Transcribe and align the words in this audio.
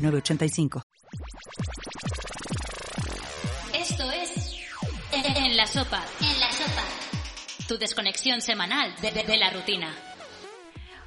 985. 0.00 0.82
Esto 3.74 4.10
es 4.10 4.56
En 5.12 5.56
la 5.56 5.66
Sopa. 5.66 6.02
En 6.20 6.40
la 6.40 6.50
Sopa. 6.52 6.84
Tu 7.68 7.78
desconexión 7.78 8.40
semanal 8.40 8.94
de 9.00 9.36
la 9.36 9.50
rutina. 9.50 10.09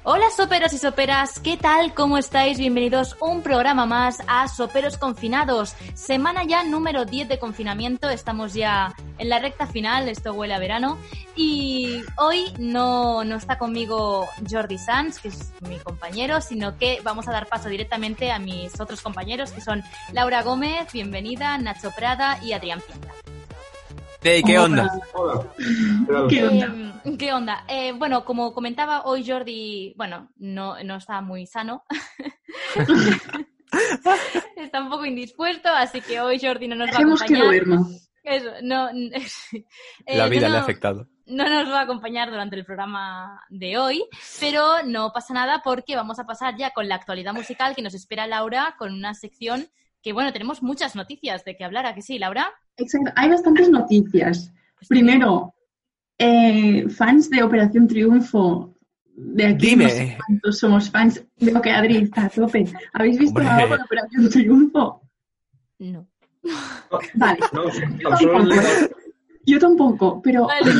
Hola 0.06 0.26
soperos 0.30 0.74
y 0.74 0.78
soperas, 0.78 1.40
¿qué 1.40 1.56
tal? 1.56 1.94
¿Cómo 1.94 2.18
estáis? 2.18 2.58
Bienvenidos 2.58 3.16
un 3.20 3.40
programa 3.40 3.86
más 3.86 4.18
a 4.26 4.48
Soperos 4.48 4.98
Confinados. 4.98 5.74
Semana 5.94 6.44
ya 6.44 6.62
número 6.62 7.06
10 7.06 7.26
de 7.26 7.38
confinamiento, 7.38 8.10
estamos 8.10 8.52
ya 8.52 8.94
en 9.16 9.30
la 9.30 9.38
recta 9.38 9.66
final, 9.66 10.10
esto 10.10 10.34
huele 10.34 10.52
a 10.52 10.58
verano. 10.58 10.98
Y 11.34 12.02
hoy 12.18 12.52
no, 12.58 13.24
no 13.24 13.36
está 13.36 13.56
conmigo 13.56 14.28
Jordi 14.46 14.76
Sanz, 14.76 15.20
que 15.20 15.28
es 15.28 15.54
mi 15.66 15.78
compañero, 15.78 16.42
sino 16.42 16.76
que 16.76 17.00
vamos 17.02 17.26
a 17.26 17.32
dar 17.32 17.46
paso 17.46 17.70
directamente 17.70 18.30
a 18.30 18.38
mis 18.38 18.78
otros 18.78 19.00
compañeros, 19.00 19.52
que 19.52 19.62
son 19.62 19.82
Laura 20.12 20.42
Gómez, 20.42 20.92
bienvenida, 20.92 21.56
Nacho 21.56 21.90
Prada 21.92 22.38
y 22.42 22.52
Adrián 22.52 22.82
Piedra. 22.86 23.03
Hey, 24.26 24.42
¿qué 24.42 24.58
onda? 24.58 24.90
Hola. 25.12 25.46
¿Qué 26.30 26.44
onda? 26.46 26.74
Eh, 27.04 27.16
¿qué 27.18 27.32
onda? 27.34 27.64
Eh, 27.68 27.92
bueno, 27.92 28.24
como 28.24 28.54
comentaba 28.54 29.04
hoy 29.04 29.22
Jordi, 29.28 29.92
bueno, 29.98 30.30
no, 30.36 30.82
no 30.82 30.96
está 30.96 31.20
muy 31.20 31.46
sano. 31.46 31.84
está 34.56 34.82
un 34.82 34.88
poco 34.88 35.04
indispuesto, 35.04 35.68
así 35.68 36.00
que 36.00 36.22
hoy 36.22 36.40
Jordi 36.40 36.68
no 36.68 36.74
nos 36.74 36.88
va 36.88 36.94
a 36.94 36.96
que 36.96 37.02
acompañar. 37.02 37.44
duerma. 37.44 37.86
Eso, 38.22 38.50
no, 38.62 38.88
eh, 40.06 40.16
La 40.16 40.28
vida 40.28 40.46
no, 40.46 40.54
le 40.54 40.58
ha 40.58 40.62
afectado. 40.62 41.06
no 41.26 41.46
nos 41.46 41.68
va 41.70 41.80
a 41.80 41.82
acompañar 41.82 42.30
durante 42.30 42.56
el 42.56 42.64
programa 42.64 43.42
de 43.50 43.76
hoy, 43.76 44.06
pero 44.40 44.84
no 44.86 45.12
pasa 45.12 45.34
nada 45.34 45.60
porque 45.62 45.96
vamos 45.96 46.18
a 46.18 46.24
pasar 46.24 46.56
ya 46.56 46.70
con 46.70 46.88
la 46.88 46.94
actualidad 46.94 47.34
musical 47.34 47.74
que 47.76 47.82
nos 47.82 47.92
espera 47.92 48.26
Laura 48.26 48.74
con 48.78 48.94
una 48.94 49.12
sección 49.12 49.68
que, 50.04 50.12
bueno, 50.12 50.32
tenemos 50.34 50.62
muchas 50.62 50.94
noticias 50.94 51.44
de 51.46 51.56
que 51.56 51.64
hablar, 51.64 51.86
¿a 51.86 51.94
que 51.94 52.02
sí, 52.02 52.18
Laura? 52.18 52.52
Exacto. 52.76 53.10
Hay 53.16 53.30
bastantes 53.30 53.70
noticias. 53.70 54.52
Pues 54.76 54.86
Primero, 54.86 55.54
eh, 56.18 56.86
fans 56.90 57.30
de 57.30 57.42
Operación 57.42 57.88
Triunfo. 57.88 58.74
De 59.16 59.46
aquí 59.46 59.68
Dime. 59.68 59.84
no 59.84 59.90
sé 59.90 60.18
cuántos 60.26 60.58
somos 60.58 60.90
fans. 60.90 61.24
Veo 61.40 61.62
que 61.62 61.70
Adri 61.70 61.96
está 61.96 62.26
a 62.26 62.28
tope. 62.28 62.66
¿Habéis 62.92 63.18
visto 63.18 63.40
Hombre. 63.40 63.54
algo 63.54 63.76
de 63.78 63.82
Operación 63.82 64.28
Triunfo? 64.28 65.02
No. 65.78 66.06
Vale. 67.14 67.38
No, 67.52 67.64
Yo 68.20 68.28
tampoco, 68.30 68.60
yo 69.46 69.58
tampoco, 69.58 70.20
pero 70.22 70.46
Vale. 70.46 70.70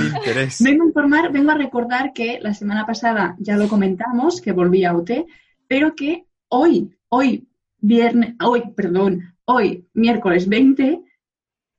Vengo 0.60 0.84
a 0.84 0.86
informar, 0.86 1.32
vengo 1.32 1.50
a 1.50 1.54
recordar 1.54 2.12
que 2.12 2.40
la 2.42 2.52
semana 2.52 2.84
pasada 2.84 3.36
ya 3.38 3.56
lo 3.56 3.68
comentamos, 3.68 4.42
que 4.42 4.52
volví 4.52 4.84
a 4.84 4.94
UT, 4.94 5.10
pero 5.66 5.94
que 5.94 6.26
hoy, 6.48 6.94
hoy, 7.08 7.48
viernes, 7.84 8.34
hoy, 8.42 8.62
perdón, 8.74 9.34
hoy, 9.44 9.86
miércoles 9.92 10.48
20, 10.48 11.02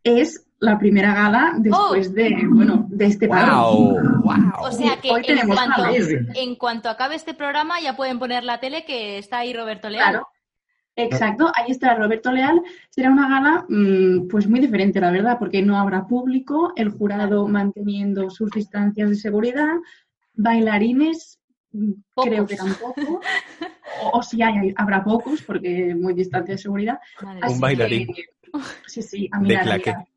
es 0.03 0.45
la 0.59 0.77
primera 0.77 1.13
gala 1.13 1.55
después 1.57 2.13
de, 2.13 2.37
bueno, 2.47 2.85
de 2.89 3.05
este 3.05 3.27
paro. 3.27 3.71
Wow, 3.71 4.21
wow. 4.21 4.35
O 4.61 4.71
sea 4.71 4.97
que 5.01 5.11
Hoy 5.11 5.23
en 5.27 5.47
cuanto, 5.47 5.83
en 6.35 6.55
cuanto 6.55 6.89
acabe 6.89 7.15
este 7.15 7.33
programa 7.33 7.81
ya 7.81 7.95
pueden 7.95 8.19
poner 8.19 8.43
la 8.43 8.59
tele 8.59 8.85
que 8.85 9.17
está 9.17 9.39
ahí 9.39 9.53
Roberto 9.53 9.89
Leal. 9.89 10.11
Claro. 10.11 10.27
Exacto, 10.97 11.51
ahí 11.53 11.71
estará 11.71 11.95
Roberto 11.95 12.31
Leal. 12.31 12.61
Será 12.89 13.09
una 13.09 13.27
gala 13.27 13.65
mm, 13.67 14.27
pues 14.29 14.47
muy 14.47 14.61
diferente, 14.61 15.01
la 15.01 15.11
verdad, 15.11 15.37
porque 15.39 15.61
no 15.61 15.77
habrá 15.77 16.07
público, 16.07 16.71
el 16.75 16.89
jurado 16.89 17.47
manteniendo 17.47 18.29
sus 18.29 18.51
distancias 18.51 19.09
de 19.09 19.15
seguridad, 19.15 19.73
bailarines, 20.35 21.39
Pocos. 22.13 22.29
creo 22.29 22.45
que 22.47 22.55
tampoco, 22.55 23.21
o, 24.03 24.17
o 24.19 24.23
si 24.23 24.41
hay, 24.41 24.57
hay- 24.57 24.73
habrá 24.77 25.03
pocos, 25.03 25.41
porque 25.41 25.93
muy 25.95 26.13
distancia 26.13 26.53
de 26.53 26.57
seguridad. 26.57 26.99
Así 27.41 27.53
Un 27.55 27.59
bailarín. 27.59 28.07
que- 28.13 28.25
sí, 28.87 29.01
sí, 29.01 29.29
a 29.31 29.39
De 29.39 29.57
a 29.57 29.61
claqué. 29.61 29.89
mirar. 29.91 30.07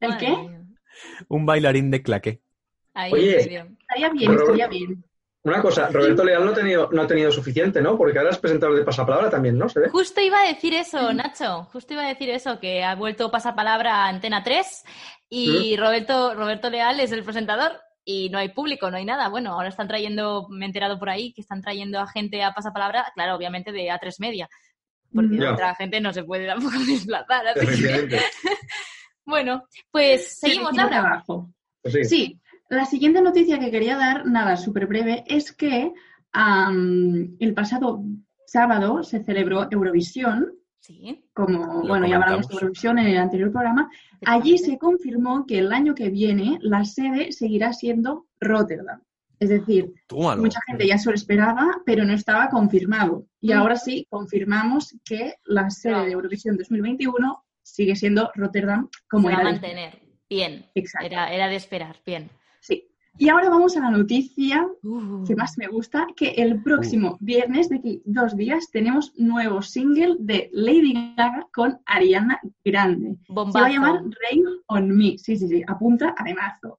¿El 0.00 0.08
Madre 0.10 0.26
qué? 0.26 0.36
mía. 0.36 0.60
Un 1.28 1.46
bailarín 1.46 1.90
de 1.90 2.02
claque. 2.02 2.40
Ahí, 2.94 3.12
Oye. 3.12 3.46
bien. 3.48 3.76
Estaría 3.80 4.08
bien, 4.10 4.30
Pero- 4.30 4.42
estaría 4.42 4.66
bien. 4.68 5.04
Una 5.44 5.62
cosa, 5.62 5.88
Roberto 5.88 6.24
Leal 6.24 6.44
no 6.44 6.50
ha 6.50 6.54
tenido, 6.54 6.90
no 6.92 7.00
ha 7.02 7.06
tenido 7.06 7.30
suficiente, 7.30 7.80
¿no? 7.80 7.96
Porque 7.96 8.18
ahora 8.18 8.30
es 8.32 8.38
presentador 8.38 8.76
de 8.76 8.84
pasapalabra 8.84 9.30
también, 9.30 9.56
¿no? 9.56 9.68
¿Se 9.68 9.80
ve? 9.80 9.88
Justo 9.88 10.20
iba 10.20 10.40
a 10.42 10.46
decir 10.48 10.74
eso, 10.74 11.10
Nacho. 11.14 11.64
Justo 11.72 11.94
iba 11.94 12.02
a 12.04 12.08
decir 12.08 12.28
eso, 12.28 12.58
que 12.60 12.82
ha 12.84 12.94
vuelto 12.96 13.30
pasapalabra 13.30 14.04
a 14.04 14.08
Antena 14.08 14.42
3 14.42 14.84
y 15.30 15.76
Roberto, 15.76 16.34
Roberto 16.34 16.68
Leal 16.68 17.00
es 17.00 17.12
el 17.12 17.22
presentador 17.22 17.72
y 18.10 18.30
no 18.30 18.38
hay 18.38 18.48
público, 18.48 18.90
no 18.90 18.96
hay 18.96 19.04
nada. 19.04 19.28
Bueno, 19.28 19.52
ahora 19.52 19.68
están 19.68 19.86
trayendo, 19.86 20.46
me 20.48 20.64
he 20.64 20.68
enterado 20.68 20.98
por 20.98 21.10
ahí, 21.10 21.34
que 21.34 21.42
están 21.42 21.60
trayendo 21.60 22.00
a 22.00 22.06
gente 22.06 22.42
a 22.42 22.54
pasapalabra, 22.54 23.12
claro, 23.14 23.34
obviamente 23.36 23.70
de 23.70 23.88
A3 23.90 24.14
Media, 24.18 24.48
porque 25.12 25.36
Ya. 25.36 25.52
otra 25.52 25.74
gente 25.74 26.00
no 26.00 26.10
se 26.14 26.24
puede 26.24 26.46
tampoco 26.46 26.72
desplazar. 26.88 27.46
así 27.48 27.82
que-. 27.82 28.18
Bueno, 29.26 29.64
pues 29.90 30.38
seguimos, 30.38 30.74
Laura. 30.74 31.00
trabajo. 31.02 31.50
Pues 31.82 31.92
sí. 31.92 32.04
Sí, 32.06 32.40
la 32.70 32.86
siguiente 32.86 33.20
noticia 33.20 33.58
que 33.58 33.70
quería 33.70 33.98
dar, 33.98 34.24
nada, 34.24 34.56
súper 34.56 34.86
breve, 34.86 35.22
es 35.26 35.52
que 35.52 35.92
el 37.40 37.54
pasado 37.54 38.02
sábado 38.46 39.02
se 39.02 39.22
celebró 39.22 39.68
Eurovisión, 39.70 40.54
Sí. 40.80 41.24
como, 41.34 41.82
Lo 41.82 41.88
bueno, 41.88 42.06
ya 42.06 42.16
hablamos 42.16 42.48
de. 42.48 42.54
Eurovisión 42.54 42.98
en 42.98 43.06
el 43.08 43.16
anterior 43.18 43.50
programa. 43.50 43.90
Allí 44.24 44.56
se 44.58 44.78
confirmó 44.78 45.44
que 45.46 45.58
el 45.58 45.72
año 45.72 45.94
que 45.94 46.08
viene 46.08 46.58
la 46.62 46.84
sede 46.84 47.32
seguirá 47.32 47.72
siendo 47.72 48.26
Rotterdam. 48.40 49.00
Es 49.40 49.50
decir, 49.50 49.92
mucha 50.38 50.60
gente 50.66 50.86
ya 50.86 50.98
se 50.98 51.10
lo 51.10 51.14
esperaba, 51.14 51.82
pero 51.86 52.04
no 52.04 52.12
estaba 52.12 52.48
confirmado. 52.48 53.26
Y 53.40 53.52
Mm. 53.52 53.56
ahora 53.58 53.76
sí, 53.76 54.06
confirmamos 54.10 54.96
que 55.04 55.34
la 55.44 55.70
sede 55.70 56.06
de 56.06 56.12
Eurovisión 56.12 56.56
2021 56.56 57.44
sigue 57.62 57.94
siendo 57.94 58.30
Rotterdam 58.34 58.88
como 59.10 59.28
se 59.28 59.34
va 59.34 59.38
a 59.38 59.42
era. 59.42 59.50
de- 59.52 59.58
mantener. 59.60 60.02
Bien. 60.28 60.66
Exacto. 60.74 61.06
Era, 61.06 61.32
era 61.32 61.48
de 61.48 61.56
esperar. 61.56 61.96
Bien. 62.04 62.30
Y 63.20 63.28
ahora 63.28 63.48
vamos 63.50 63.76
a 63.76 63.80
la 63.80 63.90
noticia 63.90 64.66
Uh. 64.82 65.24
que 65.26 65.34
más 65.34 65.58
me 65.58 65.66
gusta, 65.66 66.06
que 66.16 66.28
el 66.36 66.62
próximo 66.62 67.16
viernes, 67.20 67.68
de 67.68 67.76
aquí 67.76 68.02
dos 68.04 68.36
días, 68.36 68.70
tenemos 68.70 69.12
nuevo 69.16 69.60
single 69.60 70.16
de 70.20 70.48
Lady 70.52 71.14
Gaga 71.16 71.46
con 71.52 71.78
Ariana 71.84 72.40
Grande. 72.64 73.16
Se 73.26 73.32
Bombazo. 73.32 73.58
va 73.58 73.66
a 73.66 73.70
llamar 73.70 73.94
Rain 74.22 74.44
on 74.68 74.96
Me. 74.96 75.18
Sí, 75.18 75.36
sí, 75.36 75.48
sí, 75.48 75.62
apunta 75.66 76.14
a 76.16 76.24
mazo. 76.34 76.78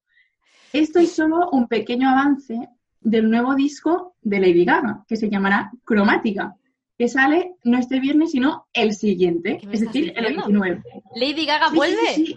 Esto 0.71 0.99
es 0.99 1.11
solo 1.11 1.49
un 1.51 1.67
pequeño 1.67 2.07
avance 2.09 2.57
del 3.01 3.29
nuevo 3.29 3.55
disco 3.55 4.15
de 4.21 4.39
Lady 4.39 4.65
Gaga, 4.65 5.03
que 5.07 5.15
se 5.17 5.29
llamará 5.29 5.71
Cromática, 5.83 6.55
que 6.97 7.07
sale 7.07 7.55
no 7.63 7.77
este 7.77 7.99
viernes, 7.99 8.31
sino 8.31 8.67
el 8.73 8.93
siguiente, 8.93 9.57
¿Qué 9.59 9.67
me 9.67 9.73
es 9.73 9.79
decir, 9.81 10.13
el 10.15 10.35
diciendo? 10.35 10.61
29. 10.61 10.83
Lady 11.15 11.45
Gaga 11.45 11.69
Sí, 11.69 11.75
vuelve. 11.75 12.07
sí, 12.15 12.25
sí. 12.27 12.35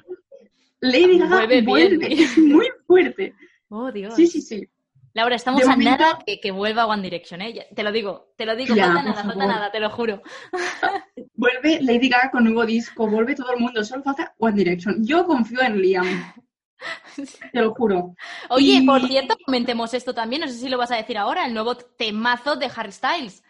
Lady 0.80 1.18
Gaga 1.18 1.36
Vuelve 1.36 1.62
vuelve, 1.62 2.12
es 2.12 2.36
muy 2.38 2.66
fuerte. 2.86 3.34
Oh, 3.74 3.90
Dios. 3.90 4.14
Sí, 4.14 4.26
sí, 4.26 4.42
sí. 4.42 4.68
Laura, 5.14 5.36
estamos 5.36 5.60
De 5.62 5.66
a 5.66 5.70
momento- 5.70 5.90
nada 5.98 6.18
que, 6.26 6.40
que 6.40 6.50
vuelva 6.50 6.86
One 6.86 7.02
Direction, 7.02 7.40
¿eh? 7.42 7.68
Te 7.74 7.82
lo 7.82 7.90
digo, 7.92 8.32
te 8.36 8.44
lo 8.46 8.54
digo, 8.56 8.74
Ya, 8.74 8.86
falta 8.92 9.02
nada, 9.02 9.24
falta 9.24 9.46
nada, 9.46 9.70
te 9.72 9.80
lo 9.80 9.88
juro. 9.90 10.22
Vuelve 11.34 11.80
Lady 11.82 12.08
Gaga 12.08 12.30
con 12.30 12.44
nuevo 12.44 12.64
disco, 12.66 13.06
vuelve 13.06 13.34
todo 13.34 13.52
el 13.52 13.60
mundo, 13.60 13.82
solo 13.84 14.02
falta 14.02 14.34
One 14.38 14.56
Direction. 14.56 15.04
Yo 15.04 15.26
confío 15.26 15.60
en 15.62 15.80
Liam, 15.80 16.34
te 17.52 17.60
lo 17.60 17.74
juro. 17.74 18.14
Oye, 18.50 18.74
Y- 18.74 18.86
por 18.86 19.06
cierto, 19.06 19.36
comentemos 19.44 19.92
esto 19.94 20.14
también, 20.14 20.42
no 20.42 20.48
sé 20.48 20.54
si 20.54 20.68
lo 20.68 20.78
vas 20.78 20.90
a 20.92 20.96
decir 20.96 21.16
ahora, 21.18 21.46
el 21.46 21.54
nuevo 21.54 21.76
temazo 21.76 22.56
de 22.56 22.70
Harry 22.74 22.92
Styles. 22.92 23.42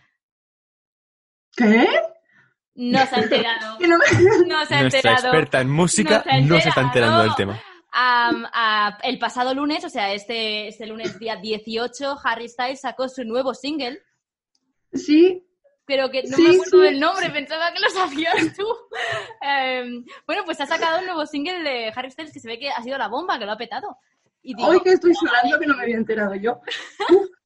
¿Qué? 1.56 1.86
No 2.74 3.06
se 3.06 3.14
ha 3.14 3.18
enterado. 3.18 3.78
Que 3.78 3.86
no 3.88 3.98
me- 3.98 4.46
No 4.46 4.64
se 4.66 4.74
ha 4.74 4.80
Nuestra 4.82 4.98
enterado. 5.00 5.26
experta 5.28 5.60
en 5.60 5.70
música 5.70 6.18
No 6.18 6.22
se 6.24 6.30
ha 6.30 6.40
no 6.40 6.60
se 6.60 6.68
está 6.70 6.80
enterando 6.80 7.22
del 7.22 7.34
tema. 7.34 7.60
Am, 7.92 8.46
a- 8.52 8.98
el 9.02 9.18
pasado 9.18 9.54
lunes, 9.54 9.84
o 9.84 9.88
sea, 9.90 10.12
este, 10.14 10.68
este 10.68 10.86
lunes 10.86 11.18
día 11.18 11.36
18, 11.36 12.16
Harry 12.24 12.48
Styles 12.48 12.80
sacó 12.80 13.08
su 13.08 13.24
nuevo 13.24 13.54
single, 13.54 14.00
Sí, 14.94 15.42
pero 15.86 16.10
que 16.10 16.22
no 16.22 16.36
Sí, 16.36 16.42
me 16.42 16.54
acuerdo 16.54 16.78
sí. 16.78 16.84
del 16.84 17.00
nombre, 17.00 17.30
pensaba 17.30 17.72
que 17.72 17.80
lo 17.80 17.88
sabías 17.90 18.34
tú. 18.56 18.66
Em, 19.40 20.04
bueno, 20.26 20.42
pues 20.44 20.60
ha 20.60 20.66
sacado 20.66 21.00
un 21.00 21.06
nuevo 21.06 21.24
single 21.26 21.62
de 21.62 21.92
Harry 21.94 22.10
Styles 22.10 22.32
que 22.32 22.40
se 22.40 22.48
ve 22.48 22.58
que 22.58 22.70
ha 22.70 22.82
sido 22.82 22.96
la 22.98 23.08
bomba, 23.08 23.38
que 23.38 23.46
lo 23.46 23.52
ha 23.52 23.56
petado. 23.56 23.96
Y 24.42 24.54
digo, 24.54 24.68
hoy 24.68 24.80
que 24.80 24.90
estoy 24.90 25.12
llorando 25.20 25.58
que 25.58 25.66
no 25.66 25.76
me 25.76 25.82
había 25.82 25.96
enterado 25.96 26.34
yo. 26.34 26.60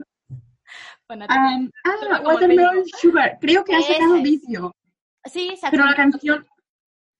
bueno, 1.09 1.27
Um, 1.29 1.71
ah, 1.85 2.21
Watermelon. 2.25 2.85
Sugar, 3.01 3.39
creo 3.41 3.65
que 3.65 3.75
ha 3.77 3.83
sacado 3.83 4.17
es. 4.17 4.23
vídeo. 4.23 4.75
Sí, 5.25 5.57
ha 5.63 5.71
Pero 5.71 5.85
la 5.85 5.95
canción... 5.95 6.47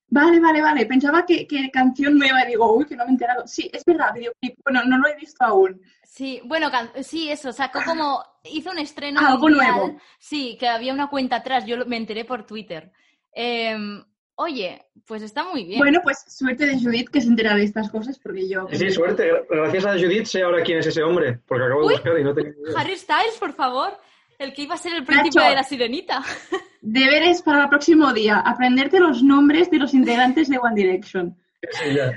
Vale, 0.09 0.39
vale, 0.39 0.61
vale. 0.61 0.85
Pensaba 0.85 1.25
que, 1.25 1.45
que 1.45 1.69
canción 1.71 2.17
nueva. 2.17 2.45
Digo, 2.45 2.71
uy, 2.73 2.85
que 2.85 2.95
no 2.95 3.03
me 3.03 3.09
he 3.09 3.13
enterado. 3.13 3.45
Sí, 3.47 3.69
es 3.73 3.83
verdad, 3.85 4.13
videoclip. 4.13 4.55
Bueno, 4.63 4.83
no 4.85 4.97
lo 4.99 5.07
he 5.07 5.15
visto 5.15 5.43
aún. 5.43 5.81
Sí, 6.03 6.41
bueno, 6.45 6.71
can- 6.71 6.91
sí, 7.03 7.29
eso, 7.29 7.51
sacó 7.51 7.79
como, 7.85 8.23
hizo 8.45 8.71
un 8.71 8.79
estreno 8.79 9.19
Ah, 9.21 9.33
algo 9.33 9.49
mundial. 9.49 9.75
nuevo. 9.75 9.99
Sí, 10.17 10.55
que 10.59 10.67
había 10.67 10.93
una 10.93 11.09
cuenta 11.09 11.35
atrás, 11.37 11.65
yo 11.65 11.75
lo- 11.77 11.85
me 11.85 11.97
enteré 11.97 12.23
por 12.25 12.45
Twitter. 12.45 12.91
Em, 13.33 14.03
oye, 14.35 14.85
pues 15.05 15.21
está 15.21 15.43
muy 15.43 15.65
bien. 15.65 15.79
Bueno, 15.79 15.99
pues 16.01 16.23
suerte 16.27 16.65
de 16.65 16.79
Judith 16.79 17.09
que 17.09 17.21
se 17.21 17.27
entera 17.27 17.53
de 17.55 17.63
estas 17.65 17.89
cosas 17.91 18.17
porque 18.17 18.47
yo... 18.49 18.65
Sí, 18.71 18.89
suerte. 18.89 19.29
Gracias 19.49 19.85
a 19.85 19.93
Judith 19.93 20.25
sé 20.25 20.41
ahora 20.41 20.63
quién 20.63 20.79
es 20.79 20.87
ese 20.87 21.03
hombre, 21.03 21.39
porque 21.45 21.65
acabo 21.65 21.81
de 21.81 21.87
Uy. 21.87 21.93
buscar 21.93 22.19
y 22.19 22.23
no 22.23 22.31
idea. 22.31 22.53
Harry 22.77 22.95
Styles, 22.97 23.35
por 23.39 23.53
favor, 23.53 23.95
el 24.39 24.53
que 24.53 24.63
iba 24.63 24.73
a 24.75 24.77
ser 24.77 24.93
el 24.93 25.03
príncipe 25.03 25.35
Nacho. 25.39 25.49
de 25.49 25.55
la 25.55 25.63
sirenita. 25.63 26.23
Deberes 26.89 27.41
para 27.41 27.63
el 27.63 27.69
próximo 27.69 28.13
día. 28.13 28.39
Aprenderte 28.39 29.01
los 29.01 29.21
nombres 29.21 29.69
de 29.69 29.77
los 29.77 29.93
integrantes 29.93 30.47
de 30.47 30.57
One 30.57 30.73
Direction. 30.73 31.35
Sí, 31.71 31.93
ya. 31.93 32.13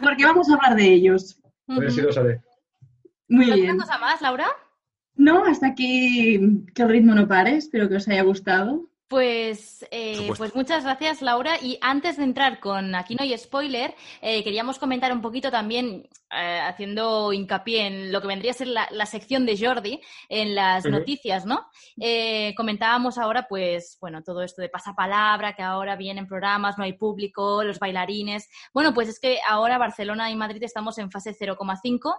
Porque 0.00 0.24
vamos 0.24 0.48
a 0.48 0.54
hablar 0.54 0.76
de 0.76 0.92
ellos. 0.92 1.40
A 1.66 1.80
ver 1.80 1.90
si 1.90 2.02
lo 2.02 2.12
sabe. 2.12 2.40
Muy 3.28 3.46
¿Alguna 3.46 3.62
bien. 3.62 3.78
cosa 3.78 3.98
más, 3.98 4.20
Laura? 4.20 4.46
No, 5.16 5.44
hasta 5.44 5.66
aquí 5.66 6.64
que 6.72 6.82
el 6.82 6.88
ritmo 6.88 7.16
no 7.16 7.26
pare. 7.26 7.56
Espero 7.56 7.88
que 7.88 7.96
os 7.96 8.06
haya 8.06 8.22
gustado. 8.22 8.88
Pues, 9.12 9.86
eh, 9.90 10.30
pues 10.38 10.54
muchas 10.54 10.84
gracias, 10.84 11.20
Laura. 11.20 11.58
Y 11.60 11.76
antes 11.82 12.16
de 12.16 12.24
entrar 12.24 12.60
con 12.60 12.94
Aquí 12.94 13.14
no 13.14 13.22
hay 13.22 13.36
spoiler, 13.36 13.94
eh, 14.22 14.42
queríamos 14.42 14.78
comentar 14.78 15.12
un 15.12 15.20
poquito 15.20 15.50
también, 15.50 16.08
eh, 16.34 16.60
haciendo 16.62 17.30
hincapié 17.30 17.88
en 17.88 18.10
lo 18.10 18.22
que 18.22 18.28
vendría 18.28 18.52
a 18.52 18.54
ser 18.54 18.68
la, 18.68 18.88
la 18.90 19.04
sección 19.04 19.44
de 19.44 19.58
Jordi 19.58 20.00
en 20.30 20.54
las 20.54 20.86
noticias, 20.86 21.44
¿no? 21.44 21.66
Eh, 22.00 22.54
comentábamos 22.56 23.18
ahora, 23.18 23.46
pues, 23.46 23.98
bueno, 24.00 24.22
todo 24.22 24.40
esto 24.42 24.62
de 24.62 24.70
pasapalabra, 24.70 25.52
que 25.52 25.62
ahora 25.62 25.94
vienen 25.94 26.26
programas, 26.26 26.78
no 26.78 26.84
hay 26.84 26.94
público, 26.94 27.62
los 27.64 27.78
bailarines. 27.78 28.48
Bueno, 28.72 28.94
pues 28.94 29.10
es 29.10 29.20
que 29.20 29.40
ahora 29.46 29.76
Barcelona 29.76 30.30
y 30.30 30.36
Madrid 30.36 30.62
estamos 30.62 30.96
en 30.96 31.10
fase 31.10 31.36
0,5. 31.38 32.16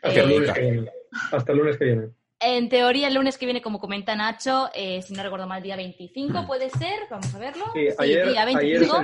Hasta 0.00 0.20
el 0.20 0.28
lunes 0.28 0.52
que 0.52 0.60
viene. 0.60 0.92
Hasta 1.32 1.50
el 1.50 1.58
lunes 1.58 1.76
que 1.76 1.84
viene. 1.86 2.21
En 2.44 2.68
teoría, 2.68 3.08
el 3.08 3.14
lunes 3.14 3.38
que 3.38 3.46
viene, 3.46 3.62
como 3.62 3.78
comenta 3.78 4.14
Nacho, 4.16 4.68
eh, 4.74 5.00
si 5.02 5.14
no 5.14 5.22
recuerdo 5.22 5.46
mal, 5.46 5.62
día 5.62 5.76
25 5.76 6.46
puede 6.46 6.70
ser. 6.70 7.00
Vamos 7.10 7.34
a 7.34 7.38
verlo. 7.38 7.64
Sí, 7.74 7.88
ayer, 7.98 8.28
día 8.28 8.42
ayer, 8.42 8.80
25. 8.80 8.96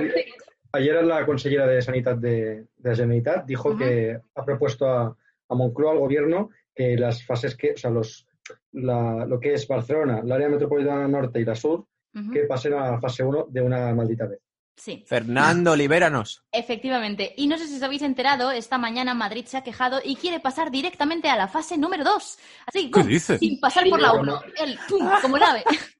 ayer 0.73 1.03
la 1.03 1.25
consellera 1.25 1.65
de 1.67 1.81
Sanidad 1.81 2.17
de, 2.17 2.65
de 2.77 2.89
la 2.89 2.95
Generalitat 2.95 3.45
dijo 3.45 3.75
que 3.77 4.19
ha 4.35 4.45
propuesto 4.45 4.87
a, 4.87 5.15
a 5.49 5.55
Moncloa, 5.55 5.93
al 5.93 5.99
gobierno, 5.99 6.49
que 6.75 6.97
las 6.97 7.25
fases 7.25 7.55
que, 7.55 7.71
o 7.71 7.77
sea, 7.77 7.89
los, 7.91 8.27
la- 8.73 9.25
lo 9.25 9.39
que 9.39 9.53
es 9.53 9.67
Barcelona, 9.67 10.19
el 10.23 10.31
área 10.31 10.49
metropolitana 10.49 11.07
norte 11.07 11.39
y 11.39 11.45
la 11.45 11.55
sur, 11.55 11.85
que 12.33 12.41
pasen 12.45 12.73
a 12.73 12.91
la 12.91 12.99
fase 12.99 13.23
1 13.23 13.47
de 13.49 13.61
una 13.61 13.93
maldita 13.95 14.25
vez. 14.25 14.39
Sí, 14.81 15.03
Fernando, 15.05 15.75
libéranos. 15.75 16.41
efectivamente. 16.53 17.33
Y 17.35 17.47
no 17.47 17.57
sé 17.57 17.67
si 17.67 17.75
os 17.75 17.83
habéis 17.83 18.01
enterado, 18.01 18.49
esta 18.51 18.77
mañana 18.77 19.13
Madrid 19.13 19.45
se 19.45 19.57
ha 19.57 19.61
quejado 19.63 19.99
y 20.03 20.15
quiere 20.15 20.39
pasar 20.39 20.71
directamente 20.71 21.29
a 21.29 21.35
la 21.35 21.49
fase 21.49 21.77
número 21.77 22.05
2. 22.05 22.37
Así, 22.65 22.89
¿Qué 22.89 23.19
sin 23.19 23.59
pasar 23.59 23.83
por 23.89 23.99
la 23.99 24.11
Sí, 24.11 24.17
1. 24.21 24.41
El 24.57 24.79
¡pum! 24.87 25.09
como 25.21 25.35
el 25.37 25.43
ave. 25.43 25.63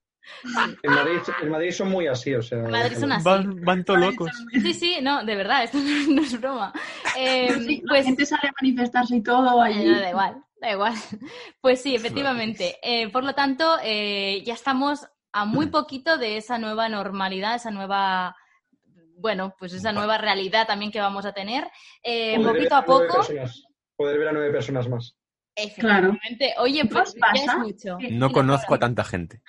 En 0.83 0.93
Madrid, 0.93 1.17
en 1.41 1.49
Madrid 1.49 1.71
son 1.71 1.89
muy 1.89 2.07
así, 2.07 2.33
o 2.33 2.41
sea. 2.41 2.59
En 2.59 2.71
Madrid 2.71 2.97
son 2.97 3.11
así. 3.11 3.25
Van, 3.25 3.61
van 3.61 3.83
todos 3.83 3.99
locos. 3.99 4.31
Sí, 4.53 4.73
sí, 4.73 4.97
no, 5.01 5.25
de 5.25 5.35
verdad, 5.35 5.63
esto 5.65 5.77
no 6.09 6.21
es 6.21 6.39
broma. 6.39 6.71
Eh, 7.17 7.53
Sí, 7.65 7.81
la 7.83 7.89
pues 7.89 8.05
gente 8.05 8.25
sale 8.25 8.47
a 8.47 8.53
manifestarse 8.61 9.17
y 9.17 9.21
todo 9.23 9.65
Eh, 9.65 9.67
allí. 9.73 9.85
no, 9.89 9.99
da 9.99 10.09
igual, 10.11 10.43
da 10.61 10.71
igual. 10.71 10.93
Pues 11.61 11.81
sí, 11.81 11.93
efectivamente. 11.95 12.77
Eh, 12.81 13.09
por 13.09 13.25
lo 13.25 13.33
tanto, 13.33 13.77
eh, 13.83 14.41
ya 14.45 14.53
estamos 14.53 15.05
a 15.33 15.43
muy 15.45 15.65
poquito 15.67 16.17
de 16.17 16.37
esa 16.37 16.57
nueva 16.57 16.87
normalidad, 16.87 17.55
esa 17.55 17.71
nueva, 17.71 18.35
bueno, 19.19 19.53
pues 19.59 19.73
esa 19.73 19.91
nueva 19.91 20.17
realidad 20.17 20.65
también 20.67 20.91
que 20.91 20.99
vamos 20.99 21.25
a 21.25 21.33
tener. 21.33 21.67
Eh, 22.03 22.35
Poder 22.37 22.53
poquito 22.53 22.75
ver 22.75 22.83
a 22.83 22.85
nueve 22.87 23.05
poco, 23.07 23.17
personas, 23.17 23.63
poder 23.95 24.19
ver 24.19 24.27
a 24.27 24.31
nueve 24.31 24.51
personas 24.51 24.87
más. 24.89 25.15
efectivamente. 25.55 26.53
Oye, 26.59 26.81
¿Qué 26.83 26.87
pues 26.89 27.09
os 27.09 27.15
ya 27.15 27.27
es 27.33 27.45
pasa? 27.45 27.57
mucho. 27.59 27.97
No 28.11 28.31
conozco 28.31 28.75
a 28.75 28.79
tanta 28.79 29.03
gente. 29.03 29.41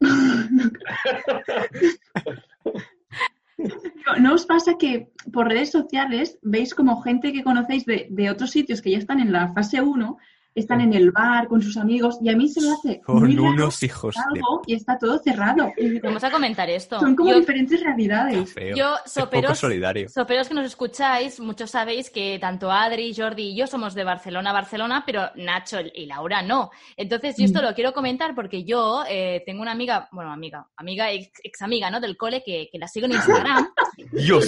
¿No 4.20 4.34
os 4.34 4.44
pasa 4.46 4.74
que 4.78 5.08
por 5.32 5.48
redes 5.48 5.70
sociales 5.70 6.38
veis 6.42 6.74
como 6.74 7.00
gente 7.02 7.32
que 7.32 7.44
conocéis 7.44 7.86
de, 7.86 8.08
de 8.10 8.30
otros 8.30 8.50
sitios 8.50 8.82
que 8.82 8.90
ya 8.90 8.98
están 8.98 9.20
en 9.20 9.32
la 9.32 9.52
fase 9.54 9.80
1, 9.80 10.18
están 10.54 10.80
en 10.80 10.92
el 10.94 11.10
bar 11.10 11.48
con 11.48 11.60
sus 11.60 11.76
amigos 11.76 12.18
y 12.22 12.28
a 12.28 12.36
mí 12.36 12.48
se 12.48 12.60
me 12.60 12.70
hace 12.72 13.00
Con 13.00 13.20
muy 13.20 13.34
raro 13.36 13.48
unos 13.48 13.82
hijos 13.82 14.14
de 14.32 14.40
y 14.66 14.74
está 14.74 14.96
todo 14.98 15.18
cerrado. 15.18 15.72
Vamos 16.02 16.22
a 16.22 16.30
comentar 16.30 16.70
esto. 16.70 17.00
son 17.00 17.16
como 17.16 17.30
Yo- 17.30 17.40
diferentes 17.40 17.82
realidades. 17.82 18.54
Yo, 18.76 18.94
soperos, 19.04 19.58
solidario. 19.58 20.08
soperos 20.08 20.48
que 20.48 20.54
nos 20.54 20.66
escucháis, 20.66 21.40
muchos 21.40 21.70
sabéis 21.70 22.08
que 22.10 22.38
tanto 22.40 22.70
Adri, 22.70 23.14
Jordi 23.14 23.50
y 23.50 23.56
yo 23.56 23.66
somos 23.66 23.94
de 23.94 24.04
Barcelona, 24.04 24.52
Barcelona, 24.52 25.02
pero 25.04 25.30
Nacho 25.36 25.78
y 25.92 26.06
Laura 26.06 26.42
no. 26.42 26.70
Entonces, 26.96 27.34
yo 27.36 27.44
esto 27.46 27.60
Mm. 27.60 27.64
lo 27.64 27.74
quiero 27.74 27.92
comentar 27.92 28.34
porque 28.34 28.64
yo 28.64 29.02
eh, 29.08 29.42
tengo 29.44 29.60
una 29.62 29.72
amiga, 29.72 30.08
bueno, 30.12 30.32
amiga, 30.32 30.68
amiga, 30.76 31.10
ex, 31.10 31.30
ex 31.42 31.62
amiga, 31.62 31.90
¿no? 31.90 32.00
Del 32.00 32.16
cole 32.16 32.42
que, 32.44 32.68
que 32.70 32.78
la 32.78 32.86
sigo 32.88 33.06
en 33.06 33.12
Instagram. 33.48 33.68
Dios. 34.12 34.44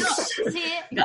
Sí, 0.52 0.62
no, 0.92 1.04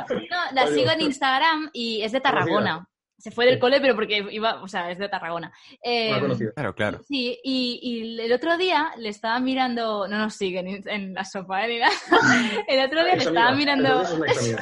la 0.52 0.66
sigo 0.68 0.90
en 0.90 1.00
Instagram 1.00 1.70
y 1.72 2.02
es 2.02 2.12
de 2.12 2.20
Tarragona. 2.20 2.88
Se 3.22 3.30
fue 3.30 3.46
del 3.46 3.60
cole, 3.60 3.80
pero 3.80 3.94
porque 3.94 4.26
iba, 4.32 4.60
o 4.60 4.66
sea, 4.66 4.90
es 4.90 4.98
de 4.98 5.08
Tarragona. 5.08 5.52
Eh, 5.80 6.18
conocido. 6.18 6.52
Claro, 6.54 6.74
claro. 6.74 7.00
Sí, 7.06 7.38
y, 7.44 7.78
y 7.80 8.20
el 8.20 8.32
otro 8.32 8.56
día 8.56 8.90
le 8.98 9.10
estaba 9.10 9.38
mirando, 9.38 10.08
no 10.08 10.18
nos 10.18 10.34
siguen 10.34 10.66
en, 10.66 10.88
en 10.88 11.14
la 11.14 11.24
sopa, 11.24 11.64
¿eh? 11.68 11.80
El 12.66 12.84
otro 12.84 13.04
día 13.04 13.14
le 13.14 13.22
estaba 13.22 13.50
amiga, 13.50 13.76
mirando, 13.76 14.02
es 14.26 14.56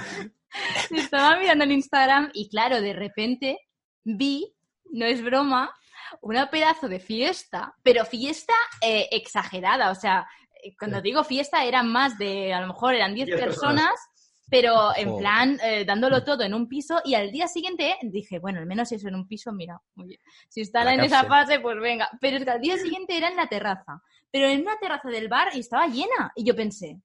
le 0.91 0.99
estaba 1.01 1.39
mirando 1.39 1.65
en 1.65 1.73
Instagram 1.73 2.31
y 2.35 2.51
claro, 2.51 2.83
de 2.83 2.93
repente 2.93 3.59
vi, 4.05 4.55
no 4.93 5.07
es 5.07 5.23
broma, 5.25 5.75
una 6.21 6.51
pedazo 6.51 6.87
de 6.87 7.01
fiesta, 7.01 7.75
pero 7.83 8.05
fiesta 8.05 8.53
eh, 8.83 9.09
exagerada, 9.11 9.91
o 9.91 9.95
sea, 9.95 10.27
eh, 10.63 10.75
cuando 10.79 10.99
Sí. 10.99 11.05
digo 11.05 11.25
fiesta 11.25 11.65
eran 11.65 11.91
más 11.91 12.19
de, 12.19 12.53
a 12.53 12.61
lo 12.61 12.67
mejor 12.67 12.95
eran 12.95 13.15
10 13.15 13.25
Diez 13.27 13.41
personas, 13.41 13.87
personas. 13.87 14.10
Pero 14.51 14.91
en 14.97 15.17
plan 15.19 15.59
eh, 15.63 15.85
dándolo 15.85 16.25
todo 16.25 16.43
en 16.43 16.53
un 16.55 16.69
piso 16.69 17.01
y 17.05 17.15
al 17.15 17.31
día 17.31 17.47
siguiente 17.47 17.97
dije, 18.03 18.39
bueno, 18.39 18.59
al 18.59 18.67
menos 18.67 18.89
si 18.89 18.97
es 18.97 19.05
en 19.05 19.15
un 19.15 19.27
piso, 19.29 19.53
mira, 19.53 19.81
muy 19.95 20.09
bien. 20.09 20.21
si 20.49 20.63
están 20.63 20.87
La 20.87 20.95
en 20.95 21.01
esa 21.01 21.25
fase, 21.25 21.61
pues 21.61 21.79
venga, 21.81 22.09
pero 22.21 22.37
es 22.37 22.45
que 22.45 22.51
al 22.51 22.61
día 22.61 22.77
siguiente 22.77 23.17
era 23.17 23.29
en 23.29 23.37
la 23.37 23.47
terraza, 23.47 24.03
pero 24.31 24.47
en 24.49 24.63
una 24.63 24.77
terraza 24.79 25.09
del 25.09 25.29
bar 25.29 25.49
y 25.55 25.61
estaba 25.61 25.87
llena 25.87 26.33
y 26.35 26.45
yo 26.45 26.55
pensé, 26.57 27.01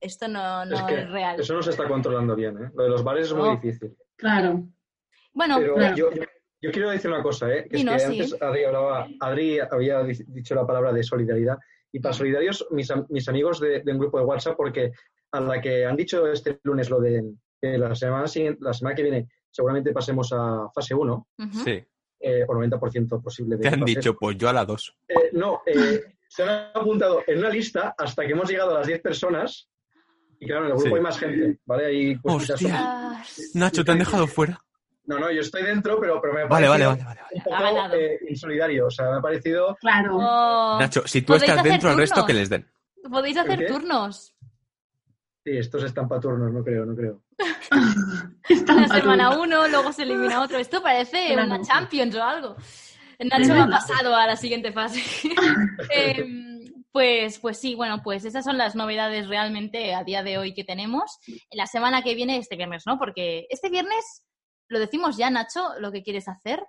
esto 0.00 0.28
no, 0.28 0.64
no 0.64 0.88
es 0.88 1.10
real. 1.10 1.38
eso 1.40 1.54
no 1.54 1.62
se 1.62 1.70
está 1.70 1.86
controlando 1.88 2.34
bien, 2.34 2.56
¿eh? 2.62 2.70
Lo 2.74 2.84
de 2.84 2.88
los 2.90 3.02
bares 3.04 3.26
es 3.26 3.34
muy 3.34 3.50
difícil. 3.56 3.94
Claro. 4.16 4.62
Bueno, 5.32 5.56
Pero 5.58 5.74
claro. 5.74 5.94
yo, 5.96 6.10
yo, 6.12 6.22
yo 6.62 6.70
quiero 6.72 6.90
decir 6.90 7.10
una 7.10 7.22
cosa, 7.22 7.48
¿eh? 7.52 7.66
Que 7.68 7.76
es 7.78 7.84
que 7.84 7.98
sí. 7.98 8.04
antes 8.06 8.36
Adri, 8.42 8.64
hablaba, 8.64 9.06
Adri 9.20 9.58
había 9.60 10.02
di- 10.02 10.24
dicho 10.28 10.54
la 10.54 10.66
palabra 10.66 10.92
de 10.92 11.02
solidaridad. 11.02 11.58
Y 11.92 12.00
para 12.00 12.14
solidarios, 12.14 12.66
mis, 12.70 12.90
am- 12.90 13.06
mis 13.10 13.28
amigos 13.28 13.60
de, 13.60 13.80
de 13.82 13.92
un 13.92 13.98
grupo 13.98 14.18
de 14.18 14.24
WhatsApp, 14.24 14.56
porque 14.56 14.92
a 15.32 15.40
la 15.40 15.60
que 15.60 15.84
han 15.86 15.96
dicho 15.96 16.26
este 16.26 16.58
lunes 16.64 16.90
lo 16.90 17.00
de 17.00 17.22
que 17.60 17.76
la 17.78 17.94
semana, 17.94 18.26
siguiente, 18.26 18.58
la 18.62 18.72
semana 18.72 18.96
que 18.96 19.02
viene 19.02 19.28
seguramente 19.50 19.92
pasemos 19.92 20.32
a 20.32 20.68
fase 20.74 20.94
1, 20.94 21.28
ujú. 21.38 21.58
Sí. 21.64 21.82
eh, 22.20 22.44
o 22.48 22.52
90% 22.54 23.22
posible 23.22 23.56
de 23.56 23.62
Te 23.62 23.68
han 23.68 23.84
dicho, 23.84 24.14
pues 24.16 24.36
yo 24.38 24.48
a 24.48 24.52
la 24.52 24.64
2. 24.64 24.96
Eh, 25.08 25.14
no, 25.32 25.62
eh, 25.66 26.14
se 26.28 26.42
han 26.42 26.70
apuntado 26.74 27.22
en 27.26 27.38
una 27.38 27.50
lista 27.50 27.94
hasta 27.98 28.24
que 28.26 28.32
hemos 28.32 28.48
llegado 28.48 28.74
a 28.74 28.78
las 28.78 28.86
10 28.86 29.00
personas. 29.02 29.68
Y 30.38 30.46
claro, 30.46 30.62
en 30.66 30.70
el 30.70 30.72
grupo 30.72 30.88
Sí. 30.88 30.94
hay 30.96 31.00
más 31.02 31.18
gente, 31.18 31.58
¿vale? 31.66 31.86
Hay 31.86 32.16
Hostia. 32.22 32.76
Ah, 32.78 33.22
Nacho, 33.54 33.84
te 33.84 33.92
han 33.92 33.98
dejado 33.98 34.26
fuera. 34.26 34.58
No, 35.04 35.18
no, 35.18 35.30
yo 35.30 35.40
estoy 35.40 35.62
dentro, 35.64 35.98
pero, 36.00 36.20
pero 36.20 36.32
me 36.32 36.42
ha 36.42 36.46
Vale, 36.46 36.68
vale, 36.68 36.84
parecido 36.84 37.06
vale, 37.08 37.20
vale. 37.20 37.50
vale. 37.50 37.76
un 37.76 37.84
poco 37.90 37.96
eh, 37.96 38.18
insolidario. 38.28 38.86
O 38.86 38.90
sea, 38.90 39.10
me 39.10 39.16
ha 39.18 39.20
parecido 39.20 39.76
Claro. 39.80 40.16
oh, 40.18 40.78
Nacho, 40.78 41.02
si 41.06 41.20
tú 41.22 41.32
¿Podéis 41.34 41.50
estás 41.50 41.64
dentro, 41.64 41.90
al 41.90 41.96
resto 41.98 42.24
que 42.24 42.32
les 42.32 42.48
den. 42.48 42.66
Podéis 43.10 43.36
hacer 43.36 43.58
qué? 43.58 43.64
turnos. 43.66 44.34
Sí, 45.50 45.56
estos 45.56 45.82
están 45.82 46.08
para 46.08 46.20
turnos, 46.20 46.52
no 46.52 46.62
creo, 46.62 46.86
no 46.86 46.94
creo. 46.94 47.24
Para 48.66 48.86
semana 48.86 49.36
uno, 49.36 49.66
luego 49.66 49.92
se 49.92 50.04
elimina 50.04 50.42
otro. 50.42 50.58
Esto 50.58 50.80
parece 50.80 51.26
Claro. 51.32 51.46
una 51.46 51.60
Champions 51.60 52.14
o 52.14 52.22
algo. 52.22 52.56
Nacho 53.18 53.54
ha 53.54 53.68
pasado 53.68 54.14
a 54.14 54.28
la 54.28 54.36
siguiente 54.36 54.70
fase. 54.72 55.02
Em, 55.90 56.84
pues, 56.92 57.40
pues 57.40 57.58
sí, 57.58 57.74
bueno, 57.74 58.00
pues 58.04 58.24
esas 58.24 58.44
son 58.44 58.58
las 58.58 58.76
novedades 58.76 59.26
realmente 59.26 59.92
a 59.92 60.04
día 60.04 60.22
de 60.22 60.38
hoy 60.38 60.54
que 60.54 60.62
tenemos. 60.62 61.18
La 61.50 61.66
semana 61.66 62.02
que 62.02 62.14
viene, 62.14 62.36
este 62.36 62.54
viernes, 62.54 62.84
¿no? 62.86 62.96
Porque 62.96 63.46
este 63.50 63.70
viernes, 63.70 64.24
lo 64.68 64.78
decimos 64.78 65.16
ya, 65.16 65.30
Nacho, 65.30 65.70
lo 65.80 65.90
que 65.90 66.04
quieres 66.04 66.28
hacer. 66.28 66.64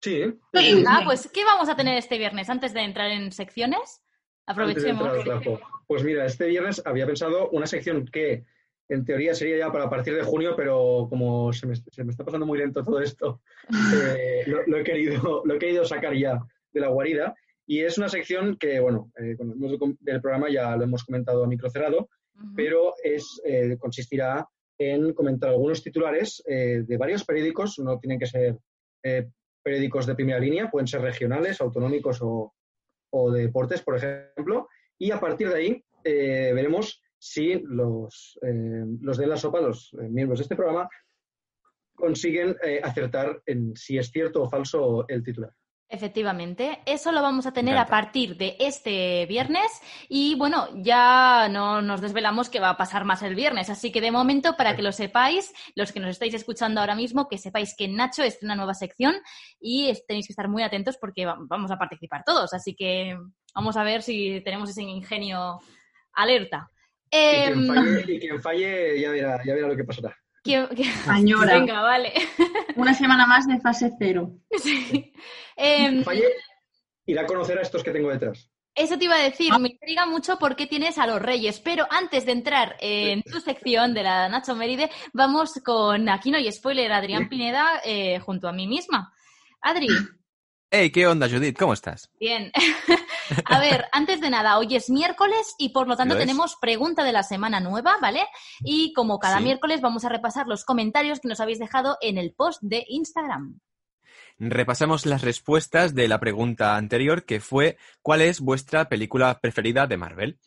Sí, 0.00 0.38
Sí. 0.54 0.84
Ah, 0.86 1.00
pues, 1.04 1.28
¿qué 1.32 1.44
vamos 1.44 1.68
a 1.68 1.74
tener 1.74 1.98
este 1.98 2.18
viernes? 2.18 2.48
Antes 2.50 2.72
de 2.72 2.82
entrar 2.82 3.10
en 3.10 3.32
secciones, 3.32 4.00
antes 4.46 4.84
de 4.84 4.90
entrar 4.90 5.08
aprovechemos. 5.08 5.79
Pues 5.90 6.04
mira, 6.04 6.24
este 6.24 6.46
viernes 6.46 6.80
había 6.84 7.04
pensado 7.04 7.50
una 7.50 7.66
sección 7.66 8.04
que 8.06 8.44
en 8.88 9.04
teoría 9.04 9.34
sería 9.34 9.58
ya 9.58 9.72
para 9.72 9.90
partir 9.90 10.14
de 10.14 10.22
junio, 10.22 10.54
pero 10.56 11.08
como 11.10 11.52
se 11.52 11.66
me, 11.66 11.74
se 11.74 12.04
me 12.04 12.12
está 12.12 12.22
pasando 12.24 12.46
muy 12.46 12.58
lento 12.58 12.84
todo 12.84 13.00
esto, 13.00 13.40
eh, 14.16 14.44
lo, 14.46 14.64
lo 14.68 14.78
he 14.78 14.84
querido, 14.84 15.42
lo 15.44 15.52
he 15.52 15.58
querido 15.58 15.84
sacar 15.84 16.14
ya 16.14 16.38
de 16.72 16.80
la 16.80 16.86
guarida. 16.90 17.34
Y 17.66 17.80
es 17.80 17.98
una 17.98 18.08
sección 18.08 18.56
que, 18.56 18.78
bueno, 18.78 19.10
eh, 19.18 19.34
con 19.36 19.58
com- 19.78 19.96
del 19.98 20.20
programa 20.20 20.48
ya 20.48 20.76
lo 20.76 20.84
hemos 20.84 21.02
comentado 21.02 21.42
a 21.42 21.48
micro 21.48 21.68
cerrado, 21.68 22.08
Ujú. 22.36 22.54
pero 22.54 22.94
es, 23.02 23.40
eh, 23.44 23.76
consistirá 23.76 24.46
en 24.78 25.12
comentar 25.12 25.50
algunos 25.50 25.82
titulares 25.82 26.40
de 26.46 26.96
varios 26.96 27.24
periódicos, 27.24 27.80
no 27.80 27.98
tienen 27.98 28.18
que 28.20 28.26
ser 28.26 28.56
periódicos 29.62 30.06
de 30.06 30.14
primera 30.14 30.38
línea, 30.38 30.70
pueden 30.70 30.86
ser 30.86 31.00
regionales, 31.02 31.60
autonómicos 31.60 32.22
o, 32.22 32.54
o 33.10 33.30
de 33.32 33.42
deportes, 33.42 33.82
por 33.82 33.96
ejemplo, 33.96 34.68
y 35.00 35.10
a 35.10 35.18
partir 35.18 35.48
de 35.48 35.54
ahí 35.54 35.84
eh, 36.04 36.52
veremos 36.54 37.02
si 37.18 37.54
los, 37.64 38.38
eh, 38.42 38.84
los 39.00 39.16
de 39.16 39.26
la 39.26 39.36
sopa, 39.36 39.60
los 39.60 39.92
eh, 39.94 40.08
miembros 40.08 40.38
de 40.38 40.42
este 40.42 40.56
programa, 40.56 40.88
consiguen 41.94 42.56
acertar 42.82 43.42
en 43.44 43.76
si 43.76 43.98
es 43.98 44.10
cierto 44.10 44.42
o 44.42 44.48
falso 44.48 45.06
el 45.08 45.22
titular. 45.22 45.52
Efectivamente, 45.92 46.78
eso 46.86 47.10
lo 47.10 47.20
vamos 47.20 47.46
a 47.46 47.52
tener 47.52 47.76
a 47.76 47.84
partir 47.86 48.36
de 48.36 48.56
este 48.60 49.26
viernes 49.26 49.66
y 50.08 50.36
bueno, 50.36 50.68
ya 50.76 51.48
no 51.50 51.82
nos 51.82 52.00
desvelamos 52.00 52.48
que 52.48 52.60
va 52.60 52.70
a 52.70 52.76
pasar 52.76 53.04
más 53.04 53.22
el 53.24 53.34
viernes, 53.34 53.70
así 53.70 53.90
que 53.90 54.00
de 54.00 54.12
momento 54.12 54.56
para 54.56 54.76
que 54.76 54.82
lo 54.82 54.92
sepáis, 54.92 55.52
los 55.74 55.90
que 55.90 55.98
nos 55.98 56.10
estáis 56.10 56.32
escuchando 56.34 56.80
ahora 56.80 56.94
mismo, 56.94 57.26
que 57.28 57.38
sepáis 57.38 57.74
que 57.76 57.88
Nacho 57.88 58.22
es 58.22 58.38
una 58.40 58.54
nueva 58.54 58.72
sección 58.74 59.16
y 59.60 59.92
tenéis 60.06 60.28
que 60.28 60.32
estar 60.32 60.48
muy 60.48 60.62
atentos 60.62 60.96
porque 60.96 61.26
va- 61.26 61.36
vamos 61.40 61.72
a 61.72 61.76
participar 61.76 62.22
todos, 62.24 62.54
así 62.54 62.76
que 62.76 63.18
vamos 63.52 63.76
a 63.76 63.82
ver 63.82 64.02
si 64.02 64.40
tenemos 64.44 64.70
ese 64.70 64.82
ingenio 64.82 65.58
alerta. 66.12 66.70
Y 67.10 67.18
quien 67.42 67.52
Em, 67.58 67.66
falle, 67.66 68.04
y 68.14 68.18
quien 68.20 68.40
falle 68.40 69.00
ya, 69.00 69.10
verá, 69.10 69.42
ya 69.44 69.54
verá 69.54 69.66
lo 69.66 69.76
que 69.76 69.82
pasará. 69.84 70.16
¿Quién- 70.42 70.66
quién- 70.68 70.92
Señora, 71.04 71.54
Venga, 71.58 71.80
vale. 71.80 72.12
una 72.76 72.94
semana 72.94 73.26
más 73.26 73.46
de 73.46 73.60
fase 73.60 73.90
cero. 73.98 74.32
Sí. 74.62 75.12
Falle, 76.04 76.24
irá 77.06 77.22
a 77.22 77.26
conocer 77.26 77.58
a 77.58 77.62
estos 77.62 77.82
que 77.82 77.90
tengo 77.90 78.10
detrás. 78.10 78.50
Eso 78.74 78.96
te 78.96 79.04
iba 79.06 79.16
a 79.16 79.22
decir, 79.22 79.52
me 79.58 79.68
intriga 79.70 80.06
mucho 80.06 80.38
por 80.38 80.54
qué 80.54 80.66
tienes 80.66 80.96
a 80.96 81.06
los 81.06 81.20
reyes, 81.20 81.58
pero 81.60 81.86
antes 81.90 82.24
de 82.24 82.32
entrar 82.32 82.76
en 82.80 83.20
tu 83.22 83.40
sección 83.40 83.92
de 83.92 84.04
la 84.04 84.28
Nacho 84.28 84.54
Meride, 84.54 84.88
vamos 85.12 85.54
con, 85.64 86.08
aquí 86.08 86.30
no 86.30 86.38
hay 86.38 86.50
spoiler, 86.52 86.90
Adrián 86.92 87.28
Pineda 87.28 87.80
eh, 87.84 88.20
junto 88.20 88.48
a 88.48 88.52
mí 88.52 88.66
misma. 88.68 89.12
Adri, 89.60 89.88
Hey, 90.70 90.92
¿qué 90.92 91.04
onda, 91.08 91.28
Judith? 91.28 91.58
¿Cómo 91.58 91.72
estás? 91.72 92.08
bien. 92.20 92.52
a 93.44 93.58
ver, 93.58 93.86
antes 93.92 94.20
de 94.20 94.30
nada, 94.30 94.58
hoy 94.58 94.76
es 94.76 94.90
miércoles 94.90 95.54
y 95.58 95.70
por 95.70 95.88
lo 95.88 95.96
tanto 95.96 96.14
Lo 96.14 96.20
tenemos 96.20 96.56
pregunta 96.60 97.04
de 97.04 97.12
la 97.12 97.22
semana 97.22 97.60
nueva, 97.60 97.96
¿vale? 98.00 98.26
Y 98.64 98.92
como 98.92 99.18
cada 99.18 99.38
Sí. 99.38 99.44
miércoles 99.44 99.80
vamos 99.80 100.04
a 100.04 100.08
repasar 100.08 100.46
los 100.46 100.64
comentarios 100.64 101.20
que 101.20 101.28
nos 101.28 101.40
habéis 101.40 101.58
dejado 101.58 101.98
en 102.00 102.18
el 102.18 102.32
post 102.32 102.60
de 102.62 102.84
Instagram. 102.88 103.60
Repasamos 104.38 105.04
las 105.06 105.22
respuestas 105.22 105.94
de 105.94 106.08
la 106.08 106.18
pregunta 106.18 106.76
anterior, 106.76 107.24
que 107.24 107.40
fue 107.40 107.76
¿cuál 108.02 108.22
es 108.22 108.40
vuestra 108.40 108.88
película 108.88 109.38
preferida 109.40 109.86
de 109.86 109.96
Marvel? 109.96 110.38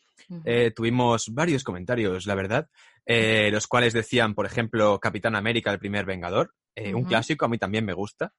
Eh, 0.44 0.72
tuvimos 0.74 1.32
varios 1.32 1.62
comentarios, 1.62 2.26
la 2.26 2.34
verdad, 2.34 2.68
eh, 3.06 3.50
los 3.52 3.66
cuales 3.66 3.92
decían, 3.92 4.34
por 4.34 4.46
ejemplo, 4.46 4.98
Capitán 4.98 5.36
América, 5.36 5.70
el 5.70 5.78
primer 5.78 6.06
Vengador, 6.06 6.54
eh, 6.74 6.94
un 6.94 7.04
clásico, 7.04 7.44
a 7.44 7.48
mí 7.48 7.58
también 7.58 7.84
me 7.84 7.92
gusta. 7.92 8.32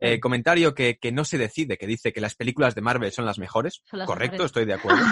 Eh, 0.00 0.20
comentario 0.20 0.74
que, 0.74 0.98
que 0.98 1.10
no 1.12 1.24
se 1.24 1.38
decide, 1.38 1.76
que 1.76 1.86
dice 1.86 2.12
que 2.12 2.20
las 2.20 2.34
películas 2.36 2.74
de 2.74 2.82
Marvel 2.82 3.10
son 3.12 3.26
las 3.26 3.38
mejores. 3.38 3.82
Son 3.84 3.98
las 3.98 4.06
Correcto, 4.06 4.32
mejores. 4.34 4.46
estoy 4.50 4.64
de 4.64 4.74
acuerdo. 4.74 5.02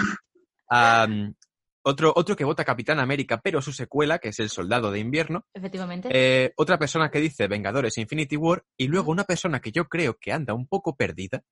Otro, 1.83 2.11
otro 2.17 2.35
que 2.35 2.43
vota 2.43 2.65
Capitán 2.65 2.99
América, 2.99 3.39
pero 3.41 3.61
su 3.61 3.71
secuela, 3.71 4.19
que 4.19 4.29
es 4.29 4.39
El 4.41 4.49
Soldado 4.49 4.91
de 4.91 4.99
Invierno. 4.99 5.45
Efectivamente. 5.53 6.09
Eh, 6.11 6.51
otra 6.57 6.77
persona 6.77 7.09
que 7.09 7.21
dice 7.21 7.47
Vengadores 7.47 7.97
Infinity 7.97 8.35
War. 8.35 8.65
Y 8.75 8.87
luego 8.89 9.09
una 9.09 9.23
persona 9.23 9.61
que 9.61 9.71
yo 9.71 9.85
creo 9.87 10.17
que 10.19 10.33
anda 10.33 10.53
un 10.53 10.67
poco 10.67 10.97
perdida, 10.97 11.43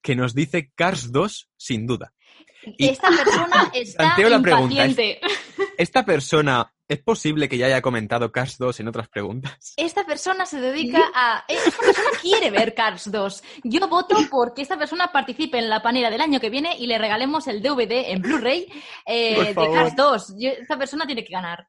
que 0.00 0.16
nos 0.16 0.34
dice 0.34 0.72
Cars 0.74 1.12
2, 1.12 1.50
sin 1.58 1.86
duda. 1.86 2.14
y- 2.64 2.88
Esta 2.88 3.08
persona 3.10 3.70
está 3.74 4.16
la 4.18 4.40
pregunta, 4.40 4.86
impaciente. 4.86 5.20
¿Esta 5.76 6.06
persona 6.06 6.72
es 6.88 7.02
posible 7.02 7.48
que 7.48 7.58
ya 7.58 7.66
haya 7.66 7.82
comentado 7.82 8.30
Cars 8.30 8.58
2 8.58 8.80
en 8.80 8.88
otras 8.88 9.08
preguntas? 9.08 9.74
Esta 9.76 10.04
persona 10.06 10.46
se 10.46 10.60
dedica 10.60 11.00
a... 11.14 11.44
Esta 11.48 11.70
persona 11.76 12.08
quiere 12.22 12.50
ver 12.50 12.74
Cars 12.74 13.10
2. 13.10 13.42
Yo 13.64 13.88
voto 13.88 14.16
porque 14.30 14.62
esta 14.62 14.78
persona 14.78 15.10
participe 15.12 15.58
en 15.58 15.68
la 15.68 15.82
panera 15.82 16.10
del 16.10 16.20
año 16.20 16.38
que 16.40 16.50
viene 16.50 16.76
y 16.78 16.86
le 16.86 16.98
regalemos 16.98 17.46
el 17.48 17.60
DVD 17.62 18.10
en 18.12 18.22
Blu-ray 18.22 18.66
eh, 19.06 19.54
de. 19.54 19.54
Cars 19.54 19.96
2. 19.96 20.34
Yo- 20.38 20.50
esta 20.50 20.78
persona 20.78 21.06
tiene 21.06 21.24
que 21.24 21.32
ganar. 21.32 21.66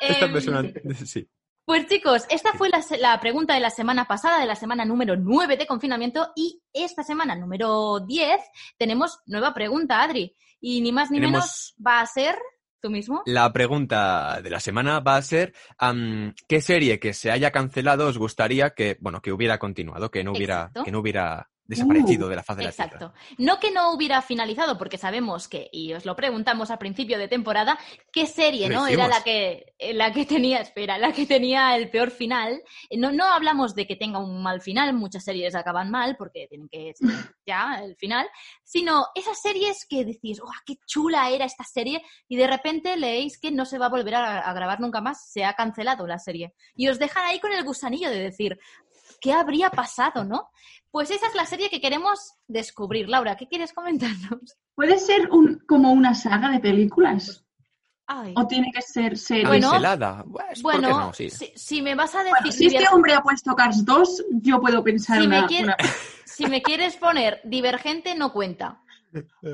Esta 0.00 0.26
Em, 0.26 0.32
persona, 0.32 0.62
sí. 1.04 1.28
Pues 1.64 1.86
chicos, 1.86 2.24
esta 2.28 2.52
fue 2.54 2.68
la, 2.70 3.20
pregunta 3.20 3.54
de 3.54 3.60
la 3.60 3.70
semana 3.70 4.06
pasada, 4.08 4.40
de 4.40 4.46
la 4.46 4.56
semana 4.56 4.84
número 4.84 5.16
9 5.16 5.56
de 5.56 5.66
confinamiento 5.66 6.32
y 6.34 6.60
esta 6.72 7.04
semana 7.04 7.36
número 7.36 8.00
10 8.00 8.40
tenemos 8.78 9.20
nueva 9.26 9.54
pregunta, 9.54 10.02
Adri. 10.02 10.36
Y 10.60 10.80
ni 10.80 10.90
más 10.92 11.10
ni 11.10 11.18
Tenemos- 11.18 11.32
menos 11.32 11.74
va 11.84 12.00
a 12.00 12.06
ser 12.06 12.36
tú 12.82 12.90
mismo. 12.90 13.22
La 13.24 13.50
pregunta 13.52 14.40
de 14.42 14.50
la 14.50 14.60
semana 14.60 15.00
va 15.00 15.16
a 15.16 15.22
ser 15.22 15.54
¿qué 16.48 16.60
serie 16.60 16.98
que 16.98 17.14
se 17.14 17.30
haya 17.30 17.50
cancelado 17.50 18.08
os 18.08 18.18
gustaría 18.18 18.70
que, 18.70 18.98
bueno, 19.00 19.22
que 19.22 19.32
hubiera 19.32 19.58
continuado, 19.58 20.10
que 20.10 20.24
no 20.24 20.32
hubiera, 20.32 20.62
Exacto. 20.62 20.84
que 20.84 20.92
no 20.92 20.98
hubiera 20.98 21.48
desaparecido 21.66 22.28
de 22.28 22.36
la 22.36 22.42
faz 22.42 22.56
de 22.56 22.64
la 22.64 22.72
tierra? 22.72 22.86
Exacto. 22.86 23.14
No 23.38 23.58
que 23.58 23.70
no 23.70 23.92
hubiera 23.92 24.22
finalizado, 24.22 24.78
porque 24.78 24.98
sabemos 24.98 25.48
que, 25.48 25.68
y 25.72 25.92
os 25.92 26.04
lo 26.04 26.16
preguntamos 26.16 26.70
al 26.70 26.78
principio 26.78 27.18
de 27.18 27.28
temporada, 27.28 27.78
qué 28.12 28.26
serie, 28.26 28.68
¿no? 28.68 28.86
Era 28.86 29.08
la 29.08 29.22
que, 29.22 29.74
la 29.92 30.12
que 30.12 30.26
tenía, 30.26 30.60
espera, 30.60 30.98
la 30.98 31.12
que 31.12 31.26
tenía 31.26 31.76
el 31.76 31.90
peor 31.90 32.10
final. 32.10 32.62
No, 32.96 33.12
no 33.12 33.24
hablamos 33.24 33.74
de 33.74 33.86
que 33.86 33.96
tenga 33.96 34.18
un 34.18 34.42
mal 34.42 34.60
final, 34.60 34.92
muchas 34.94 35.24
series 35.24 35.54
acaban 35.54 35.90
mal, 35.90 36.16
porque 36.16 36.46
tienen 36.48 36.68
que 36.68 36.92
ser 36.94 37.08
ya 37.46 37.80
el 37.82 37.96
final, 37.96 38.28
sino 38.64 39.06
esas 39.14 39.40
series 39.40 39.86
que 39.88 40.04
decís, 40.04 40.40
¡oh, 40.40 40.50
qué 40.66 40.76
chula 40.86 41.30
era 41.30 41.44
esta 41.44 41.64
serie! 41.64 42.02
Y 42.28 42.36
de 42.36 42.46
repente 42.46 42.96
leéis 42.96 43.38
que 43.38 43.50
no 43.50 43.64
se 43.64 43.78
va 43.78 43.86
a 43.86 43.90
volver 43.90 44.14
a, 44.14 44.40
a 44.40 44.52
grabar 44.52 44.80
nunca 44.80 45.00
más, 45.00 45.30
se 45.30 45.44
ha 45.44 45.54
cancelado 45.54 46.06
la 46.06 46.18
serie. 46.18 46.54
Y 46.74 46.88
os 46.88 46.98
dejan 46.98 47.24
ahí 47.24 47.40
con 47.40 47.52
el 47.52 47.64
gusanillo 47.64 48.10
de 48.10 48.20
decir, 48.20 48.58
¿qué 49.22 49.32
habría 49.32 49.70
pasado, 49.70 50.24
no? 50.24 50.50
Pues 50.90 51.10
esa 51.10 51.26
es 51.28 51.34
la 51.34 51.46
serie 51.46 51.70
que 51.70 51.80
queremos 51.80 52.34
descubrir. 52.46 53.08
Laura, 53.08 53.36
¿qué 53.36 53.48
quieres 53.48 53.72
comentarnos? 53.72 54.58
¿Puede 54.74 54.98
ser 54.98 55.30
un, 55.30 55.62
como 55.66 55.92
una 55.92 56.14
saga 56.14 56.50
de 56.50 56.58
películas? 56.60 57.42
Ay. 58.06 58.34
¿O 58.36 58.46
tiene 58.46 58.70
que 58.74 58.82
ser 58.82 59.16
serie? 59.16 59.46
Bueno. 59.46 59.70
Pues, 59.70 60.60
¿por 60.60 60.72
qué 60.72 60.78
Bueno, 60.80 60.88
no? 61.06 61.14
Sí. 61.14 61.30
si, 61.30 61.52
si 61.54 61.80
me 61.80 61.94
vas 61.94 62.14
a 62.14 62.18
decir, 62.24 62.32
Bueno, 62.40 62.52
si 62.52 62.66
este 62.66 62.88
hombre 62.92 63.14
ha 63.14 63.22
puesto 63.22 63.54
Cars 63.54 63.84
2, 63.84 64.24
yo 64.42 64.60
puedo 64.60 64.82
pensar 64.84 65.22
Si 65.22 65.28
me 65.28 65.38
una, 65.38 65.46
quiere- 65.46 65.64
una- 65.64 65.76
si 66.26 66.46
me 66.46 66.60
quieres 66.60 66.96
poner 66.96 67.40
divergente, 67.44 68.14
no 68.14 68.32
cuenta. 68.32 68.82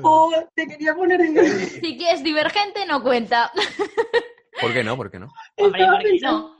Oh, 0.03 0.31
te 0.55 0.67
quería 0.67 0.95
poner 0.95 1.21
en... 1.21 1.35
Si 1.69 1.97
quieres 1.97 2.23
divergente, 2.23 2.85
no 2.85 3.01
cuenta. 3.03 3.51
¿Por 4.61 4.73
qué 4.73 4.83
no? 4.83 4.97
¿Por 4.97 5.11
qué 5.11 5.19
no? 5.19 5.27
Hombre, 5.57 5.81
Estaba 5.81 5.99
¿por 5.99 6.09
qué 6.09 6.19
no? 6.21 6.55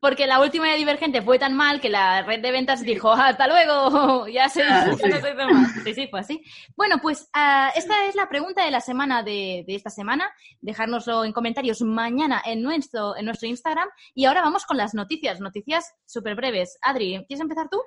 Porque 0.00 0.26
la 0.26 0.40
última 0.40 0.70
de 0.70 0.76
Divergente 0.76 1.22
fue 1.22 1.38
tan 1.38 1.54
mal 1.54 1.80
que 1.80 1.88
la 1.88 2.22
red 2.22 2.40
de 2.40 2.50
ventas 2.50 2.82
dijo, 2.82 3.12
hasta 3.12 3.46
luego, 3.46 4.26
ya 4.32 4.48
se 4.48 4.62
Ah, 4.62 4.90
sí. 4.96 5.08
no 5.36 5.50
más. 5.50 5.72
Sí, 5.84 5.94
sí, 5.94 6.08
fue 6.08 6.20
así. 6.20 6.42
Bueno, 6.76 6.96
pues 7.02 7.28
ah, 7.34 7.70
esta 7.74 8.06
es 8.06 8.14
la 8.14 8.28
pregunta 8.28 8.64
de 8.64 8.70
la 8.70 8.80
semana 8.80 9.22
de, 9.22 9.64
de 9.66 9.74
esta 9.74 9.90
semana. 9.90 10.30
Dejárnoslo 10.60 11.24
en 11.24 11.32
comentarios 11.32 11.82
mañana 11.82 12.42
en 12.44 12.62
nuestro, 12.62 13.16
en 13.16 13.26
nuestro 13.26 13.48
Instagram. 13.48 13.88
Y 14.14 14.24
ahora 14.24 14.42
vamos 14.42 14.64
con 14.64 14.76
las 14.76 14.94
noticias, 14.94 15.40
noticias 15.40 15.94
súper 16.06 16.34
breves. 16.34 16.78
Adri, 16.82 17.24
¿quieres 17.26 17.40
empezar 17.40 17.68
tú? 17.70 17.80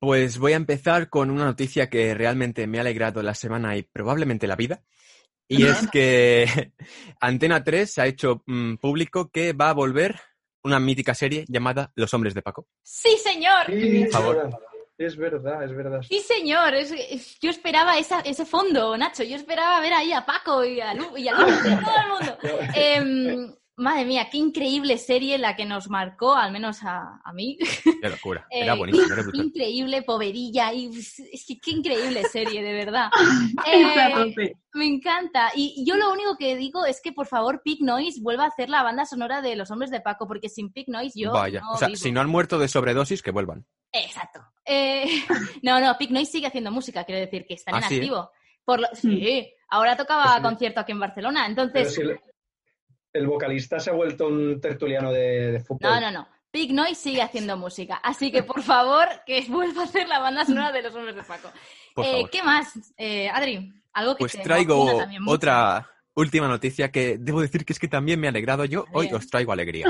Pues 0.00 0.38
voy 0.38 0.52
a 0.52 0.56
empezar 0.56 1.08
con 1.08 1.30
una 1.30 1.44
noticia 1.44 1.90
que 1.90 2.14
realmente 2.14 2.66
me 2.68 2.78
ha 2.78 2.82
alegrado 2.82 3.20
la 3.22 3.34
semana 3.34 3.76
y 3.76 3.82
probablemente 3.82 4.46
la 4.46 4.54
vida. 4.54 4.82
Y 5.48 5.64
es 5.66 5.88
que 5.90 6.72
Antena 7.20 7.64
3 7.64 7.98
ha 7.98 8.06
hecho 8.06 8.42
mm, 8.46 8.74
público 8.76 9.30
que 9.30 9.52
va 9.52 9.70
a 9.70 9.74
volver 9.74 10.20
una 10.62 10.78
mítica 10.78 11.14
serie 11.14 11.44
llamada 11.48 11.90
Los 11.94 12.12
Hombres 12.14 12.34
de 12.34 12.42
Paco. 12.42 12.66
Sí, 12.82 13.16
señor. 13.22 13.66
Sí, 13.68 14.00
Por 14.04 14.10
favor. 14.12 14.36
es 14.36 14.42
verdad, 14.44 14.58
Es 14.98 15.16
verdad, 15.16 15.64
es 15.64 15.76
verdad. 15.76 16.00
Sí, 16.02 16.20
señor. 16.20 16.74
Es- 16.74 16.90
es- 16.92 17.38
yo 17.40 17.50
esperaba 17.50 17.96
esa- 17.98 18.20
ese 18.20 18.44
fondo, 18.44 18.96
Nacho. 18.98 19.22
Yo 19.22 19.36
esperaba 19.36 19.80
ver 19.80 19.92
ahí 19.94 20.12
a 20.12 20.26
Paco 20.26 20.64
y 20.64 20.80
a, 20.80 20.92
Lu, 20.94 21.16
y 21.16 21.28
a 21.28 21.32
Luis 21.34 21.54
y 21.64 21.68
a 21.72 21.80
todo 21.80 21.94
el 21.96 22.08
mundo. 22.08 22.38
Em, 22.74 23.54
madre 23.78 24.04
mía, 24.04 24.28
qué 24.30 24.36
increíble 24.38 24.98
serie 24.98 25.38
la 25.38 25.56
que 25.56 25.64
nos 25.64 25.88
marcó, 25.88 26.34
al 26.34 26.52
menos 26.52 26.82
a, 26.82 27.20
a 27.24 27.32
mí. 27.32 27.56
Qué 28.02 28.08
locura. 28.08 28.46
Era 28.50 28.74
Eh, 28.74 28.76
buenísimo, 28.78 29.12
era 29.14 29.22
Qué 29.32 29.38
increíble, 29.38 30.02
poverilla. 30.02 30.72
Y, 30.72 30.88
es 30.88 31.44
que 31.46 31.58
qué 31.58 31.70
increíble 31.70 32.22
serie, 32.24 32.62
de 32.62 32.72
verdad. 32.72 33.10
Eh, 33.66 34.54
me 34.74 34.86
encanta. 34.86 35.50
Y 35.54 35.84
yo 35.86 35.96
lo 35.96 36.12
único 36.12 36.36
que 36.36 36.56
digo 36.56 36.84
es 36.86 37.00
que, 37.00 37.12
por 37.12 37.26
favor, 37.26 37.62
Pig 37.64 37.82
Noise 37.82 38.20
vuelva 38.20 38.44
a 38.44 38.48
hacer 38.48 38.68
la 38.68 38.82
banda 38.82 39.04
sonora 39.06 39.40
de 39.42 39.56
Los 39.56 39.70
Hombres 39.70 39.90
de 39.90 40.00
Paco, 40.00 40.26
porque 40.28 40.48
sin 40.48 40.72
Pig 40.72 40.88
Noise 40.88 41.18
yo 41.20 41.32
Vaya. 41.32 41.60
no 41.60 41.72
o 41.72 41.76
sea, 41.76 41.88
vivo. 41.88 41.96
si 41.98 42.12
no 42.12 42.20
han 42.20 42.28
muerto 42.28 42.58
de 42.58 42.68
sobredosis, 42.68 43.22
que 43.22 43.30
vuelvan. 43.32 43.66
Exacto. 43.92 44.40
Eh, 44.64 45.04
no, 45.62 45.80
no, 45.80 45.96
Pig 45.98 46.10
Noise 46.12 46.30
sigue 46.32 46.46
haciendo 46.46 46.70
música, 46.70 47.04
quiero 47.04 47.20
decir 47.20 47.46
que 47.46 47.54
están 47.54 47.74
Ah, 47.74 47.78
en 47.78 47.88
¿sí? 47.88 47.94
activo. 47.96 48.30
Por 48.64 48.80
lo- 48.80 48.88
sí, 48.92 49.50
ahora 49.70 49.96
tocaba 49.96 50.36
Sí. 50.36 50.42
concierto 50.42 50.80
aquí 50.80 50.92
en 50.92 51.00
Barcelona, 51.00 51.46
Pero 51.48 51.62
entonces... 51.68 51.98
el, 53.12 53.26
vocalista 53.26 53.80
se 53.80 53.90
ha 53.90 53.94
vuelto 53.94 54.28
un 54.28 54.60
tertuliano 54.60 55.12
de, 55.12 55.52
de 55.52 55.60
fútbol. 55.60 55.90
No, 55.90 56.00
no, 56.00 56.10
no. 56.10 56.28
Big 56.52 56.72
Noise 56.72 56.94
sigue 56.94 57.22
haciendo 57.22 57.56
música. 57.56 57.96
Así 57.96 58.32
que, 58.32 58.42
por 58.42 58.62
favor, 58.62 59.06
que 59.26 59.44
vuelva 59.48 59.82
a 59.82 59.84
hacer 59.84 60.08
la 60.08 60.18
banda 60.18 60.44
sonora 60.44 60.72
de 60.72 60.82
los 60.82 60.94
hombres 60.94 61.14
de 61.14 61.22
Paco. 61.22 61.50
Eh. 61.96 62.24
¿Qué 62.30 62.42
más, 62.42 62.94
eh, 62.96 63.28
Adri? 63.28 63.72
Algo 63.92 64.14
que 64.14 64.20
Pues 64.20 64.32
te 64.32 64.38
traigo 64.38 64.98
también 64.98 65.22
otra 65.26 65.90
última 66.14 66.48
noticia 66.48 66.90
que 66.90 67.16
debo 67.18 67.40
decir 67.40 67.64
que 67.64 67.72
es 67.72 67.78
que 67.78 67.88
también 67.88 68.18
me 68.20 68.28
ha 68.28 68.30
alegrado. 68.30 68.64
Yo 68.64 68.84
hoy 68.92 69.12
os 69.12 69.28
traigo 69.28 69.52
alegría. 69.52 69.86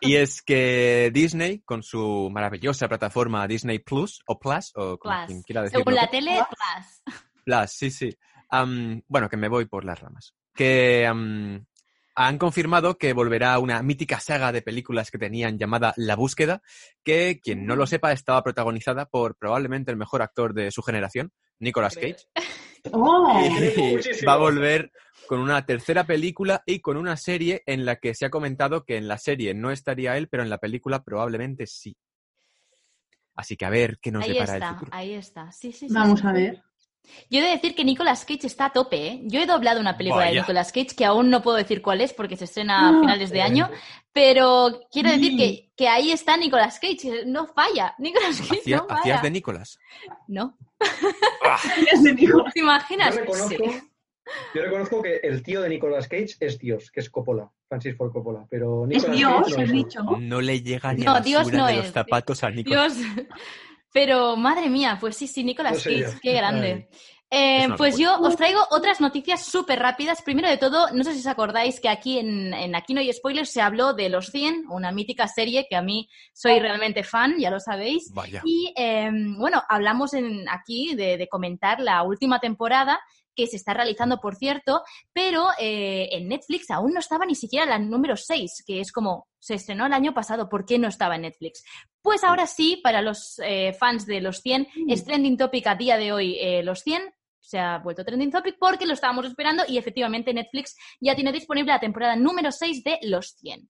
Y 0.00 0.16
es 0.16 0.42
que 0.42 1.10
Disney, 1.12 1.60
con 1.60 1.82
su 1.82 2.28
maravillosa 2.30 2.88
plataforma 2.88 3.46
Disney 3.46 3.78
Plus, 3.78 4.22
o 4.26 4.38
Plus, 4.38 4.72
o 4.74 4.98
como 4.98 5.14
Plus. 5.14 5.26
quien 5.26 5.42
quiera 5.42 5.62
decirlo. 5.62 5.84
Según 5.84 5.94
la 5.94 6.10
tele, 6.10 6.32
Plus. 6.34 7.16
Plus, 7.44 7.70
sí, 7.70 7.90
sí. 7.90 8.18
Bueno, 9.08 9.28
que 9.28 9.36
me 9.36 9.48
voy 9.48 9.66
por 9.66 9.84
las 9.84 10.00
ramas. 10.00 10.34
Que 10.54 11.10
han 12.16 12.38
confirmado 12.38 12.96
que 12.96 13.12
volverá 13.12 13.58
una 13.58 13.82
mítica 13.82 14.18
saga 14.20 14.50
de 14.50 14.62
películas 14.62 15.10
que 15.10 15.18
tenían 15.18 15.58
llamada 15.58 15.92
La 15.96 16.16
Búsqueda, 16.16 16.62
que 17.04 17.38
quien 17.42 17.66
no 17.66 17.76
lo 17.76 17.86
sepa 17.86 18.10
estaba 18.12 18.42
protagonizada 18.42 19.04
por 19.06 19.36
probablemente 19.36 19.90
el 19.90 19.98
mejor 19.98 20.22
actor 20.22 20.54
de 20.54 20.70
su 20.70 20.82
generación, 20.82 21.30
Nicolas 21.58 21.94
Cage. 21.94 22.16
¡Oh! 22.92 23.28
Va 24.26 24.32
a 24.32 24.36
volver 24.38 24.90
con 25.28 25.40
una 25.40 25.66
tercera 25.66 26.04
película 26.04 26.62
y 26.64 26.80
con 26.80 26.96
una 26.96 27.16
serie 27.16 27.62
en 27.66 27.84
la 27.84 27.96
que 27.96 28.14
se 28.14 28.24
ha 28.24 28.30
comentado 28.30 28.84
que 28.84 28.96
en 28.96 29.08
la 29.08 29.18
serie 29.18 29.52
no 29.54 29.70
estaría 29.70 30.16
él, 30.16 30.28
pero 30.28 30.42
en 30.42 30.50
la 30.50 30.58
película 30.58 31.02
probablemente 31.02 31.66
sí. 31.66 31.96
Así 33.34 33.56
que 33.56 33.66
a 33.66 33.70
ver 33.70 33.98
qué 34.00 34.10
nos 34.10 34.24
Ahí 34.24 34.32
depara 34.32 34.56
el 34.56 34.62
está, 34.62 34.74
futuro. 34.74 34.90
ahí 34.94 35.12
está. 35.12 35.52
Sí, 35.52 35.70
sí, 35.72 35.88
sí, 35.88 35.94
Vamos 35.94 36.20
sí. 36.20 36.26
a 36.26 36.32
ver. 36.32 36.62
Yo 37.30 37.40
he 37.40 37.42
de 37.42 37.50
decir 37.50 37.74
que 37.74 37.84
Nicolas 37.84 38.24
Cage 38.24 38.46
está 38.46 38.66
a 38.66 38.72
tope, 38.72 39.06
¿eh? 39.06 39.20
Yo 39.24 39.40
he 39.40 39.46
doblado 39.46 39.80
una 39.80 39.96
película 39.96 40.26
de. 40.26 40.34
Nicolas 40.40 40.72
Cage 40.72 40.94
que 40.96 41.04
aún 41.04 41.30
no 41.30 41.42
puedo 41.42 41.56
decir 41.56 41.82
cuál 41.82 42.00
es 42.00 42.12
porque 42.12 42.36
se 42.36 42.44
estrena 42.44 42.86
a 42.86 42.88
Ah, 42.90 43.00
finales 43.00 43.30
de 43.30 43.42
año, 43.42 43.70
pero 44.12 44.80
quiero 44.90 45.10
decir 45.10 45.36
que, 45.36 45.70
que 45.76 45.88
ahí 45.88 46.10
está 46.12 46.36
Nicolas 46.36 46.78
Cage, 46.80 47.24
no 47.26 47.46
falla. 47.46 47.94
Nicolas 47.98 48.38
Cage 48.40 48.60
Hacía- 48.60 48.76
no 48.78 48.86
falla. 48.88 49.00
Hacías 49.00 49.22
de 49.22 49.30
Nicolas. 49.30 49.78
No. 50.28 50.56
¿te 52.54 52.60
imaginas? 52.60 53.14
Yo 53.14 53.20
reconozco, 53.20 53.48
Sí. 53.48 53.80
yo 54.54 54.62
reconozco 54.62 55.02
que 55.02 55.20
el 55.22 55.42
tío 55.42 55.62
de 55.62 55.68
Nicolas 55.68 56.08
Cage 56.08 56.34
es 56.40 56.58
Dios, 56.58 56.90
que 56.90 57.00
es 57.00 57.08
Coppola, 57.10 57.50
Francis 57.68 57.96
Ford 57.96 58.12
Coppola, 58.12 58.44
pero 58.50 58.84
Es 58.84 58.88
Nicolas 59.08 59.16
Dios, 59.16 59.42
Cage 59.44 59.56
no 59.56 59.62
es. 59.64 59.72
dicho. 59.72 60.00
No 60.20 60.40
le 60.40 60.60
llega 60.62 60.92
ni 60.92 61.04
No, 61.04 61.12
a 61.12 61.14
la 61.14 61.20
Dios 61.20 61.44
basura 61.44 61.58
no 61.58 61.66
de 61.68 61.76
los 61.76 61.86
es. 61.86 61.92
zapatos 61.92 62.42
a 62.42 62.50
Nicolas. 62.50 62.96
Dios. 62.98 63.08
Pero 63.96 64.36
madre 64.36 64.68
mía, 64.68 64.98
pues 65.00 65.16
sí, 65.16 65.26
sí, 65.26 65.42
Nicolas 65.42 65.82
Cage, 65.82 66.18
qué 66.20 66.34
grande. 66.34 66.90
Eh, 67.30 67.66
pues 67.78 67.96
yo 67.96 68.20
os 68.20 68.36
traigo 68.36 68.60
otras 68.68 69.00
noticias 69.00 69.46
súper 69.46 69.78
rápidas. 69.78 70.20
Primero 70.20 70.50
de 70.50 70.58
todo, 70.58 70.90
no 70.92 71.02
sé 71.02 71.14
si 71.14 71.20
os 71.20 71.26
acordáis 71.26 71.80
que 71.80 71.88
aquí 71.88 72.18
en, 72.18 72.52
en 72.52 72.76
Aquí 72.76 72.92
no 72.92 73.00
hay 73.00 73.10
spoilers 73.10 73.50
se 73.50 73.62
habló 73.62 73.94
de 73.94 74.10
Los 74.10 74.26
100, 74.26 74.66
una 74.68 74.92
mítica 74.92 75.26
serie 75.28 75.66
que 75.66 75.76
a 75.76 75.80
mí 75.80 76.10
soy 76.34 76.60
realmente 76.60 77.04
fan, 77.04 77.36
ya 77.38 77.50
lo 77.50 77.58
sabéis. 77.58 78.12
Vaya. 78.12 78.42
Y 78.44 78.74
eh, 78.76 79.10
bueno, 79.38 79.62
hablamos 79.66 80.12
en, 80.12 80.46
aquí 80.50 80.94
de, 80.94 81.16
de 81.16 81.28
comentar 81.28 81.80
la 81.80 82.02
última 82.02 82.38
temporada 82.38 83.00
que 83.36 83.46
se 83.46 83.56
está 83.56 83.74
realizando, 83.74 84.18
por 84.18 84.34
cierto, 84.34 84.82
pero 85.12 85.48
eh, 85.60 86.08
en 86.12 86.28
Netflix 86.28 86.70
aún 86.70 86.92
no 86.94 87.00
estaba 87.00 87.26
ni 87.26 87.34
siquiera 87.34 87.66
la 87.66 87.78
número 87.78 88.16
6, 88.16 88.64
que 88.66 88.80
es 88.80 88.90
como 88.90 89.28
se 89.38 89.54
estrenó 89.54 89.86
el 89.86 89.92
año 89.92 90.12
pasado, 90.12 90.48
¿por 90.48 90.64
qué 90.64 90.78
no 90.78 90.88
estaba 90.88 91.14
en 91.14 91.22
Netflix? 91.22 91.62
Pues 92.02 92.24
ahora 92.24 92.46
sí, 92.46 92.80
para 92.82 93.02
los 93.02 93.40
eh, 93.44 93.74
fans 93.78 94.06
de 94.06 94.20
los 94.20 94.38
100, 94.38 94.66
es 94.88 95.04
trending 95.04 95.36
topic 95.36 95.66
a 95.68 95.76
día 95.76 95.96
de 95.96 96.12
hoy 96.12 96.36
eh, 96.40 96.62
los 96.64 96.80
100. 96.80 97.02
Se 97.38 97.60
ha 97.60 97.78
vuelto 97.78 98.04
trending 98.04 98.32
topic 98.32 98.56
porque 98.58 98.86
lo 98.86 98.94
estábamos 98.94 99.26
esperando 99.26 99.62
y 99.68 99.78
efectivamente 99.78 100.34
Netflix 100.34 100.76
ya 101.00 101.14
tiene 101.14 101.30
disponible 101.30 101.72
la 101.72 101.78
temporada 101.78 102.16
número 102.16 102.50
6 102.50 102.82
de 102.82 102.98
Los 103.02 103.36
100. 103.38 103.68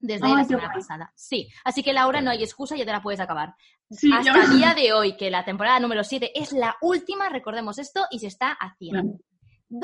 Desde 0.00 0.26
Ay, 0.26 0.34
la 0.36 0.44
semana 0.44 0.66
guay. 0.68 0.78
pasada. 0.80 1.12
Sí, 1.16 1.48
así 1.64 1.82
que 1.82 1.92
Laura 1.92 2.20
no 2.20 2.30
hay 2.30 2.42
excusa, 2.42 2.76
ya 2.76 2.84
te 2.84 2.92
la 2.92 3.02
puedes 3.02 3.20
acabar. 3.20 3.54
Sí, 3.90 4.10
Hasta 4.12 4.32
yo- 4.32 4.40
el 4.42 4.58
día 4.58 4.74
de 4.74 4.92
hoy, 4.92 5.16
que 5.16 5.30
la 5.30 5.44
temporada 5.44 5.80
número 5.80 6.04
7 6.04 6.30
es 6.34 6.52
la 6.52 6.76
última, 6.82 7.28
recordemos 7.28 7.78
esto, 7.78 8.06
y 8.10 8.18
se 8.20 8.26
está 8.28 8.52
haciendo. 8.52 9.18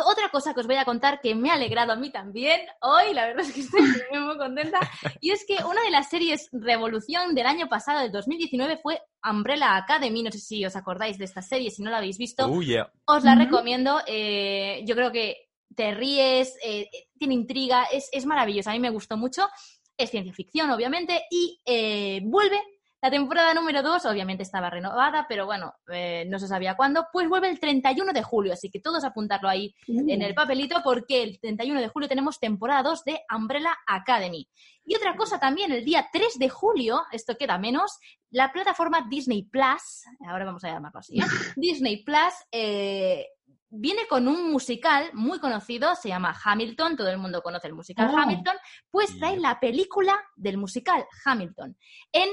Otra 0.07 0.31
cosa 0.31 0.55
que 0.55 0.61
os 0.61 0.67
voy 0.67 0.77
a 0.77 0.85
contar 0.87 1.21
que 1.21 1.35
me 1.35 1.51
ha 1.51 1.55
alegrado 1.55 1.93
a 1.93 1.97
mí 1.97 2.11
también 2.11 2.59
hoy, 2.81 3.13
la 3.13 3.27
verdad 3.27 3.45
es 3.45 3.53
que 3.53 3.61
estoy 3.61 3.81
muy, 4.13 4.39
contenta, 4.39 4.79
y 5.21 5.31
es 5.31 5.45
que 5.47 5.63
una 5.63 5.83
de 5.83 5.91
las 5.91 6.09
series 6.09 6.49
Revolución 6.53 7.35
del 7.35 7.45
año 7.47 7.69
pasado, 7.69 8.01
del 8.01 8.11
2019, 8.13 8.79
fue 8.83 9.03
Umbrella 9.29 9.77
Academy. 9.77 10.23
No 10.23 10.31
sé 10.31 10.39
si 10.39 10.65
os 10.65 10.75
acordáis 10.77 11.19
de 11.19 11.25
esta 11.27 11.43
serie, 11.43 11.71
si 11.71 11.83
no 11.83 11.91
la 11.91 11.99
habéis 11.99 12.17
visto, 12.17 12.47
Oh, 12.47 12.63
yeah. 12.63 12.91
os 13.07 13.25
la 13.25 13.35
recomiendo. 13.35 14.01
eh, 14.07 14.83
yo 14.87 14.95
creo 14.95 15.13
que 15.13 15.49
te 15.75 15.93
ríes, 15.93 16.57
eh, 16.65 16.89
tiene 17.19 17.35
intriga, 17.35 17.85
es, 17.93 18.09
es 18.13 18.25
maravillosa. 18.27 18.71
A 18.71 18.75
mí 18.75 18.81
me 18.81 18.91
gustó 18.91 19.17
mucho. 19.19 19.49
Es 19.97 20.11
ciencia 20.11 20.33
ficción, 20.33 20.71
obviamente, 20.71 21.23
y 21.31 21.61
eh, 21.65 22.21
vuelve. 22.25 22.61
La 23.03 23.11
temporada 23.11 23.53
número 23.53 23.83
2, 23.83 24.07
obviamente 24.07 24.43
estaba 24.43 24.71
renovada, 24.71 25.27
pero 25.29 25.45
bueno, 25.45 25.75
eh, 25.93 26.25
no 26.27 26.39
se 26.39 26.49
sabía 26.49 26.75
cuándo. 26.75 27.07
Pues 27.13 27.29
vuelve 27.29 27.51
el 27.51 27.61
31 27.61 28.15
de 28.15 28.23
julio, 28.23 28.55
así 28.55 28.71
que 28.71 28.81
todos 28.81 29.05
apuntarlo 29.05 29.51
ahí 29.51 29.75
en 29.87 30.23
el 30.23 30.35
papelito 30.35 30.81
porque 30.83 31.23
el 31.23 31.39
31 31.39 31.83
de 31.83 31.89
julio 31.89 32.09
tenemos 32.09 32.41
temporada 32.41 32.83
2 32.83 33.05
de 33.05 33.21
Umbrella 33.37 33.77
Academy. 33.87 34.49
Y 34.87 34.97
otra 34.97 35.17
cosa 35.17 35.39
también, 35.39 35.71
el 35.71 35.85
día 35.85 36.09
3 36.11 36.39
de 36.39 36.49
julio, 36.49 37.03
esto 37.13 37.37
queda 37.37 37.59
menos, 37.59 37.99
la 38.31 38.51
plataforma 38.51 39.07
Disney 39.09 39.43
Plus, 39.43 40.05
ahora 40.27 40.47
vamos 40.47 40.65
a 40.65 40.69
llamarlo 40.69 41.01
así, 41.01 41.19
¿eh? 41.19 41.25
Disney 41.57 42.05
Plus 42.05 42.33
eh, 42.53 43.27
viene 43.75 44.07
con 44.09 44.29
un 44.29 44.51
musical 44.51 45.11
muy 45.13 45.39
conocido, 45.39 45.95
se 45.95 46.09
llama 46.09 46.37
Hamilton, 46.45 46.97
todo 46.97 47.09
el 47.09 47.19
mundo 47.19 47.43
conoce 47.43 47.69
el 47.69 47.75
musical 47.75 48.11
Oh. 48.13 48.19
Hamilton, 48.19 48.57
pues 48.91 49.19
trae 49.19 49.39
la 49.39 49.59
película 49.61 50.21
del 50.37 50.59
musical 50.59 51.07
Hamilton 51.25 51.77
en 52.13 52.29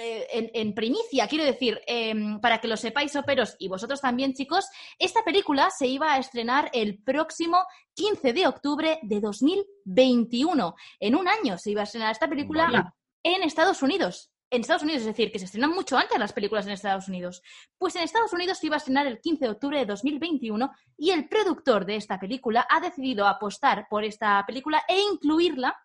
eh, 0.00 0.28
en, 0.30 0.48
en 0.54 0.74
primicia, 0.74 1.26
quiero 1.26 1.44
decir, 1.44 1.80
em, 1.84 2.40
para 2.40 2.60
que 2.60 2.68
lo 2.68 2.76
sepáis, 2.76 3.16
operos, 3.16 3.56
y 3.58 3.66
vosotros 3.66 4.00
también, 4.00 4.32
chicos, 4.32 4.68
esta 4.96 5.24
película 5.24 5.70
se 5.70 5.88
iba 5.88 6.14
a 6.14 6.18
estrenar 6.18 6.70
el 6.72 7.02
próximo 7.02 7.64
15 7.94 8.32
de 8.32 8.46
octubre 8.46 9.00
de 9.02 9.20
2021. 9.20 10.76
En 11.00 11.16
un 11.16 11.26
año 11.26 11.58
se 11.58 11.72
iba 11.72 11.80
a 11.80 11.84
estrenar 11.84 12.12
esta 12.12 12.28
película 12.28 12.94
en 13.24 13.42
Estados 13.42 13.82
Unidos. 13.82 14.30
En 14.50 14.62
Estados 14.62 14.82
Unidos, 14.82 15.02
es 15.02 15.06
decir, 15.06 15.30
que 15.30 15.38
se 15.38 15.44
estrenan 15.44 15.72
mucho 15.72 15.98
antes 15.98 16.18
las 16.18 16.32
películas 16.32 16.66
en 16.66 16.72
Estados 16.72 17.08
Unidos. 17.08 17.42
Pues 17.76 17.96
en 17.96 18.02
Estados 18.02 18.32
Unidos 18.32 18.58
se 18.58 18.66
iba 18.66 18.76
a 18.76 18.78
estrenar 18.78 19.06
el 19.06 19.20
15 19.20 19.44
de 19.44 19.50
octubre 19.50 19.78
de 19.78 19.84
2021 19.84 20.70
y 20.96 21.10
el 21.10 21.28
productor 21.28 21.84
de 21.84 21.96
esta 21.96 22.18
película 22.18 22.66
ha 22.70 22.80
decidido 22.80 23.26
apostar 23.26 23.86
por 23.90 24.04
esta 24.04 24.42
película 24.46 24.82
e 24.88 24.98
incluirla 25.12 25.76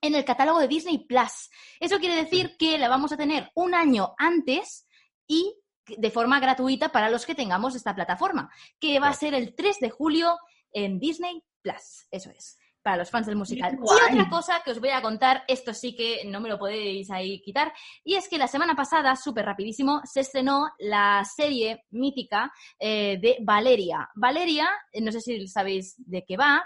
en 0.00 0.14
el 0.14 0.24
catálogo 0.24 0.60
de 0.60 0.68
Disney 0.68 1.06
Plus. 1.06 1.50
Eso 1.78 1.98
quiere 1.98 2.16
decir 2.16 2.56
que 2.58 2.78
la 2.78 2.88
vamos 2.88 3.12
a 3.12 3.16
tener 3.16 3.50
un 3.54 3.74
año 3.74 4.14
antes 4.16 4.86
y 5.26 5.54
de 5.86 6.10
forma 6.10 6.40
gratuita 6.40 6.90
para 6.90 7.10
los 7.10 7.26
que 7.26 7.34
tengamos 7.34 7.74
esta 7.74 7.94
plataforma, 7.94 8.50
que 8.78 8.98
va 8.98 9.08
a 9.08 9.14
ser 9.14 9.34
el 9.34 9.54
3 9.54 9.78
de 9.80 9.90
julio 9.90 10.38
en 10.72 10.98
Disney 10.98 11.42
Plus. 11.62 12.06
Eso 12.10 12.30
es, 12.30 12.58
para 12.82 12.96
los 12.96 13.10
fans 13.10 13.26
del 13.26 13.36
musical. 13.36 13.76
Y 13.78 14.18
otra 14.18 14.28
cosa 14.28 14.62
que 14.64 14.70
os 14.70 14.80
voy 14.80 14.90
a 14.90 15.02
contar, 15.02 15.44
esto 15.48 15.74
sí 15.74 15.94
que 15.94 16.24
no 16.26 16.40
me 16.40 16.48
lo 16.48 16.58
podéis 16.58 17.10
ahí 17.10 17.40
quitar, 17.42 17.72
y 18.04 18.14
es 18.14 18.28
que 18.28 18.38
la 18.38 18.48
semana 18.48 18.74
pasada, 18.74 19.16
súper 19.16 19.44
rapidísimo, 19.44 20.00
se 20.04 20.20
estrenó 20.20 20.68
la 20.78 21.24
serie 21.24 21.84
mítica 21.90 22.52
eh, 22.78 23.18
de 23.20 23.38
Valeria. 23.42 24.08
Valeria, 24.14 24.68
eh, 24.92 25.00
no 25.00 25.12
sé 25.12 25.20
si 25.20 25.46
sabéis 25.46 25.94
de 25.98 26.24
qué 26.24 26.36
va. 26.36 26.64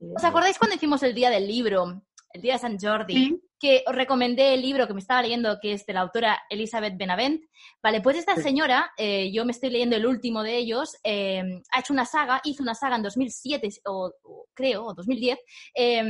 ¿Os 0.00 0.22
acordáis 0.22 0.58
cuando 0.58 0.76
hicimos 0.76 1.02
el 1.02 1.14
día 1.14 1.30
del 1.30 1.46
libro? 1.46 2.02
El 2.32 2.42
día 2.42 2.54
de 2.54 2.58
San 2.58 2.78
Jordi, 2.78 3.14
Sí. 3.14 3.40
que 3.58 3.82
os 3.86 3.94
recomendé 3.94 4.54
el 4.54 4.62
libro 4.62 4.86
que 4.86 4.94
me 4.94 5.00
estaba 5.00 5.22
leyendo, 5.22 5.58
que 5.60 5.72
es 5.72 5.84
de 5.86 5.92
la 5.92 6.00
autora 6.00 6.40
Elizabeth 6.50 6.96
Benavent. 6.96 7.42
Vale, 7.82 8.00
pues 8.00 8.16
esta 8.16 8.36
Sí. 8.36 8.42
señora, 8.42 8.92
eh, 8.96 9.32
yo 9.32 9.44
me 9.44 9.52
estoy 9.52 9.70
leyendo 9.70 9.96
el 9.96 10.06
último 10.06 10.42
de 10.42 10.56
ellos, 10.56 10.96
eh, 11.02 11.42
ha 11.72 11.80
hecho 11.80 11.92
una 11.92 12.04
saga, 12.04 12.40
hizo 12.44 12.62
una 12.62 12.74
saga 12.74 12.96
en 12.96 13.02
2007, 13.02 13.68
o, 13.86 14.12
o 14.22 14.46
creo, 14.54 14.84
o 14.86 14.94
2010, 14.94 15.38
eh, 15.74 16.04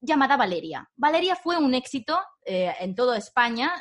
llamada 0.00 0.36
Valeria. 0.36 0.88
Valeria 0.96 1.36
fue 1.36 1.58
un 1.58 1.74
éxito 1.74 2.18
eh, 2.46 2.72
en 2.80 2.94
toda 2.94 3.16
España, 3.18 3.72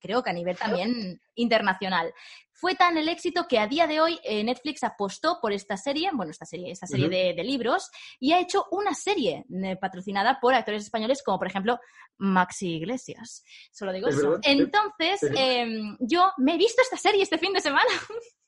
creo 0.00 0.22
que 0.22 0.30
a 0.30 0.34
nivel 0.34 0.56
también 0.56 1.20
internacional. 1.34 2.12
Fue 2.60 2.74
tan 2.74 2.96
el 2.98 3.08
éxito 3.08 3.46
que 3.48 3.60
a 3.60 3.68
día 3.68 3.86
de 3.86 4.00
hoy 4.00 4.18
eh, 4.24 4.42
Netflix 4.42 4.82
apostó 4.82 5.38
por 5.40 5.52
esta 5.52 5.76
serie, 5.76 6.10
bueno, 6.12 6.32
esta 6.32 6.44
serie, 6.44 6.72
esta 6.72 6.88
serie 6.88 7.08
de, 7.08 7.32
de 7.32 7.44
libros, 7.44 7.88
y 8.18 8.32
ha 8.32 8.40
hecho 8.40 8.66
una 8.72 8.94
serie 8.94 9.44
eh, 9.64 9.76
patrocinada 9.76 10.40
por 10.40 10.54
actores 10.54 10.82
españoles 10.82 11.22
como, 11.22 11.38
por 11.38 11.46
ejemplo, 11.46 11.78
Maxi 12.16 12.76
Iglesias. 12.78 13.44
Solo 13.70 13.92
digo 13.92 14.08
Es 14.08 14.16
eso. 14.16 14.30
verdad. 14.30 14.40
Entonces, 14.44 15.20
em, 15.36 15.96
yo 16.00 16.32
me 16.38 16.54
he 16.54 16.58
visto 16.58 16.82
esta 16.82 16.96
serie 16.96 17.22
este 17.22 17.38
fin 17.38 17.52
de 17.52 17.60
semana. 17.60 17.84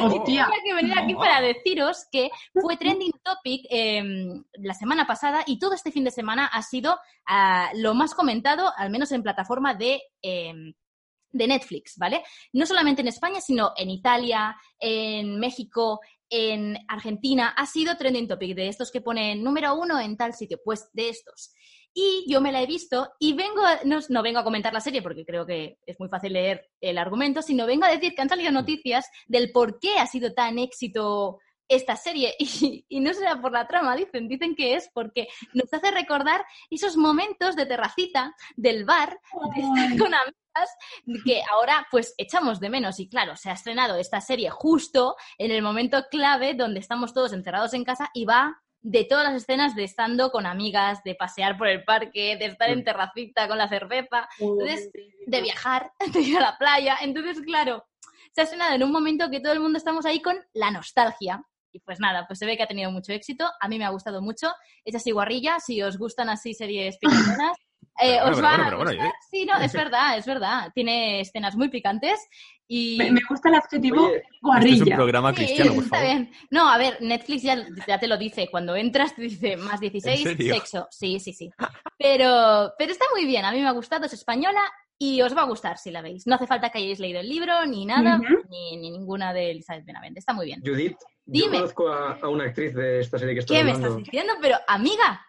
Hostia. 0.00 0.22
Tenía 0.24 0.48
que 0.64 0.74
venir 0.74 0.98
aquí 0.98 1.14
Oh. 1.14 1.18
para 1.18 1.40
deciros 1.40 2.06
que 2.10 2.30
fue 2.52 2.76
trending 2.76 3.12
topic 3.22 3.64
em, 3.70 4.42
la 4.54 4.74
semana 4.74 5.06
pasada 5.06 5.42
y 5.46 5.58
todo 5.58 5.74
este 5.74 5.92
fin 5.92 6.04
de 6.04 6.10
semana 6.10 6.46
ha 6.46 6.62
sido 6.62 6.98
ah, 7.26 7.70
lo 7.74 7.94
más 7.94 8.14
comentado, 8.14 8.72
al 8.76 8.90
menos 8.90 9.12
en 9.12 9.22
plataforma 9.22 9.74
de, 9.74 10.00
em, 10.22 10.74
de 11.30 11.46
Netflix, 11.46 11.96
¿vale? 11.96 12.22
No 12.52 12.66
solamente 12.66 13.02
en 13.02 13.08
España, 13.08 13.40
sino 13.40 13.72
en 13.76 13.90
Italia, 13.90 14.56
en 14.78 15.38
México, 15.38 16.00
en 16.30 16.78
Argentina. 16.88 17.54
Ha 17.56 17.66
sido 17.66 17.96
trending 17.96 18.28
topic 18.28 18.54
de 18.54 18.68
estos 18.68 18.90
que 18.90 19.00
ponen 19.00 19.42
número 19.42 19.74
uno 19.74 20.00
en 20.00 20.16
tal 20.16 20.34
sitio, 20.34 20.58
pues 20.64 20.88
de 20.92 21.08
estos. 21.10 21.52
Y 21.94 22.24
yo 22.28 22.40
me 22.40 22.52
la 22.52 22.62
he 22.62 22.66
visto 22.66 23.10
y 23.18 23.32
vengo, 23.32 23.62
no, 23.84 23.98
no 24.08 24.22
vengo 24.22 24.38
a 24.38 24.44
comentar 24.44 24.72
la 24.72 24.80
serie 24.80 25.02
porque 25.02 25.24
creo 25.24 25.46
que 25.46 25.78
es 25.84 25.98
muy 25.98 26.08
fácil 26.08 26.34
leer 26.34 26.68
el 26.80 26.98
argumento, 26.98 27.42
sino 27.42 27.66
vengo 27.66 27.86
a 27.86 27.90
decir 27.90 28.14
que 28.14 28.22
han 28.22 28.28
salido 28.28 28.52
noticias 28.52 29.06
del 29.26 29.50
por 29.50 29.80
qué 29.80 29.96
ha 29.98 30.06
sido 30.06 30.32
tan 30.32 30.58
éxito 30.58 31.38
esta 31.68 31.96
serie. 31.96 32.34
Y, 32.60 32.84
y 32.88 33.00
no 33.00 33.12
será 33.14 33.40
por 33.40 33.52
la 33.52 33.68
trama, 33.68 33.94
dicen, 33.94 34.26
dicen 34.26 34.56
que 34.56 34.74
es 34.74 34.90
porque 34.92 35.28
nos 35.52 35.72
hace 35.72 35.90
recordar 35.90 36.44
esos 36.70 36.96
momentos 36.96 37.56
de 37.56 37.66
terracita 37.66 38.34
del 38.56 38.84
bar, 38.84 39.20
de 39.54 39.60
estar 39.60 39.98
con 39.98 40.14
amigas, 40.14 40.70
que 41.24 41.42
ahora 41.52 41.86
pues 41.90 42.14
echamos 42.16 42.58
de 42.60 42.70
menos. 42.70 42.98
Y 42.98 43.08
claro, 43.08 43.36
se 43.36 43.50
ha 43.50 43.52
estrenado 43.52 43.96
esta 43.96 44.20
serie 44.20 44.50
justo 44.50 45.16
en 45.36 45.50
el 45.50 45.62
momento 45.62 46.04
clave 46.10 46.54
donde 46.54 46.80
estamos 46.80 47.12
todos 47.12 47.32
encerrados 47.32 47.74
en 47.74 47.84
casa 47.84 48.10
y 48.14 48.24
va 48.24 48.60
de 48.80 49.04
todas 49.04 49.24
las 49.24 49.42
escenas 49.42 49.74
de 49.74 49.84
estando 49.84 50.30
con 50.30 50.46
amigas, 50.46 51.02
de 51.04 51.14
pasear 51.14 51.58
por 51.58 51.68
el 51.68 51.84
parque, 51.84 52.36
de 52.36 52.46
estar 52.46 52.70
en 52.70 52.84
terracita 52.84 53.48
con 53.48 53.58
la 53.58 53.68
cerveza, 53.68 54.28
entonces, 54.38 54.90
de 55.26 55.42
viajar, 55.42 55.92
de 56.12 56.20
ir 56.20 56.38
a 56.38 56.40
la 56.40 56.58
playa. 56.58 56.96
Entonces, 57.02 57.40
claro, 57.42 57.86
se 58.32 58.40
ha 58.40 58.44
estrenado 58.44 58.74
en 58.74 58.84
un 58.84 58.92
momento 58.92 59.30
que 59.30 59.40
todo 59.40 59.52
el 59.52 59.60
mundo 59.60 59.78
estamos 59.78 60.06
ahí 60.06 60.22
con 60.22 60.36
la 60.52 60.70
nostalgia. 60.70 61.42
Y 61.72 61.80
pues 61.80 62.00
nada, 62.00 62.26
pues 62.26 62.38
se 62.38 62.46
ve 62.46 62.56
que 62.56 62.62
ha 62.62 62.66
tenido 62.68 62.90
mucho 62.90 63.12
éxito. 63.12 63.48
A 63.60 63.68
mí 63.68 63.78
me 63.78 63.84
ha 63.84 63.90
gustado 63.90 64.22
mucho. 64.22 64.52
Es 64.84 64.94
así 64.94 65.10
guarrilla, 65.10 65.60
si 65.60 65.82
os 65.82 65.98
gustan 65.98 66.28
así 66.30 66.54
series 66.54 66.96
picantonas. 67.00 67.56
eh, 68.00 68.18
Pero 68.22 68.22
bueno, 68.22 68.30
os 68.30 68.36
pero 68.36 68.42
va 68.48 68.56
bueno, 68.84 68.90
a 68.90 68.94
gustar. 68.94 69.12
Sí, 69.30 69.44
no, 69.44 69.58
es 69.60 69.72
verdad, 69.72 70.18
es 70.18 70.26
verdad. 70.26 70.70
Tiene 70.74 71.20
escenas 71.20 71.56
muy 71.56 71.68
picantes 71.68 72.18
y... 72.66 72.96
Me, 72.98 73.10
me 73.12 73.20
gusta 73.28 73.48
el 73.48 73.56
adjetivo 73.56 74.06
Oye, 74.06 74.16
Este 74.16 74.26
es 74.28 74.32
un 74.42 74.48
guarrilla. 74.48 74.96
programa 74.96 75.30
Sí, 75.30 75.36
cristiano, 75.36 75.72
está 75.82 76.02
bien. 76.02 76.32
No, 76.50 76.70
a 76.70 76.78
ver, 76.78 76.96
Netflix 77.00 77.42
ya, 77.42 77.66
ya 77.86 77.98
te 77.98 78.06
lo 78.08 78.16
dice. 78.16 78.48
Cuando 78.50 78.74
entras 78.76 79.14
te 79.14 79.22
dice 79.22 79.56
más 79.56 79.80
16, 79.80 80.20
¿En 80.26 80.36
serio? 80.36 80.54
sexo. 80.54 80.88
Sí, 80.90 81.18
sí, 81.20 81.32
sí. 81.32 81.50
Pero, 81.98 82.72
pero 82.78 82.92
está 82.92 83.04
muy 83.14 83.26
bien. 83.26 83.44
A 83.44 83.52
mí 83.52 83.60
me 83.60 83.68
ha 83.68 83.72
gustado, 83.72 84.06
es 84.06 84.12
española 84.12 84.60
y 84.98 85.22
os 85.22 85.36
va 85.36 85.42
a 85.42 85.46
gustar 85.46 85.78
si 85.78 85.90
la 85.90 86.02
veis. 86.02 86.26
No 86.26 86.34
hace 86.34 86.46
falta 86.46 86.70
que 86.70 86.78
hayáis 86.78 86.98
leído 86.98 87.20
el 87.20 87.28
libro, 87.28 87.64
ni 87.66 87.86
nada, 87.86 88.18
ni, 88.50 88.76
ni 88.76 88.90
ninguna 88.90 89.32
de 89.32 89.50
Elizabeth 89.52 89.84
Benavente. 89.86 90.18
Está 90.18 90.32
muy 90.32 90.46
bien. 90.46 90.60
Judith, 90.64 90.96
Dime. 91.24 91.46
yo 91.46 91.52
conozco 91.60 91.88
a, 91.88 92.12
a 92.20 92.28
una 92.28 92.44
actriz 92.44 92.74
de 92.74 93.00
esta 93.00 93.18
serie 93.18 93.34
que 93.34 93.40
estoy 93.40 93.56
¿Qué 93.58 93.64
me 93.64 93.70
estás 93.72 93.96
diciendo? 93.96 94.32
Pero, 94.42 94.56
amiga, 94.66 95.20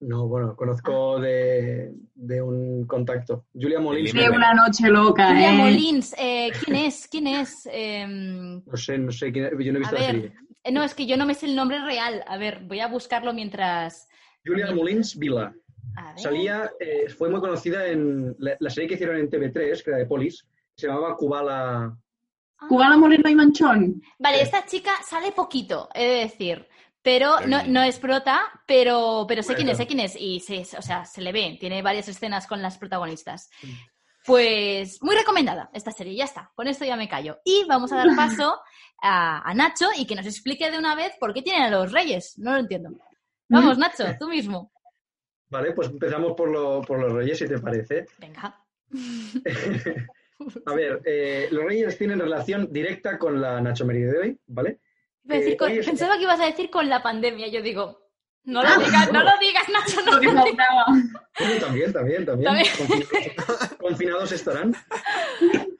No, 0.00 0.28
bueno, 0.28 0.54
conozco 0.54 1.18
de, 1.20 1.90
de 2.14 2.42
un 2.42 2.86
contacto. 2.86 3.46
Julia 3.54 3.80
Molins. 3.80 4.12
Qué 4.12 4.28
una 4.28 4.52
noche 4.52 4.88
loca, 4.90 5.28
Julia 5.28 5.54
¿eh? 5.54 5.56
Molins, 5.56 6.14
eh, 6.18 6.52
¿quién 6.62 6.76
es? 6.76 7.08
¿Quién 7.08 7.26
es? 7.28 7.66
Em, 7.72 8.62
No 8.66 8.76
sé, 8.76 8.98
no 8.98 9.10
sé 9.10 9.32
quién 9.32 9.50
yo 9.58 9.72
no 9.72 9.78
he 9.78 9.86
a 9.86 9.88
visto 9.90 9.94
la 9.94 10.00
ver, 10.02 10.10
serie. 10.16 10.32
eh, 10.64 10.72
no, 10.72 10.82
es 10.82 10.94
que 10.94 11.06
yo 11.06 11.16
no 11.16 11.24
me 11.24 11.34
sé 11.34 11.46
el 11.46 11.56
nombre 11.56 11.78
real. 11.82 12.22
A 12.26 12.36
ver, 12.36 12.60
voy 12.64 12.80
a 12.80 12.88
buscarlo 12.88 13.32
mientras... 13.32 14.06
Julia 14.44 14.70
Molins 14.72 15.16
Vila. 15.18 15.54
Salía, 16.16 16.70
eh, 16.80 17.08
fue 17.08 17.28
muy 17.28 17.40
conocida 17.40 17.86
en 17.86 18.34
la, 18.38 18.56
la 18.58 18.70
serie 18.70 18.88
que 18.88 18.94
hicieron 18.94 19.16
en 19.16 19.30
TV3, 19.30 19.82
que 19.82 19.90
era 19.90 19.98
de 19.98 20.06
Polis, 20.06 20.46
se 20.76 20.86
llamaba 20.86 21.16
Kubala. 21.16 21.96
Cubana 22.68 22.96
Moreno 22.96 23.28
y 23.28 23.34
Manchón. 23.34 24.02
Vale, 24.18 24.40
esta 24.40 24.64
chica 24.64 24.92
sale 25.06 25.32
poquito, 25.32 25.88
he 25.94 26.06
de 26.06 26.20
decir. 26.20 26.68
Pero 27.02 27.40
no, 27.46 27.62
no 27.64 27.82
es 27.82 27.98
prota, 27.98 28.42
pero, 28.66 29.26
pero 29.28 29.42
sé 29.42 29.54
quién 29.54 29.68
es, 29.68 29.76
sé 29.76 29.86
quién 29.86 30.00
es. 30.00 30.16
Y 30.18 30.40
se, 30.40 30.62
o 30.76 30.82
sea, 30.82 31.04
se 31.04 31.20
le 31.20 31.32
ve, 31.32 31.56
tiene 31.60 31.80
varias 31.80 32.08
escenas 32.08 32.48
con 32.48 32.60
las 32.60 32.78
protagonistas. 32.78 33.48
Mm. 33.62 33.68
Pues 34.24 35.00
muy 35.02 35.14
recomendada 35.14 35.70
esta 35.72 35.92
serie, 35.92 36.16
ya 36.16 36.24
está. 36.24 36.50
Con 36.56 36.66
esto 36.66 36.84
ya 36.84 36.96
me 36.96 37.08
callo. 37.08 37.38
Y 37.44 37.64
vamos 37.68 37.92
a 37.92 37.98
dar 37.98 38.08
paso 38.16 38.58
a, 39.00 39.48
a 39.48 39.54
Nacho 39.54 39.86
y 39.96 40.04
que 40.04 40.16
nos 40.16 40.26
explique 40.26 40.68
de 40.68 40.78
una 40.78 40.96
vez 40.96 41.12
por 41.20 41.32
qué 41.32 41.42
tienen 41.42 41.62
a 41.62 41.70
los 41.70 41.92
reyes. 41.92 42.36
No 42.38 42.52
lo 42.52 42.58
entiendo. 42.58 42.90
Vamos, 43.48 43.78
Nacho, 43.78 44.04
tú 44.18 44.28
mismo. 44.28 44.72
Vale, 45.48 45.72
pues 45.72 45.88
empezamos 45.88 46.32
por, 46.32 46.48
lo- 46.50 46.82
por 46.82 46.98
los 46.98 47.12
reyes, 47.12 47.38
si 47.38 47.46
te 47.48 47.58
parece. 47.58 48.06
Venga. 48.18 48.60
A 50.66 50.74
ver, 50.74 51.00
eh, 51.04 51.48
los 51.50 51.64
reyes 51.64 51.96
tienen 51.96 52.18
relación 52.20 52.70
directa 52.72 53.18
con 53.18 53.40
la 53.40 53.60
nachomería 53.60 54.08
de 54.08 54.18
hoy, 54.18 54.38
¿vale? 54.46 54.78
Iba 55.24 55.34
a 55.34 55.38
decir 55.38 55.54
Eh, 55.54 55.56
con- 55.56 55.70
hoy 55.70 55.78
es- 55.78 55.86
pensaba 55.86 56.16
que 56.16 56.22
ibas 56.24 56.40
a 56.40 56.46
decir 56.46 56.68
con 56.70 56.88
la 56.88 57.02
pandemia. 57.02 57.48
Yo 57.48 57.62
digo, 57.62 58.00
no 58.44 58.62
lo 58.62 58.68
digas, 58.84 59.10
no 59.12 59.22
lo 59.24 59.30
digas, 59.40 59.64
Nacho, 59.70 60.02
no 60.04 60.12
Lo 60.12 60.20
digas. 60.20 60.44
Bueno, 61.38 61.60
también, 61.60 61.92
también, 61.92 62.24
también. 62.26 62.44
También. 62.52 62.68
Confinados, 62.76 63.68
confinados 63.78 64.32
estarán. 64.32 64.74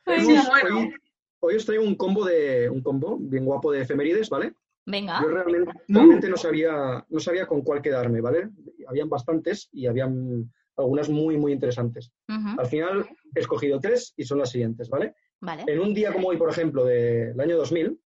Pues 0.04 0.24
bueno. 0.24 0.78
hoy, 0.78 0.94
hoy 1.40 1.54
os 1.56 1.66
traigo 1.66 1.84
un 1.84 1.94
combo 1.96 2.24
de 2.24 2.68
un 2.70 2.80
combo 2.82 3.18
bien 3.20 3.44
guapo 3.44 3.70
de 3.72 3.82
efemérides, 3.82 4.30
¿vale? 4.30 4.54
Venga. 4.86 5.20
Yo 5.20 5.28
realmente, 5.28 5.72
realmente 5.88 6.28
no 6.28 6.36
sabía 6.36 7.04
no 7.08 7.20
sabía 7.20 7.46
con 7.46 7.62
cuál 7.62 7.82
quedarme, 7.82 8.20
¿vale? 8.20 8.50
Habían 8.86 9.08
bastantes 9.08 9.68
y 9.72 9.86
habían 9.86 10.52
algunas 10.76 11.08
muy 11.08 11.36
muy 11.36 11.52
interesantes. 11.52 12.12
Al 12.28 12.66
final 12.66 13.06
he 13.34 13.40
escogido 13.40 13.80
tres 13.80 14.14
y 14.16 14.24
son 14.24 14.38
las 14.38 14.50
siguientes, 14.50 14.88
¿vale? 14.88 15.14
Vale. 15.40 15.64
En 15.66 15.80
un 15.80 15.92
día 15.92 16.12
como 16.12 16.28
hoy, 16.28 16.36
por 16.36 16.50
ejemplo, 16.50 16.84
del 16.84 17.38
año 17.40 17.56
2000, 17.56 17.98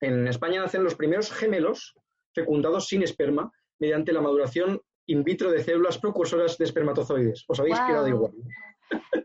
en 0.00 0.28
España 0.28 0.60
nacen 0.60 0.84
los 0.84 0.94
primeros 0.94 1.32
gemelos 1.32 1.94
fecundados 2.32 2.86
sin 2.86 3.02
esperma 3.02 3.50
mediante 3.78 4.12
la 4.12 4.20
maduración 4.20 4.80
in 5.06 5.24
vitro 5.24 5.50
de 5.50 5.64
células 5.64 5.98
precursoras 5.98 6.58
de 6.58 6.66
espermatozoides. 6.66 7.44
Os 7.48 7.58
habéis 7.60 7.80
quedado 7.80 8.06
igual. 8.06 8.32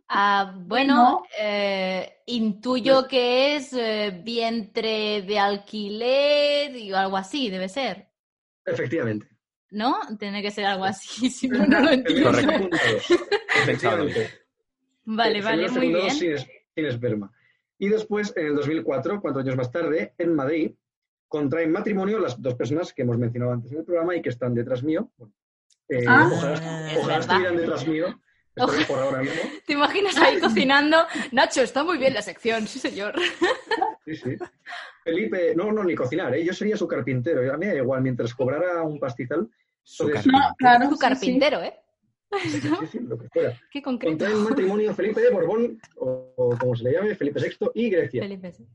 Ah, 0.08 0.54
bueno, 0.58 1.24
eh, 1.40 2.18
intuyo 2.28 3.08
que 3.08 3.56
es 3.56 3.74
eh, 3.74 4.22
vientre 4.24 5.22
de 5.24 5.40
alquiler 5.40 6.76
y 6.76 6.92
algo 6.94 7.18
así, 7.18 7.50
debe 7.50 7.68
ser. 7.70 8.08
Efectivamente. 8.66 9.28
¿No? 9.72 9.96
Tiene 10.20 10.42
que 10.44 10.52
ser 10.52 10.66
algo 10.66 10.86
así, 10.86 11.30
si 11.32 11.48
no, 11.48 11.66
no 11.66 11.80
lo 11.82 11.90
entiendo. 11.92 12.30
Correcto. 12.32 12.70
Efectivamente. 13.64 14.30
Vale, 15.06 15.42
vale, 15.42 15.68
Gemelos 15.70 15.72
muy 15.78 15.88
bien. 15.90 16.12
Sin, 16.12 16.32
es- 16.34 16.48
sin 16.76 16.86
esperma. 16.86 17.32
Y 17.80 17.90
después, 17.90 18.34
en 18.38 18.48
el 18.48 18.56
2004, 18.56 19.20
cuatro 19.22 19.42
años 19.42 19.56
más 19.58 19.72
tarde, 19.72 20.14
en 20.18 20.34
Madrid, 20.36 20.72
contraen 21.28 21.72
matrimonio 21.72 22.20
las 22.20 22.40
dos 22.42 22.54
personas 22.56 22.94
que 22.94 23.02
hemos 23.02 23.18
mencionado 23.18 23.52
antes 23.52 23.72
en 23.72 23.80
el 23.80 23.84
programa 23.84 24.16
y 24.16 24.22
que 24.22 24.30
están 24.30 24.54
detrás 24.54 24.84
mío. 24.84 25.12
Eh, 25.90 26.06
Ah. 26.08 26.30
ojalá 26.32 26.92
Es 26.92 26.98
ojalá 26.98 27.08
verdad. 27.08 27.20
estuvieran 27.20 27.58
detrás 27.58 27.88
mío. 27.88 28.20
Espero 28.56 28.88
por 28.88 29.00
ahora 29.00 29.22
mismo. 29.22 29.42
¿Te 29.66 29.74
imaginas 29.74 30.18
ahí 30.18 30.40
cocinando? 30.40 30.98
Nacho, 31.32 31.62
está 31.62 31.84
muy 31.84 31.98
bien 31.98 32.14
la 32.14 32.22
sección, 32.22 32.68
sí 32.68 32.80
señor. 32.80 33.16
Sí, 34.06 34.16
sí. 34.16 34.36
Felipe, 35.04 35.56
no, 35.56 35.72
no, 35.72 35.84
ni 35.84 35.96
cocinar, 35.96 36.34
¿eh? 36.36 36.44
yo 36.44 36.54
sería 36.54 36.78
su 36.78 36.88
carpintero. 36.88 37.54
A 37.54 37.58
mí 37.58 37.66
da 37.66 37.76
igual, 37.76 38.02
mientras 38.02 38.34
cobrara 38.34 38.84
un 38.84 39.00
pastizal, 39.00 39.50
Su 39.82 40.10
carpintero. 40.10 40.44
No, 40.50 40.56
claro. 40.58 40.90
Sí, 40.90 40.98
carpintero, 41.00 41.64
¿eh? 41.64 41.74
sí, 42.42 42.62
sí, 42.92 43.00
lo 43.00 43.18
que 43.18 43.30
fuera. 43.30 43.60
Qué 43.72 43.82
concreto. 43.82 44.12
Contraen 44.12 44.44
matrimonio 44.44 44.94
Felipe 44.94 45.22
de 45.22 45.30
Borbón, 45.30 45.80
o, 45.98 46.34
o 46.36 46.58
como 46.58 46.76
se 46.76 46.84
le 46.84 46.94
llame, 46.94 47.16
Felipe 47.16 47.40
VI 47.40 47.72
y 47.76 47.90
Grecia. 47.90 48.24
Felipe, 48.24 48.52
sí. 48.52 48.66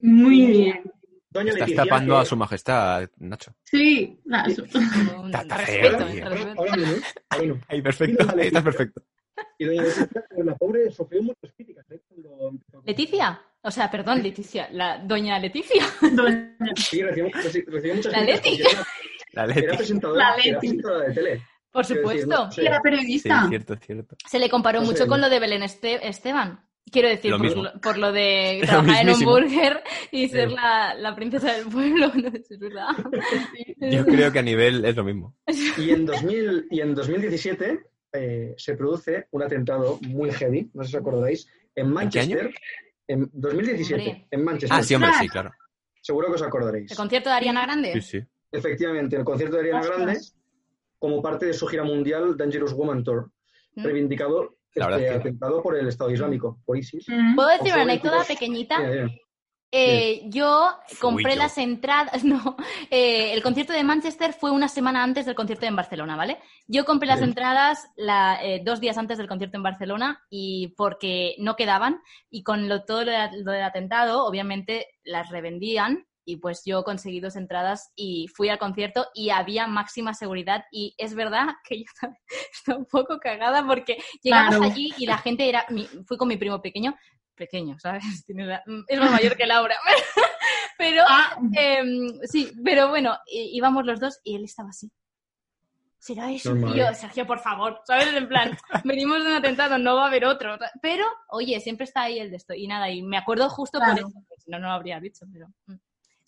Muy 0.00 0.46
bien. 0.46 0.92
Doña 1.32 1.50
Estás 1.52 1.68
Leticia, 1.68 1.84
tapando 1.84 2.14
que- 2.16 2.20
a 2.20 2.24
su 2.24 2.36
majestad, 2.36 3.08
Nacho. 3.18 3.54
Sí. 3.64 4.20
no. 4.24 4.38
Ahí, 7.68 7.82
perfecto. 7.82 8.26
Ahí 8.36 8.46
estás 8.48 8.62
perfecto. 8.64 9.02
Y 9.58 9.64
doña 9.64 9.82
Leticia, 9.82 10.08
la 10.44 10.54
pobre, 10.56 10.90
sufrió 10.90 11.22
muchas 11.22 11.52
críticas. 11.56 11.88
¿eh? 11.90 12.00
Cuando 12.08 12.82
¿Leticia? 12.84 13.40
O 13.62 13.70
sea, 13.70 13.90
perdón, 13.90 14.22
Leticia. 14.22 14.68
La 14.72 14.98
doña 14.98 15.38
Leticia. 15.38 15.84
Doña- 16.12 16.56
Sí, 16.76 17.02
recibió, 17.02 17.30
reci- 17.30 17.64
recibió 17.66 17.94
muchas 17.94 18.12
La 18.12 18.22
críticas. 18.22 18.44
Leti. 18.44 18.62
Era, 18.62 18.86
La 19.32 19.44
era 19.44 19.54
Leti. 19.54 19.76
presentadora, 19.76 20.18
La 20.18 20.34
era 20.34 20.42
Leti. 20.44 20.58
presentadora 20.58 21.08
de 21.08 21.14
tele. 21.14 21.42
Por 21.72 21.86
Quiero 21.86 22.00
decir, 22.02 22.20
supuesto. 22.22 22.44
no 22.46 22.52
sé. 22.52 22.62
Era 22.66 22.76
Sí, 22.76 22.80
periodista. 22.82 23.48
cierto, 23.48 23.76
cierto. 23.76 24.16
Se 24.28 24.38
le 24.40 24.50
comparó 24.50 24.80
No 24.80 24.86
sé, 24.86 24.92
mucho 24.92 25.06
con 25.06 25.20
no. 25.20 25.26
lo 25.26 25.30
de 25.32 25.38
Belén 25.40 25.62
Este- 25.62 26.08
Esteban. 26.08 26.66
Quiero 26.90 27.08
decir, 27.08 27.30
Lo 27.30 27.38
por 27.38 27.46
mismo. 27.46 27.62
lo, 27.62 27.80
por 27.80 27.98
lo 27.98 28.12
de 28.12 28.58
Lo 28.62 28.66
trabajar 28.66 29.08
en 29.08 29.14
un 29.14 29.20
burger 29.20 29.82
y 30.10 30.28
ser 30.28 30.50
la, 30.50 30.94
la 30.94 31.14
princesa 31.14 31.52
del 31.54 31.66
pueblo. 31.66 32.10
No 32.14 32.28
es 32.28 32.58
verdad. 32.58 32.88
Yo 33.78 34.04
creo 34.04 34.32
que 34.32 34.38
a 34.38 34.42
nivel 34.42 34.84
es 34.84 34.96
lo 34.96 35.04
mismo. 35.04 35.36
Y 35.78 35.90
en, 35.90 36.06
2000, 36.06 36.66
y 36.70 36.80
en 36.80 36.94
2017 36.94 37.80
eh, 38.12 38.54
se 38.56 38.76
produce 38.76 39.26
un 39.30 39.42
atentado 39.42 39.98
muy 40.08 40.30
heavy, 40.32 40.70
no 40.74 40.82
sé 40.82 40.90
si 40.90 40.96
os 40.96 41.00
acordáis, 41.00 41.46
en 41.74 41.86
qué 41.86 41.92
Manchester. 41.92 42.50
En 43.06 43.28
2017, 43.32 44.00
Hombre. 44.02 44.26
en 44.30 44.44
Manchester. 44.44 44.78
Ah, 44.78 44.82
sí, 44.82 44.94
hombre, 44.94 45.10
sí, 45.20 45.28
claro. 45.28 45.50
Seguro 46.00 46.28
que 46.28 46.34
os 46.34 46.42
acordaréis. 46.42 46.90
¿El 46.90 46.96
concierto 46.96 47.28
de 47.28 47.36
Ariana 47.36 47.62
Grande? 47.62 47.92
Sí, 47.94 48.00
sí. 48.02 48.20
Efectivamente, 48.52 49.16
el 49.16 49.24
concierto 49.24 49.56
de 49.56 49.62
Ariana 49.62 49.80
Ostras. 49.80 49.98
Grande, 50.00 50.20
como 50.98 51.22
parte 51.22 51.46
de 51.46 51.54
su 51.54 51.66
gira 51.66 51.82
mundial 51.84 52.36
Dangerous 52.36 52.72
Woman 52.74 53.02
Tour, 53.04 53.30
¿Mm? 53.74 53.84
reivindicado 53.84 54.56
La 54.74 54.86
verdad 54.86 55.00
este 55.00 55.10
es 55.16 55.22
que- 55.22 55.28
atentado 55.28 55.62
por 55.62 55.76
el 55.76 55.88
Estado 55.88 56.10
Islámico, 56.10 56.58
por 56.64 56.76
ISIS. 56.78 57.06
¿Puedo 57.34 57.48
decir 57.48 57.72
una 57.72 57.82
anécdota 57.82 58.24
pequeñita? 58.24 58.78
Eh, 59.72 60.22
yo 60.30 60.68
compré 61.00 61.34
yo. 61.34 61.38
las 61.38 61.56
entradas, 61.56 62.24
no, 62.24 62.56
eh, 62.90 63.32
el 63.32 63.40
concierto 63.42 63.72
de 63.72 63.84
Manchester 63.84 64.32
fue 64.32 64.50
una 64.50 64.66
semana 64.66 65.04
antes 65.04 65.26
del 65.26 65.36
concierto 65.36 65.64
en 65.64 65.76
Barcelona, 65.76 66.16
¿vale? 66.16 66.38
Yo 66.66 66.84
compré 66.84 67.06
las 67.06 67.20
Bien. 67.20 67.28
entradas 67.30 67.88
la- 67.96 68.40
eh, 68.42 68.62
dos 68.64 68.80
días 68.80 68.98
antes 68.98 69.16
del 69.16 69.28
concierto 69.28 69.56
en 69.56 69.62
Barcelona 69.62 70.24
y 70.28 70.74
porque 70.76 71.36
no 71.38 71.54
quedaban 71.54 72.00
y 72.30 72.42
con 72.42 72.68
lo, 72.68 72.82
todo 72.84 73.04
lo, 73.04 73.12
de- 73.12 73.42
lo 73.44 73.52
del 73.52 73.62
atentado, 73.62 74.24
obviamente 74.26 74.88
las 75.04 75.30
revendían 75.30 76.04
y 76.30 76.36
pues 76.36 76.62
yo 76.64 76.84
conseguí 76.84 77.20
dos 77.20 77.36
entradas 77.36 77.90
y 77.96 78.28
fui 78.28 78.48
al 78.48 78.58
concierto 78.58 79.08
y 79.14 79.30
había 79.30 79.66
máxima 79.66 80.14
seguridad 80.14 80.64
y 80.70 80.94
es 80.98 81.14
verdad 81.14 81.48
que 81.64 81.78
yo 81.80 81.84
también 82.00 82.22
estaba 82.52 82.78
un 82.78 82.86
poco 82.86 83.18
cagada 83.18 83.66
porque 83.66 83.98
llegamos 84.22 84.56
Claro. 84.56 84.64
allí 84.72 84.92
y 84.98 85.06
la 85.06 85.18
gente 85.18 85.48
era, 85.48 85.64
mi- 85.70 85.88
fui 86.06 86.16
con 86.16 86.28
mi 86.28 86.36
primo 86.36 86.60
pequeño, 86.62 86.96
pequeño, 87.34 87.78
¿sabes? 87.78 88.02
Tiene 88.26 88.46
la- 88.46 88.62
es 88.88 88.98
más 89.00 89.10
mayor 89.10 89.36
que 89.36 89.46
Laura, 89.46 89.76
pero 90.78 91.02
Ah, 91.08 91.36
Em, 91.52 92.08
sí, 92.24 92.52
pero 92.64 92.88
bueno, 92.88 93.18
íbamos 93.26 93.84
los 93.84 93.98
dos 94.00 94.18
y 94.24 94.36
él 94.36 94.44
estaba 94.44 94.70
así. 94.70 94.90
¿Será 96.02 96.32
eso? 96.32 96.54
Normal. 96.54 96.74
Y 96.74 96.78
yo, 96.78 96.94
Sergio, 96.94 97.26
por 97.26 97.40
favor, 97.40 97.82
¿sabes? 97.86 98.14
En 98.14 98.26
plan, 98.26 98.56
venimos 98.84 99.22
de 99.22 99.28
un 99.32 99.36
atentado, 99.36 99.76
no 99.76 99.96
va 99.96 100.04
a 100.04 100.06
haber 100.06 100.24
otro. 100.24 100.56
Pero, 100.80 101.04
oye, 101.28 101.60
siempre 101.60 101.84
está 101.84 102.00
ahí 102.04 102.18
el 102.18 102.30
de 102.30 102.36
esto. 102.38 102.54
Y 102.54 102.66
nada, 102.66 102.88
y 102.90 103.02
me 103.02 103.18
acuerdo 103.18 103.50
justo 103.50 103.78
por 103.78 103.98
eso, 103.98 104.08
porque 104.10 104.40
si 104.42 104.50
no, 104.50 104.58
no 104.58 104.68
lo 104.68 104.72
habría 104.72 104.98
dicho, 104.98 105.26
pero... 105.30 105.48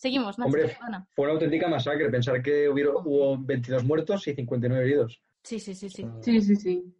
Seguimos, 0.03 0.37
Nacho, 0.37 0.47
Hombre. 0.49 0.65
perdona. 0.69 1.07
Fue 1.15 1.27
una 1.27 1.35
auténtica 1.35 1.69
masacre 1.69 2.11
pensar 2.11 2.43
que 2.43 2.69
hubieron, 2.69 2.97
hubo 3.05 3.39
22 3.39 3.85
muertos 3.85 4.27
y 4.27 4.35
59 4.35 4.85
heridos. 4.85 5.23
Sí, 5.45 5.61
sí, 5.61 5.77
sí, 5.77 5.89
sí. 5.89 6.05
sí, 6.21 6.41
sí, 6.41 6.57
sí. 6.57 6.95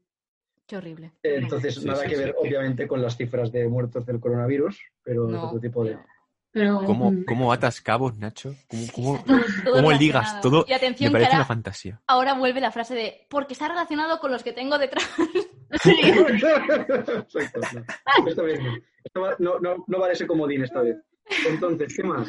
Qué 0.69 0.77
horrible. 0.77 1.11
Eh, 1.25 1.39
Entonces, 1.43 1.75
Sí, 1.75 1.85
nada 1.85 2.05
sí, 2.05 2.09
que 2.11 2.15
sí. 2.15 2.23
ver, 2.23 2.37
obviamente, 2.39 2.87
con 2.87 3.03
las 3.03 3.17
cifras 3.17 3.51
de 3.51 3.67
muertos 3.67 4.07
del 4.07 4.21
coronavirus, 4.21 4.79
pero 5.03 5.27
es 5.27 5.33
No, 5.33 5.49
otro 5.49 5.59
tipo 5.59 5.85
de... 5.85 5.99
Pero, 6.53 6.81
¿Cómo, 6.87 7.11
mm, 7.11 7.25
cómo 7.25 7.53
atas 7.53 7.81
cabos, 7.81 8.17
Nacho? 8.19 8.55
¿Cómo, 8.69 8.87
cómo, 8.95 9.25
Todo- 9.25 9.25
todo 9.25 9.43
cómo 9.65 9.91
relacionado. 9.91 9.99
ligas 9.99 10.41
todo? 10.41 10.65
Y 10.69 10.71
Me 10.71 10.77
atención, 10.77 11.09
que 11.09 11.13
parece 11.13 11.27
ahora, 11.31 11.39
una 11.39 11.45
fantasía. 11.47 12.01
ahora 12.07 12.35
vuelve 12.35 12.61
la 12.61 12.71
frase 12.71 12.95
de, 12.95 13.27
porque 13.29 13.55
está 13.55 13.67
relacionado 13.69 14.21
con 14.21 14.31
los 14.31 14.45
que 14.45 14.53
tengo 14.53 14.79
detrás. 14.79 15.11
Exacto, 15.73 17.61
no. 17.75 18.29
Esta 18.29 18.43
vez 18.43 18.61
no. 18.63 18.77
Esto 19.03 19.21
va- 19.23 19.37
no, 19.41 19.59
no, 19.59 19.85
no 19.89 19.99
vale 19.99 20.13
ese 20.13 20.27
comodín 20.27 20.63
esta 20.63 20.83
vez. 20.83 20.97
Entonces, 21.49 21.95
¿qué 21.97 22.05
más? 22.05 22.29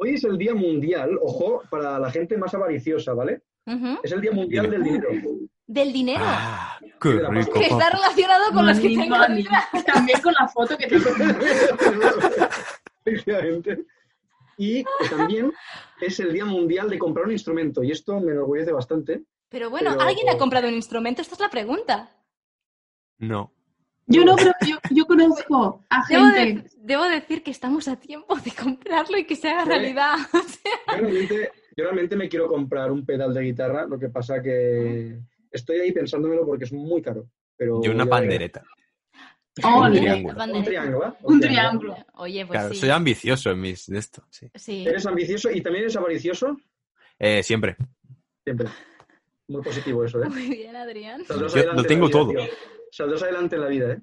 Hoy 0.00 0.14
es 0.14 0.22
el 0.22 0.38
Día 0.38 0.54
Mundial, 0.54 1.18
ojo, 1.20 1.62
para 1.68 1.98
la 1.98 2.08
gente 2.10 2.36
más 2.36 2.54
avariciosa, 2.54 3.14
¿vale? 3.14 3.42
Es 4.02 4.12
el 4.12 4.20
Día 4.20 4.30
Mundial 4.32 4.70
del 4.70 4.84
Dinero. 4.84 5.08
Del 5.66 5.92
dinero. 5.92 6.22
Ah, 6.24 6.78
qué 7.00 7.08
de 7.10 7.22
la 7.22 7.28
rico. 7.30 7.52
que 7.52 7.66
está 7.66 7.90
relacionado 7.90 8.52
con 8.52 8.66
los 8.66 8.78
que 8.78 8.88
tengo. 8.88 9.16
También 9.84 10.20
con 10.22 10.32
la 10.32 10.48
foto 10.48 10.76
que 10.78 10.86
tengo. 10.86 11.10
Y 14.60 14.82
también 15.08 15.52
es 16.00 16.18
el 16.18 16.32
Día 16.32 16.44
Mundial 16.44 16.90
de 16.90 16.98
comprar 16.98 17.26
un 17.26 17.32
instrumento, 17.32 17.84
y 17.84 17.92
esto 17.92 18.18
me 18.18 18.32
enorgullece 18.32 18.72
bastante. 18.72 19.22
Pero 19.48 19.70
bueno, 19.70 19.90
Pero- 19.92 20.02
¿alguien 20.02 20.28
ha 20.28 20.36
comprado 20.36 20.66
un 20.66 20.74
instrumento? 20.74 21.22
Esta 21.22 21.34
es 21.34 21.40
la 21.40 21.48
pregunta. 21.48 22.10
No. 23.18 23.52
Yo 24.10 24.24
no, 24.24 24.36
pero 24.36 24.52
yo, 24.66 24.76
yo 24.90 25.04
conozco 25.06 25.84
a 25.90 26.02
Debo, 26.08 26.24
gente. 26.30 26.62
de- 26.62 26.70
debo 26.80 27.04
decir 27.04 27.42
que 27.42 27.50
estamos 27.50 27.86
a 27.88 27.96
tiempo 27.96 28.34
de 28.36 28.50
comprarlo 28.52 29.18
y 29.18 29.24
que 29.26 29.36
se 29.36 29.48
haga 29.50 29.64
Sí. 29.64 29.68
realidad. 29.70 30.14
Yo 30.88 30.96
realmente, 30.96 31.50
yo 31.76 31.84
realmente 31.84 32.16
me 32.16 32.28
quiero 32.28 32.48
comprar 32.48 32.90
un 32.90 33.04
pedal 33.06 33.32
de 33.34 33.42
guitarra, 33.42 33.86
lo 33.86 33.98
que 33.98 34.08
pasa 34.08 34.42
que 34.42 35.18
estoy 35.52 35.78
ahí 35.80 35.92
pensándomelo 35.92 36.44
porque 36.46 36.64
es 36.64 36.72
muy 36.72 37.00
caro. 37.02 37.28
Pero 37.56 37.80
Yo 37.82 37.92
una 37.92 38.06
pandereta. 38.06 38.64
Oh, 39.64 39.82
un 39.84 39.92
triángulo. 39.92 40.44
Un 40.44 40.64
triángulo, 40.64 41.06
¿eh? 41.08 41.12
Un 41.22 41.40
triángulo. 41.40 41.96
Oye, 42.14 42.46
pues 42.46 42.58
Claro, 42.58 42.74
sí. 42.74 42.80
soy 42.80 42.90
ambicioso 42.90 43.50
en 43.50 43.60
mis 43.60 43.86
de 43.86 43.98
esto, 43.98 44.24
sí. 44.30 44.48
sí. 44.54 44.84
¿Eres 44.86 45.04
ambicioso 45.06 45.50
y 45.50 45.60
también 45.60 45.82
eres 45.84 45.96
avaricioso? 45.96 46.56
Eh, 47.18 47.42
siempre. 47.42 47.76
Siempre. 48.44 48.68
Muy 49.48 49.62
positivo 49.62 50.04
eso, 50.04 50.22
¿eh? 50.22 50.28
Muy 50.28 50.48
bien, 50.48 50.76
Adrián. 50.76 51.22
Yo 51.28 51.36
lo 51.36 51.80
en 51.80 51.86
tengo 51.86 52.08
todo. 52.08 52.30
tío. 52.30 52.40
Saldrás 52.90 53.22
adelante 53.22 53.56
en 53.56 53.62
la 53.62 53.68
vida, 53.68 53.92
¿eh? 53.92 54.02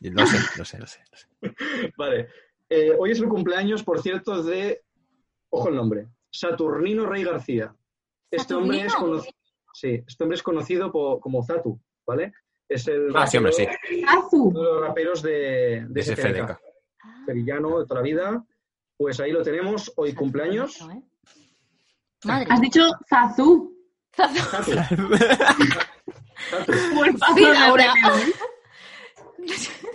Lo 0.00 0.26
sé, 0.26 0.38
lo 0.58 0.64
sé, 0.64 0.78
lo 0.78 0.86
sé. 0.86 1.00
lo 1.10 1.16
sé. 1.18 1.92
Vale. 1.96 2.28
Eh, 2.68 2.92
hoy 2.98 3.12
es 3.12 3.20
el 3.20 3.28
cumpleaños, 3.28 3.82
por 3.82 4.00
cierto, 4.00 4.42
de. 4.42 4.82
Ojo 5.50 5.68
el 5.68 5.76
nombre. 5.76 6.08
Saturnino 6.30 7.06
Rey 7.06 7.24
García. 7.24 7.74
Este 8.30 8.54
hombre 8.54 8.80
es, 8.86 8.94
cono- 8.94 9.22
sí, 9.74 10.02
este 10.06 10.24
hombre 10.24 10.36
es 10.36 10.42
conocido 10.42 10.90
como 10.90 11.44
Zatu, 11.44 11.78
¿vale? 12.06 12.32
Es 12.68 12.88
el 12.88 13.14
Ah, 13.14 13.26
sí, 13.26 13.36
hombre, 13.36 13.52
sí. 13.52 13.66
Azu. 14.08 14.44
uno 14.48 14.60
de 14.62 14.66
los 14.72 14.80
raperos 14.80 15.22
de, 15.22 15.84
de 15.88 16.02
SFDK, 16.02 16.16
FDK. 16.26 16.60
Ah, 17.04 17.22
sevillano 17.26 17.80
de 17.80 17.86
toda 17.86 18.00
la 18.00 18.04
vida. 18.04 18.44
Pues 18.96 19.20
ahí 19.20 19.30
lo 19.32 19.42
tenemos, 19.42 19.92
hoy 19.96 20.14
cumpleaños. 20.14 20.80
¿eh? 20.80 21.02
Madre. 22.24 22.46
Has 22.48 22.60
dicho 22.62 22.80
Zazú. 23.08 23.76
Zatu. 24.14 24.72
De. 27.36 28.32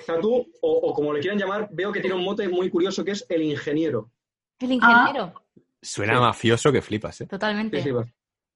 Zatu, 0.06 0.46
o, 0.62 0.72
o 0.72 0.94
como 0.94 1.14
le 1.14 1.20
quieran 1.20 1.40
llamar, 1.40 1.70
veo 1.72 1.92
que 1.92 2.00
tiene 2.02 2.16
un 2.16 2.24
mote 2.24 2.48
muy 2.48 2.70
curioso 2.70 3.04
que 3.04 3.12
es 3.12 3.26
el 3.30 3.42
ingeniero. 3.44 4.12
El 4.60 4.72
ingeniero. 4.74 5.34
Suena 5.82 6.16
Sí. 6.16 6.20
mafioso 6.20 6.72
que 6.72 6.82
flipas, 6.82 7.22
¿eh? 7.22 7.28
Totalmente. 7.28 7.78
Sí, 7.78 7.84
sí, 7.84 7.92
va. 7.92 8.06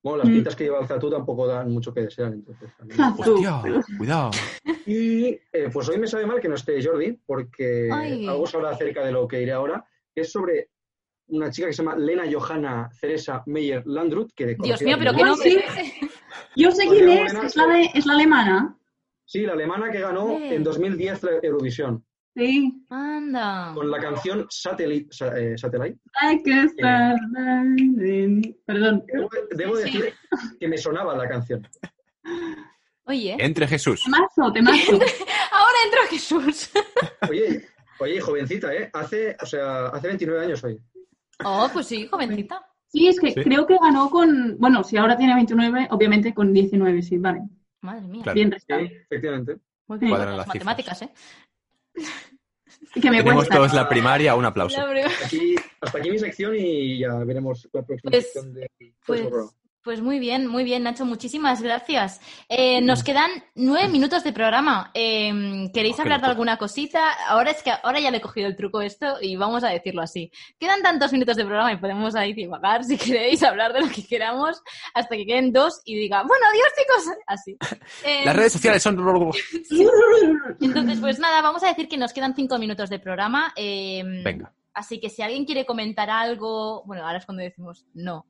Bueno, 0.04 0.18
las 0.20 0.30
Mm. 0.30 0.34
pintas 0.34 0.56
que 0.56 0.64
lleva 0.64 0.80
el 0.80 0.88
Zatu 0.88 1.10
tampoco 1.12 1.46
dan 1.46 1.72
mucho 1.72 1.94
que 1.94 2.02
desear, 2.02 2.34
entonces. 2.34 2.70
Zatu. 2.96 3.34
Hostia, 3.36 3.62
cuidado. 3.98 4.32
Y 4.88 5.28
eh, 5.54 5.70
pues 5.72 5.88
hoy 5.90 6.00
me 6.00 6.08
sabe 6.08 6.26
mal 6.26 6.40
que 6.42 6.50
no 6.50 6.56
esté 6.56 6.84
Jordi, 6.84 7.14
porque 7.26 7.88
Ay. 7.94 8.28
algo 8.28 8.48
se 8.48 8.58
habla 8.58 8.72
acerca 8.72 9.06
de 9.06 9.12
lo 9.12 9.28
que 9.28 9.42
iré 9.42 9.52
ahora, 9.52 9.86
que 10.14 10.22
es 10.22 10.32
sobre 10.32 10.70
una 11.28 11.52
chica 11.52 11.68
que 11.68 11.74
se 11.74 11.84
llama 11.84 11.96
Lena 11.96 12.24
Johanna 12.30 12.90
Ceresa 13.00 13.44
Meyer 13.46 13.84
Landrut, 13.86 14.32
que 14.36 14.56
Dios 14.60 14.82
mío, 14.82 14.98
pero 14.98 15.12
que 15.12 15.18
qué 15.18 15.24
Ay, 15.24 15.30
nombre. 15.30 15.54
Yo 16.56 16.72
sé 16.72 16.88
quién 16.88 17.10
es. 17.10 17.34
Es 17.34 17.56
la, 17.56 17.68
de, 17.68 17.90
es 17.94 18.06
la 18.06 18.14
alemana. 18.14 18.78
Sí, 19.26 19.42
la 19.42 19.54
alemana 19.54 19.90
que 19.92 20.00
ganó 20.00 20.38
Sí. 20.38 20.44
en 20.56 20.64
2010 20.64 21.24
la 21.24 21.32
Eurovisión, 21.42 22.06
Sí. 22.36 22.86
Anda. 22.90 23.72
con 23.74 23.90
la 23.90 24.00
canción 24.00 24.46
Satellite. 24.50 25.08
sa- 25.12 25.38
eh, 25.38 25.58
Satellite. 25.58 26.00
Hay 26.22 26.42
que 26.44 26.64
estar. 26.64 27.16
en- 27.38 28.58
Perdón. 28.66 29.04
Debo, 29.08 29.30
debo 29.56 29.76
Sí. 29.78 29.84
decir 29.84 30.14
que 30.60 30.68
me 30.68 30.78
sonaba 30.78 31.16
la 31.16 31.28
canción. 31.30 31.66
Oye, 33.06 33.36
Entre 33.40 33.68
Jesús. 33.68 34.04
Temazo, 34.04 34.54
temazo. 34.54 34.92
ahora 35.52 35.78
entra 35.86 36.08
Jesús. 36.10 36.70
Oye, 37.30 37.66
oye, 38.00 38.22
jovencita, 38.22 38.74
¿eh? 38.74 38.90
Hace, 38.94 39.36
o 39.42 39.46
sea, 39.46 39.88
hace 39.88 40.08
29 40.08 40.46
años 40.46 40.64
hoy. 40.64 40.80
Oh, 41.44 41.68
pues 41.74 41.88
sí, 41.88 42.08
jovencita. 42.08 42.64
Sí, 42.92 43.08
es 43.08 43.20
que 43.20 43.32
Sí. 43.32 43.42
creo 43.42 43.66
que 43.66 43.78
ganó 43.82 44.10
con. 44.10 44.58
Bueno, 44.60 44.84
si 44.84 44.98
ahora 44.98 45.16
tiene 45.18 45.34
29, 45.36 45.88
obviamente 45.92 46.34
con 46.34 46.52
19, 46.52 47.02
sí, 47.02 47.18
vale. 47.18 47.42
Madre 47.82 48.02
mía. 48.08 48.24
Claro. 48.24 48.36
Bien 48.36 48.48
Sí, 48.50 48.54
restado. 48.54 48.82
efectivamente. 48.82 49.58
Muy 49.88 49.98
bien. 49.98 50.12
Cuadran 50.12 50.30
Las 50.38 50.38
las 50.40 50.48
matemáticas, 50.48 51.02
¿eh? 51.04 51.10
Y 52.96 53.00
que 53.00 53.10
me 53.12 53.18
Tenemos 53.18 53.36
cuesta. 53.44 53.56
todos 53.56 53.74
la 53.74 53.88
primaria, 53.88 54.36
un 54.36 54.44
aplauso. 54.44 54.78
Aquí, 55.26 55.56
hasta 55.80 55.98
aquí 55.98 56.12
mi 56.12 56.20
sección 56.20 56.54
y 56.58 57.00
ya 57.00 57.14
veremos 57.24 57.68
la 57.72 57.82
próxima 57.84 58.12
Pues- 58.12 58.24
sección 58.34 58.54
de 58.54 58.70
Pues. 59.06 59.22
Pues 59.84 60.02
muy 60.02 60.20
bien, 60.20 60.48
muy 60.48 60.64
bien, 60.64 60.84
Nacho, 60.84 61.06
muchísimas 61.06 61.62
gracias. 61.62 62.22
Eh, 62.50 62.82
nos 62.82 63.04
quedan 63.04 63.32
nueve 63.56 63.90
minutos 63.90 64.24
de 64.24 64.32
programa. 64.32 64.92
Eh, 64.94 65.70
¿Queréis 65.74 66.00
hablar 66.00 66.22
de 66.22 66.28
alguna 66.28 66.58
cosita? 66.58 67.12
Ahora 67.28 67.52
es 67.52 67.64
que 67.64 67.72
ahora 67.72 68.00
ya 68.00 68.12
le 68.12 68.18
he 68.18 68.22
cogido 68.22 68.48
el 68.48 68.56
truco 68.56 68.82
esto 68.82 69.18
y 69.22 69.36
vamos 69.36 69.64
a 69.64 69.70
decirlo 69.70 70.02
así. 70.02 70.32
Quedan 70.60 70.84
tantos 70.84 71.12
minutos 71.12 71.36
de 71.36 71.46
programa 71.46 71.74
y 71.74 71.78
podemos 71.78 72.16
ahí 72.16 72.34
divagar 72.34 72.84
si 72.84 72.98
queréis 72.98 73.42
hablar 73.44 73.74
de 73.74 73.82
lo 73.82 73.90
que 73.90 74.06
queramos 74.06 74.62
hasta 74.94 75.16
que 75.16 75.26
queden 75.26 75.52
dos 75.52 75.82
y 75.84 75.96
diga, 75.96 76.24
bueno, 76.24 76.46
adiós 76.50 76.68
chicos, 76.78 77.18
así. 77.28 77.58
Eh, 78.04 78.22
Las 78.26 78.36
redes 78.36 78.54
sociales 78.54 78.84
son... 78.84 79.00
Entonces, 80.62 81.00
pues 81.00 81.20
nada, 81.20 81.42
vamos 81.42 81.64
a 81.64 81.68
decir 81.68 81.88
que 81.88 81.98
nos 81.98 82.14
quedan 82.14 82.36
cinco 82.36 82.60
minutos 82.60 82.90
de 82.90 83.00
programa. 83.00 83.52
eh, 83.56 84.04
Venga, 84.24 84.54
Así 84.74 85.00
que 85.00 85.10
si 85.10 85.22
alguien 85.22 85.46
quiere 85.46 85.66
comentar 85.66 86.10
algo, 86.10 86.84
bueno, 86.86 87.06
ahora 87.06 87.18
es 87.18 87.26
cuando 87.26 87.44
decimos 87.44 87.86
no. 87.94 88.26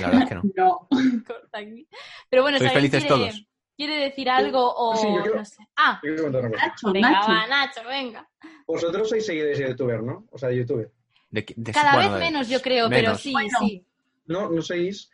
La 0.00 0.06
verdad 0.08 0.22
es 0.22 0.28
que 0.28 0.34
no. 0.34 0.42
No. 0.56 0.88
corta 1.26 1.58
aquí. 1.58 1.88
Pero 2.30 2.42
bueno, 2.42 2.58
¿Sois 2.58 2.70
alguien 2.70 2.90
felices 2.90 3.04
quiere, 3.08 3.30
todos? 3.30 3.46
quiere 3.76 3.96
decir 3.96 4.30
algo 4.30 4.74
o 4.74 4.96
Sí, 4.96 5.06
yo 5.14 5.22
quiero- 5.22 5.36
no 5.38 5.44
sé. 5.44 5.68
Ah, 5.76 6.00
Yo 6.02 6.08
quiero 6.08 6.22
contar 6.24 6.40
una 6.42 6.50
cosa. 6.50 6.66
Nacho, 6.66 6.92
venga, 6.92 7.10
Nacho. 7.10 7.28
va, 7.32 7.46
Nacho, 7.46 7.80
venga. 7.88 8.28
Vosotros 8.66 9.08
sois 9.08 9.24
seguidores 9.26 9.58
de 9.58 9.68
youtuber, 9.68 10.02
¿no? 10.02 10.26
O 10.30 10.38
sea, 10.38 10.48
de 10.48 10.56
YouTube. 10.56 10.90
De- 11.30 11.46
de- 11.56 11.72
Cada 11.72 11.94
bueno, 11.94 12.10
vez 12.12 12.18
de- 12.20 12.24
menos, 12.26 12.48
yo 12.48 12.60
creo, 12.62 12.88
pero 12.88 13.14
sí, 13.14 13.32
Bueno. 13.32 13.58
sí. 13.60 13.84
No, 14.26 14.50
no 14.50 14.62
sois. 14.62 15.10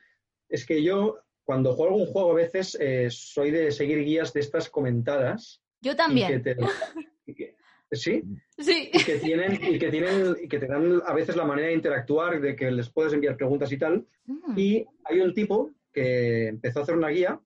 Es 0.49 0.65
que 0.67 0.83
yo, 0.83 1.19
cuando 1.45 1.73
juego 1.75 1.95
algún 1.95 2.07
juego, 2.13 2.33
a 2.33 2.35
veces 2.35 2.77
eh, 2.81 3.09
soy 3.11 3.51
de 3.51 3.71
seguir 3.73 4.05
guías 4.05 4.33
de 4.33 4.41
estas 4.41 4.69
comentadas. 4.71 5.61
Yo 5.81 5.93
y 5.93 5.97
también. 5.97 6.43
que 6.43 6.55
te- 6.55 6.57
sí, 7.91 8.23
Sí. 8.59 8.91
y 8.93 9.05
que 9.05 9.17
tienen, 9.19 9.53
y 9.63 9.79
que 9.79 9.91
tienen, 9.91 10.37
y 10.43 10.49
que 10.49 10.59
te 10.59 10.67
dan 10.67 11.03
a 11.07 11.13
veces 11.15 11.37
la 11.37 11.45
manera 11.45 11.69
de 11.69 11.75
interactuar, 11.75 12.41
de 12.41 12.57
que 12.57 12.71
les 12.71 12.91
puedes 12.91 13.13
enviar 13.13 13.37
preguntas 13.37 13.71
y 13.73 13.79
tal. 13.79 14.07
Mm. 14.27 14.59
Y 14.59 14.87
hay 15.05 15.21
un 15.21 15.35
tipo 15.35 15.71
que 15.93 16.49
empezó 16.49 16.81
a 16.81 16.83
hacer 16.83 16.97
una 16.97 17.09
guía 17.09 17.41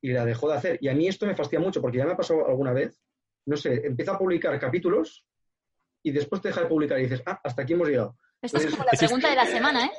y 0.00 0.12
la 0.12 0.24
dejó 0.24 0.48
de 0.48 0.56
hacer. 0.56 0.78
Y 0.80 0.88
a 0.88 0.94
mí 0.94 1.06
esto 1.08 1.26
me 1.26 1.34
fastidia 1.36 1.60
mucho 1.60 1.80
porque 1.80 1.98
ya 1.98 2.06
me 2.06 2.12
ha 2.12 2.16
pasado 2.16 2.46
alguna 2.48 2.72
vez. 2.72 3.00
No 3.46 3.56
sé, 3.56 3.86
empieza 3.86 4.12
a 4.12 4.18
publicar 4.18 4.58
capítulos 4.58 5.26
y 6.02 6.10
después 6.12 6.40
te 6.40 6.48
deja 6.48 6.62
de 6.62 6.68
publicar 6.68 6.98
y 6.98 7.02
dices, 7.02 7.22
ah, 7.26 7.40
hasta 7.44 7.62
aquí 7.62 7.74
hemos 7.74 7.88
llegado. 7.88 8.16
Esto 8.42 8.56
es 8.56 8.66
como 8.70 8.84
la 8.84 8.90
¿Es 8.90 8.94
este- 8.94 9.06
pregunta 9.06 9.28
de 9.28 9.36
la 9.36 9.46
semana, 9.46 9.84
¿eh? 9.86 9.90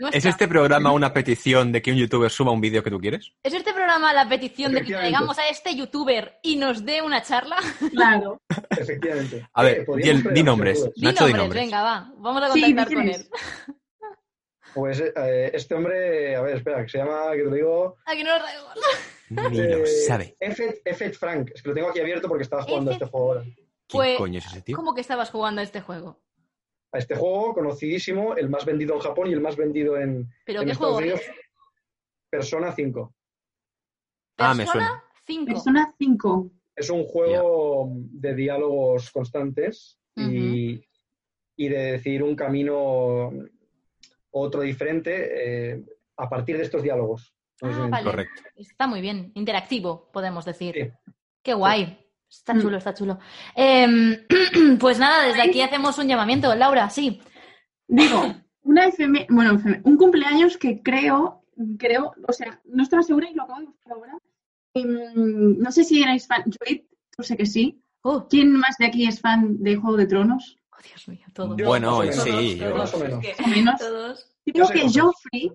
Nuestra. 0.00 0.18
¿Es 0.18 0.24
este 0.26 0.46
programa 0.48 0.92
una 0.92 1.12
petición 1.14 1.72
de 1.72 1.80
que 1.80 1.90
un 1.92 1.96
youtuber 1.96 2.30
suba 2.30 2.52
un 2.52 2.60
vídeo 2.60 2.82
que 2.82 2.90
tú 2.90 3.00
quieres? 3.00 3.32
¿Es 3.42 3.54
este 3.54 3.72
programa 3.72 4.12
la 4.12 4.28
petición 4.28 4.72
de 4.72 4.82
que 4.82 4.92
traigamos 4.92 5.38
a 5.38 5.48
este 5.48 5.74
youtuber 5.74 6.38
y 6.42 6.56
nos 6.56 6.84
dé 6.84 7.00
una 7.00 7.22
charla? 7.22 7.56
Claro. 7.92 8.42
Efectivamente. 8.70 9.48
A 9.54 9.62
ver, 9.62 9.86
Eh, 9.88 10.22
di, 10.32 10.42
nombres. 10.42 10.84
Di 10.94 11.06
Nacho, 11.06 11.26
di 11.26 11.32
nombres, 11.32 11.62
venga, 11.64 11.82
va. 11.82 12.12
Vamos 12.18 12.42
a 12.42 12.48
contactar 12.50 12.92
con 12.92 13.02
él. 13.08 13.10
es. 13.10 13.30
Pues 14.74 15.00
eh, 15.00 15.50
este 15.54 15.74
hombre, 15.74 16.36
a 16.36 16.42
ver, 16.42 16.56
espera, 16.56 16.82
que 16.82 16.90
se 16.90 16.98
llama, 16.98 17.30
que 17.32 17.38
te 17.38 17.44
lo 17.44 17.54
digo, 17.54 17.96
Aquí 18.04 18.22
no 18.22 18.36
lo 18.36 18.44
traigo. 18.44 18.66
Ni 19.50 19.56
lo 19.56 19.78
eh, 19.78 19.86
sabe. 20.06 20.36
Effet, 20.38 20.82
Effet 20.84 21.14
Frank. 21.14 21.50
Es 21.54 21.62
que 21.62 21.70
lo 21.70 21.74
tengo 21.74 21.88
aquí 21.88 22.00
abierto 22.00 22.28
porque 22.28 22.42
estaba 22.44 22.62
jugando 22.64 22.90
a 22.90 22.94
este 22.94 23.06
juego 23.06 23.28
ahora. 23.28 23.42
¿Quién 23.42 23.56
Pues, 23.90 24.18
coño 24.18 24.38
es 24.40 24.46
ese 24.46 24.60
tío? 24.60 24.76
¿Cómo 24.76 24.94
que 24.94 25.00
estabas 25.00 25.30
jugando 25.30 25.62
a 25.62 25.64
este 25.64 25.80
juego? 25.80 26.20
A 26.96 26.98
este 26.98 27.14
juego 27.14 27.52
conocidísimo, 27.52 28.34
el 28.36 28.48
más 28.48 28.64
vendido 28.64 28.94
en 28.94 29.00
Japón 29.00 29.28
y 29.28 29.34
el 29.34 29.42
más 29.42 29.54
vendido 29.54 29.98
en, 29.98 30.30
¿Pero 30.46 30.60
en 30.62 30.66
qué 30.66 30.72
Estados 30.72 30.94
juego 30.94 30.98
Unidos. 30.98 31.20
es? 31.20 31.30
Persona 32.30 32.72
5. 32.72 33.14
Ah, 34.38 34.54
me 34.54 34.64
Persona 34.64 35.04
5. 35.26 35.46
Persona 35.46 35.94
5. 35.98 36.50
Es 36.74 36.88
un 36.88 37.04
juego 37.04 37.90
de 37.92 38.34
diálogos 38.34 39.10
constantes 39.10 39.98
y, 40.16 40.82
y 41.56 41.68
de 41.68 41.92
decir 41.92 42.22
un 42.22 42.34
camino 42.34 43.30
otro 44.30 44.62
diferente 44.62 45.72
eh, 45.74 45.84
a 46.16 46.28
partir 46.30 46.56
de 46.56 46.62
estos 46.62 46.82
diálogos. 46.82 47.34
No 47.60 47.68
sé 47.68 47.74
si 47.74 47.80
Ah, 47.82 47.88
vale. 47.88 48.04
Correcto. 48.04 48.42
Está 48.56 48.86
muy 48.86 49.02
bien. 49.02 49.32
Interactivo, 49.34 50.10
podemos 50.12 50.46
decir. 50.46 50.74
Sí. 50.74 51.12
Qué 51.42 51.52
guay. 51.52 52.05
Está 52.28 52.54
Mm. 52.54 52.60
chulo, 52.60 52.76
está 52.76 52.94
chulo. 52.94 53.18
Em, 53.54 54.16
pues 54.78 54.98
nada, 54.98 55.24
desde 55.26 55.42
aquí 55.42 55.60
hacemos 55.62 55.96
un 55.98 56.08
llamamiento. 56.08 56.54
Laura, 56.54 56.88
sí. 56.90 57.20
Digo, 57.88 58.34
una 58.62 58.86
FM, 58.86 59.26
bueno, 59.30 59.54
FM, 59.54 59.80
un 59.84 59.96
cumpleaños 59.96 60.56
que 60.58 60.82
creo, 60.82 61.44
creo, 61.78 62.12
o 62.26 62.32
sea, 62.32 62.60
no 62.64 62.82
estaba 62.82 63.02
segura 63.02 63.30
y 63.30 63.34
lo 63.34 63.44
acabo 63.44 63.60
de 63.60 63.66
buscar 63.66 63.92
ahora. 63.92 64.12
Em, 64.74 65.58
no 65.58 65.70
sé 65.72 65.84
si 65.84 66.02
erais 66.02 66.26
fan, 66.26 66.42
yo 66.46 66.58
yo 67.18 67.24
sé 67.24 67.36
que 67.36 67.46
sí. 67.46 67.80
Oh, 68.02 68.26
¿Quién 68.28 68.52
más 68.52 68.76
de 68.78 68.86
aquí 68.86 69.06
es 69.06 69.20
fan 69.20 69.56
de 69.62 69.76
Juego 69.76 69.96
de 69.96 70.06
Tronos? 70.06 70.58
oh, 70.72 70.76
Dios 70.84 71.08
mío, 71.08 71.26
todos. 71.32 71.56
Bueno, 71.56 72.00
menos. 72.00 72.16
sí, 72.22 72.56
todos, 72.58 72.58
yo- 72.58 72.76
más 72.76 72.94
o 72.94 72.98
menos. 72.98 73.24
menos. 73.46 73.74
Todos. 73.80 74.30
Creo 74.44 74.68
que. 74.68 74.80
Joffrey 74.82 75.52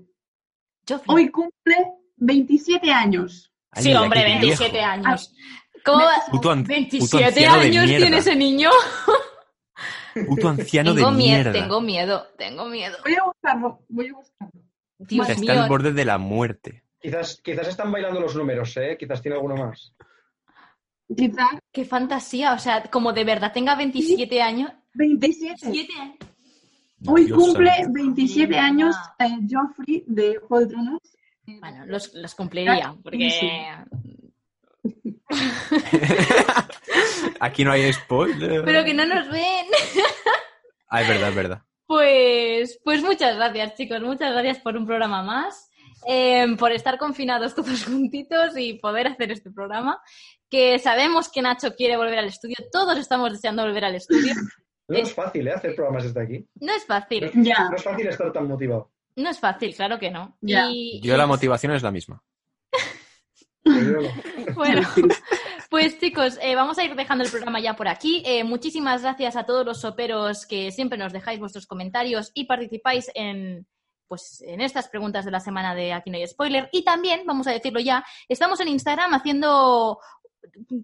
Joffrey. 0.89 1.07
hoy 1.07 1.29
cumple 1.29 1.77
27 2.17 2.91
años. 2.91 3.51
Sí, 3.73 3.93
hombre, 3.93 4.19
qué 4.21 4.25
27 4.25 4.71
viejo. 4.71 4.87
años. 4.87 5.33
¿Cómo 5.83 6.05
Puto 6.31 6.51
an- 6.51 6.63
puto 6.63 6.73
27 6.73 7.25
anciano 7.25 7.57
de 7.59 7.65
años 7.67 7.85
tiene 7.85 8.17
ese 8.17 8.35
niño. 8.35 8.69
Puto 10.27 10.49
anciano 10.49 10.93
tengo 10.93 11.09
de 11.11 11.15
miedo, 11.17 11.35
mierda. 11.37 11.51
tengo 11.53 11.81
miedo, 11.81 12.27
tengo 12.37 12.65
miedo. 12.65 12.97
Voy 13.03 13.15
a 13.15 13.23
buscarlo, 13.23 13.79
voy 13.89 14.07
a 14.09 14.13
buscarlo. 14.13 14.61
Dios 14.99 15.29
Está 15.29 15.41
mío. 15.41 15.63
al 15.63 15.69
borde 15.69 15.93
de 15.93 16.05
la 16.05 16.17
muerte. 16.17 16.83
Quizás, 16.99 17.39
quizás 17.43 17.67
están 17.69 17.91
bailando 17.91 18.19
los 18.19 18.35
números, 18.35 18.75
¿eh? 18.77 18.97
Quizás 18.99 19.21
tiene 19.21 19.35
alguno 19.37 19.55
más. 19.55 19.93
Quizá 21.15 21.47
Qué 21.71 21.85
fantasía, 21.85 22.53
o 22.53 22.59
sea, 22.59 22.83
como 22.83 23.11
de 23.13 23.23
verdad 23.23 23.51
tenga 23.53 23.75
27 23.75 24.41
años. 24.41 24.71
27. 24.93 25.55
27 25.63 25.93
años. 25.99 26.17
Hoy 27.07 27.25
Dios 27.25 27.37
cumple 27.39 27.71
santo. 27.73 27.91
27 27.93 28.47
Mierda. 28.47 28.65
años 28.65 28.95
eh, 29.17 29.37
Joffrey 29.49 30.03
de 30.07 30.37
Juego 30.37 30.59
de 30.65 30.67
Tronos. 30.71 30.99
Bueno, 31.59 31.85
los, 31.87 32.13
los 32.13 32.35
cumpliría, 32.35 32.95
porque... 33.01 33.27
Aquí 37.39 37.63
no 37.63 37.71
hay 37.71 37.91
spoiler. 37.93 38.63
Pero 38.63 38.83
que 38.83 38.93
no 38.93 39.05
nos 39.05 39.29
ven. 39.29 39.65
Ah, 40.89 41.01
es 41.01 41.07
verdad, 41.07 41.29
es 41.29 41.35
verdad. 41.35 41.61
Pues, 41.87 42.79
pues 42.83 43.01
muchas 43.01 43.35
gracias, 43.35 43.75
chicos. 43.75 44.01
Muchas 44.01 44.31
gracias 44.33 44.59
por 44.59 44.77
un 44.77 44.85
programa 44.85 45.23
más. 45.23 45.69
eh, 46.07 46.45
por 46.57 46.71
estar 46.71 46.97
confinados 46.97 47.53
todos 47.53 47.85
juntitos 47.85 48.57
y 48.57 48.73
poder 48.73 49.07
hacer 49.07 49.31
este 49.31 49.51
programa. 49.51 50.01
Que 50.49 50.79
sabemos 50.79 51.29
que 51.31 51.41
Nacho 51.41 51.73
quiere 51.75 51.95
volver 51.97 52.19
al 52.19 52.25
estudio. 52.25 52.57
Todos 52.71 52.97
estamos 52.97 53.31
deseando 53.31 53.63
volver 53.63 53.85
al 53.85 53.95
estudio. 53.95 54.33
No 54.87 54.97
es 54.97 55.13
fácil, 55.13 55.47
¿eh? 55.47 55.53
Hacer 55.53 55.75
programas 55.75 56.03
desde 56.03 56.21
aquí. 56.21 56.45
No 56.59 56.73
es 56.73 56.85
fácil. 56.85 57.31
Ya. 57.35 57.69
No 57.69 57.75
es 57.77 57.83
fácil 57.83 58.07
estar 58.07 58.31
tan 58.33 58.47
motivado. 58.47 58.91
No 59.15 59.29
es 59.29 59.39
fácil, 59.39 59.73
claro 59.75 59.97
que 59.99 60.09
no. 60.11 60.37
Ya. 60.41 60.67
Y, 60.69 60.99
Yo 61.01 61.13
y- 61.13 61.17
la 61.17 61.27
motivación 61.27 61.73
es 61.73 61.83
la 61.83 61.91
misma. 61.91 62.21
Bueno, 63.63 64.81
pues 65.69 65.99
chicos, 65.99 66.37
eh, 66.41 66.55
vamos 66.55 66.77
a 66.77 66.83
ir 66.83 66.95
dejando 66.95 67.23
el 67.23 67.29
programa 67.31 67.59
ya 67.59 67.75
por 67.75 67.87
aquí. 67.87 68.23
Eh, 68.25 68.43
muchísimas 68.43 69.01
gracias 69.01 69.35
a 69.35 69.43
todos 69.45 69.65
los 69.65 69.81
soperos 69.81 70.45
que 70.45 70.71
siempre 70.71 70.97
nos 70.97 71.13
dejáis 71.13 71.39
vuestros 71.39 71.67
comentarios 71.67 72.31
y 72.33 72.45
participáis 72.45 73.11
en, 73.13 73.67
pues, 74.07 74.41
en 74.45 74.61
estas 74.61 74.89
preguntas 74.89 75.25
de 75.25 75.31
la 75.31 75.39
semana 75.39 75.75
de 75.75 75.93
Aquí 75.93 76.09
no 76.09 76.17
hay 76.17 76.27
spoiler. 76.27 76.69
Y 76.71 76.83
también, 76.83 77.21
vamos 77.25 77.47
a 77.47 77.51
decirlo 77.51 77.79
ya, 77.79 78.03
estamos 78.27 78.59
en 78.59 78.67
Instagram 78.69 79.13
haciendo... 79.13 79.99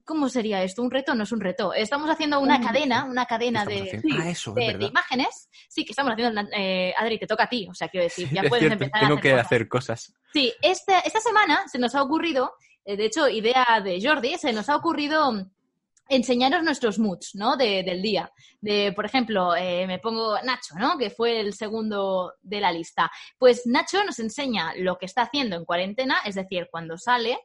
¿Cómo 0.05 0.29
sería 0.29 0.61
esto? 0.61 0.83
¿Un 0.83 0.91
reto? 0.91 1.15
No 1.15 1.23
es 1.23 1.31
un 1.31 1.41
reto. 1.41 1.73
Estamos 1.73 2.07
haciendo 2.11 2.39
una 2.39 2.61
cadena, 2.61 3.05
una 3.05 3.25
cadena 3.25 3.65
de, 3.65 3.99
Ah, 4.15 4.29
eso, 4.29 4.53
de- 4.53 4.77
imágenes. 4.87 5.49
Sí, 5.67 5.83
que 5.83 5.93
estamos 5.93 6.13
haciendo. 6.13 6.41
Eh, 6.55 6.93
Adri, 6.95 7.17
te 7.17 7.25
toca 7.25 7.45
a 7.45 7.49
ti. 7.49 7.67
O 7.67 7.73
sea, 7.73 7.89
quiero 7.89 8.03
decir, 8.03 8.29
ya 8.31 8.41
Es 8.43 8.49
puedes 8.49 8.67
cierto, 8.67 8.83
empezar 8.83 8.99
tengo 9.01 9.15
a 9.15 9.17
hacer 9.17 9.21
que 9.23 9.31
cosas. 9.31 9.45
hacer 9.47 9.67
cosas. 9.67 10.13
Sí, 10.31 10.53
esta, 10.61 10.99
esta 10.99 11.19
semana 11.21 11.67
se 11.67 11.79
nos 11.79 11.95
ha 11.95 12.03
ocurrido, 12.03 12.53
de 12.95 13.06
hecho, 13.06 13.28
idea 13.28 13.65
de 13.84 14.00
Jordi, 14.02 14.38
se 14.38 14.54
nos 14.54 14.69
ha 14.69 14.76
ocurrido 14.78 15.34
enseñaros 16.10 16.63
nuestros 16.63 17.00
moods, 17.00 17.36
¿no? 17.36 17.58
De- 17.58 17.84
del 17.84 18.02
día. 18.02 18.32
De, 18.62 18.93
por 18.95 19.06
ejemplo, 19.06 19.56
eh, 19.58 19.86
me 19.88 20.00
pongo 20.00 20.39
Nacho, 20.41 20.76
¿no? 20.80 20.97
Que 20.97 21.10
fue 21.10 21.41
el 21.41 21.54
segundo 21.54 22.34
de 22.41 22.62
la 22.62 22.71
lista. 22.71 23.12
Pues 23.38 23.63
Nacho 23.65 24.04
nos 24.06 24.19
enseña 24.19 24.73
lo 24.78 24.97
que 24.97 25.06
está 25.06 25.23
haciendo 25.23 25.58
en 25.58 25.65
cuarentena, 25.65 26.19
es 26.23 26.36
decir, 26.36 26.69
cuando 26.71 26.97
sale, 26.97 27.38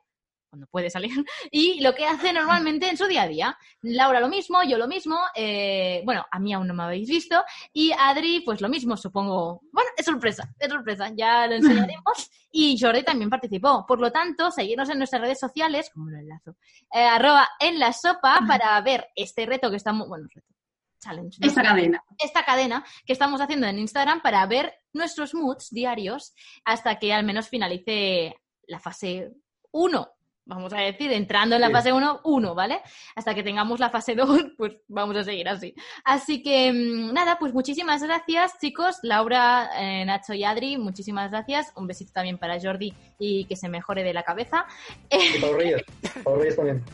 cuando 0.53 0.67
puede 0.67 0.91
salir, 0.91 1.11
y 1.51 1.81
lo 1.81 1.95
que 1.95 2.05
hace 2.05 2.31
normalmente 2.31 2.87
en 2.87 2.99
su 2.99 3.07
día 3.07 3.23
a 3.23 3.29
día. 3.29 3.59
Laura 3.81 4.21
lo 4.21 4.29
mismo, 4.29 4.63
yo 4.63 4.77
lo 4.77 4.87
mismo, 4.87 5.19
eh, 5.35 6.03
bueno, 6.05 6.27
a 6.31 6.39
mí 6.39 6.53
aún 6.53 6.67
no 6.67 6.75
me 6.75 6.83
habéis 6.83 7.09
visto, 7.09 7.43
y 7.73 7.91
Adri, 7.99 8.41
pues 8.41 8.61
lo 8.61 8.69
mismo, 8.69 8.99
supongo. 8.99 9.63
Bueno, 9.73 9.89
es 9.97 10.05
sorpresa, 10.05 10.53
es 10.59 10.69
sorpresa, 10.69 11.11
ya 11.17 11.47
lo 11.47 11.55
enseñaremos. 11.55 12.31
Y 12.55 12.79
Jordi 12.79 13.03
también 13.03 13.31
participó. 13.31 13.87
Por 13.87 13.99
lo 13.99 14.13
tanto, 14.13 14.51
seguirnos 14.51 14.91
en 14.91 14.99
nuestras 14.99 15.23
redes 15.23 15.41
sociales, 15.41 15.89
como 15.91 16.11
lo 16.11 16.19
enlazo, 16.19 16.55
eh, 16.93 17.03
arroba 17.03 17.49
en 17.59 17.79
la 17.79 17.95
sopa 17.95 18.41
para 18.47 18.79
ver 18.83 19.09
este 19.17 19.47
reto 19.47 19.71
que 19.71 19.79
estamos, 19.79 20.07
bueno, 20.07 20.27
reto, 20.31 20.53
challenge, 21.01 21.39
¿no? 21.41 21.49
Esta 21.49 21.63
cadena. 21.63 22.05
esta 22.19 22.45
cadena 22.45 22.85
que 23.07 23.15
estamos 23.15 23.41
haciendo 23.41 23.67
en 23.67 23.79
Instagram 23.79 24.21
para 24.21 24.45
ver 24.45 24.75
nuestros 24.93 25.35
moods 25.35 25.71
diarios 25.71 26.35
hasta 26.67 26.99
que 26.99 27.15
al 27.15 27.25
menos 27.25 27.49
finalice 27.49 28.37
la 28.67 28.79
fase 28.79 29.33
1. 29.73 30.09
Vamos 30.45 30.73
a 30.73 30.79
decir, 30.79 31.13
entrando 31.13 31.55
en 31.55 31.61
la 31.61 31.69
Sí. 31.69 31.73
fase 31.73 31.93
1, 31.93 32.21
1, 32.25 32.55
¿vale? 32.55 32.81
Hasta 33.15 33.33
que 33.35 33.43
tengamos 33.45 33.79
la 33.79 33.91
fase 33.91 34.15
2, 34.17 34.45
pues 34.57 34.77
vamos 34.89 35.17
a 35.17 35.23
seguir 35.25 35.49
así. 35.49 35.75
Así 36.05 36.43
que, 36.43 36.73
mm, 36.73 37.13
nada, 37.13 37.39
pues 37.39 37.55
muchísimas 37.55 38.03
gracias, 38.03 38.59
chicos. 38.61 38.97
Laura, 39.03 39.71
eh, 39.79 40.05
Nacho 40.05 40.35
y 40.35 40.43
Adri, 40.45 40.77
muchísimas 40.79 41.31
gracias. 41.31 41.73
Un 41.77 41.87
besito 41.87 42.13
también 42.13 42.39
para 42.39 42.61
Jordi 42.61 42.93
y 43.19 43.45
que 43.45 43.55
se 43.57 43.69
mejore 43.69 44.03
de 44.03 44.13
la 44.15 44.25
cabeza. 44.25 44.67
Y 45.11 45.39
para 45.41 45.53
los 45.53 45.57
Reyes. 45.63 45.83
Para 46.25 46.31
los 46.37 46.39
Reyes 46.39 46.57
también. 46.57 46.85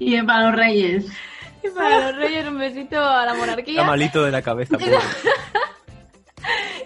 Y 0.00 0.22
para 0.22 0.42
los 0.44 0.54
reyes. 0.56 1.06
Y 1.62 1.70
para 1.70 2.06
los 2.06 2.16
reyes, 2.16 2.46
un 2.46 2.58
besito 2.58 3.02
a 3.04 3.26
la 3.26 3.34
monarquía. 3.34 3.80
Está 3.80 3.90
malito 3.90 4.22
de 4.24 4.30
la 4.30 4.42
cabeza. 4.42 4.76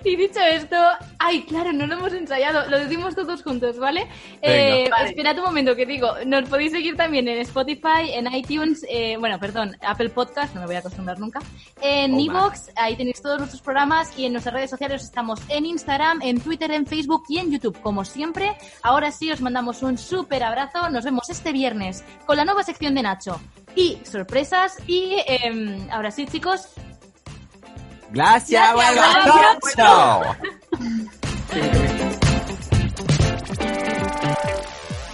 Y 0.12 0.16
dicho 0.16 0.40
esto, 0.40 0.76
ay, 1.18 1.42
claro, 1.44 1.72
no 1.72 1.86
lo 1.86 1.94
hemos 1.94 2.12
ensayado, 2.12 2.68
lo 2.68 2.78
decimos 2.78 3.14
todos 3.14 3.42
juntos, 3.42 3.78
¿vale? 3.78 4.08
Venga. 4.40 4.76
Eh, 4.76 4.88
Vale. 4.90 5.08
Esperad 5.10 5.38
un 5.38 5.44
momento 5.44 5.76
que 5.76 5.86
digo, 5.86 6.12
nos 6.26 6.48
podéis 6.48 6.72
seguir 6.72 6.96
también 6.96 7.28
en 7.28 7.38
Spotify, 7.38 8.12
en 8.12 8.32
iTunes, 8.34 8.84
eh, 8.88 9.16
bueno, 9.18 9.38
perdón, 9.38 9.76
Apple 9.80 10.10
Podcast, 10.10 10.54
no 10.54 10.60
me 10.60 10.66
voy 10.66 10.76
a 10.76 10.80
acostumbrar 10.80 11.18
nunca, 11.18 11.40
en 11.80 12.14
Oh, 12.14 12.20
Evox, 12.20 12.70
ahí 12.76 12.96
tenéis 12.96 13.22
todos 13.22 13.38
nuestros 13.38 13.62
programas 13.62 14.16
y 14.18 14.26
en 14.26 14.32
nuestras 14.32 14.54
redes 14.54 14.70
sociales 14.70 15.02
estamos 15.02 15.40
en 15.48 15.66
Instagram, 15.66 16.20
en 16.22 16.40
Twitter, 16.40 16.70
en 16.72 16.86
Facebook 16.86 17.24
y 17.28 17.38
en 17.38 17.50
YouTube, 17.50 17.80
como 17.80 18.04
siempre. 18.04 18.52
Ahora 18.82 19.12
sí, 19.12 19.30
os 19.30 19.40
mandamos 19.40 19.82
un 19.82 19.98
súper 19.98 20.42
abrazo, 20.42 20.90
nos 20.90 21.04
vemos 21.04 21.30
este 21.30 21.52
viernes 21.52 22.04
con 22.26 22.36
la 22.36 22.44
nueva 22.44 22.64
sección 22.64 22.94
de 22.94 23.02
Nacho 23.02 23.40
y 23.74 23.98
sorpresas 24.04 24.76
y 24.86 25.16
em, 25.26 25.88
ahora 25.90 26.10
sí, 26.10 26.26
chicos, 26.26 26.68
Gracias, 28.12 28.72
Gracias. 28.75 30.22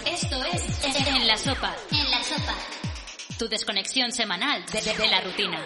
Esto 0.06 0.44
es 0.44 1.06
En 1.06 1.26
la 1.26 1.36
Sopa. 1.36 1.74
En 1.90 2.10
la 2.10 2.22
Sopa. 2.22 2.54
Tu 3.38 3.48
desconexión 3.48 4.12
semanal 4.12 4.64
de, 4.72 4.80
de- 4.82 4.94
de 4.96 5.08
la 5.08 5.20
rutina. 5.20 5.60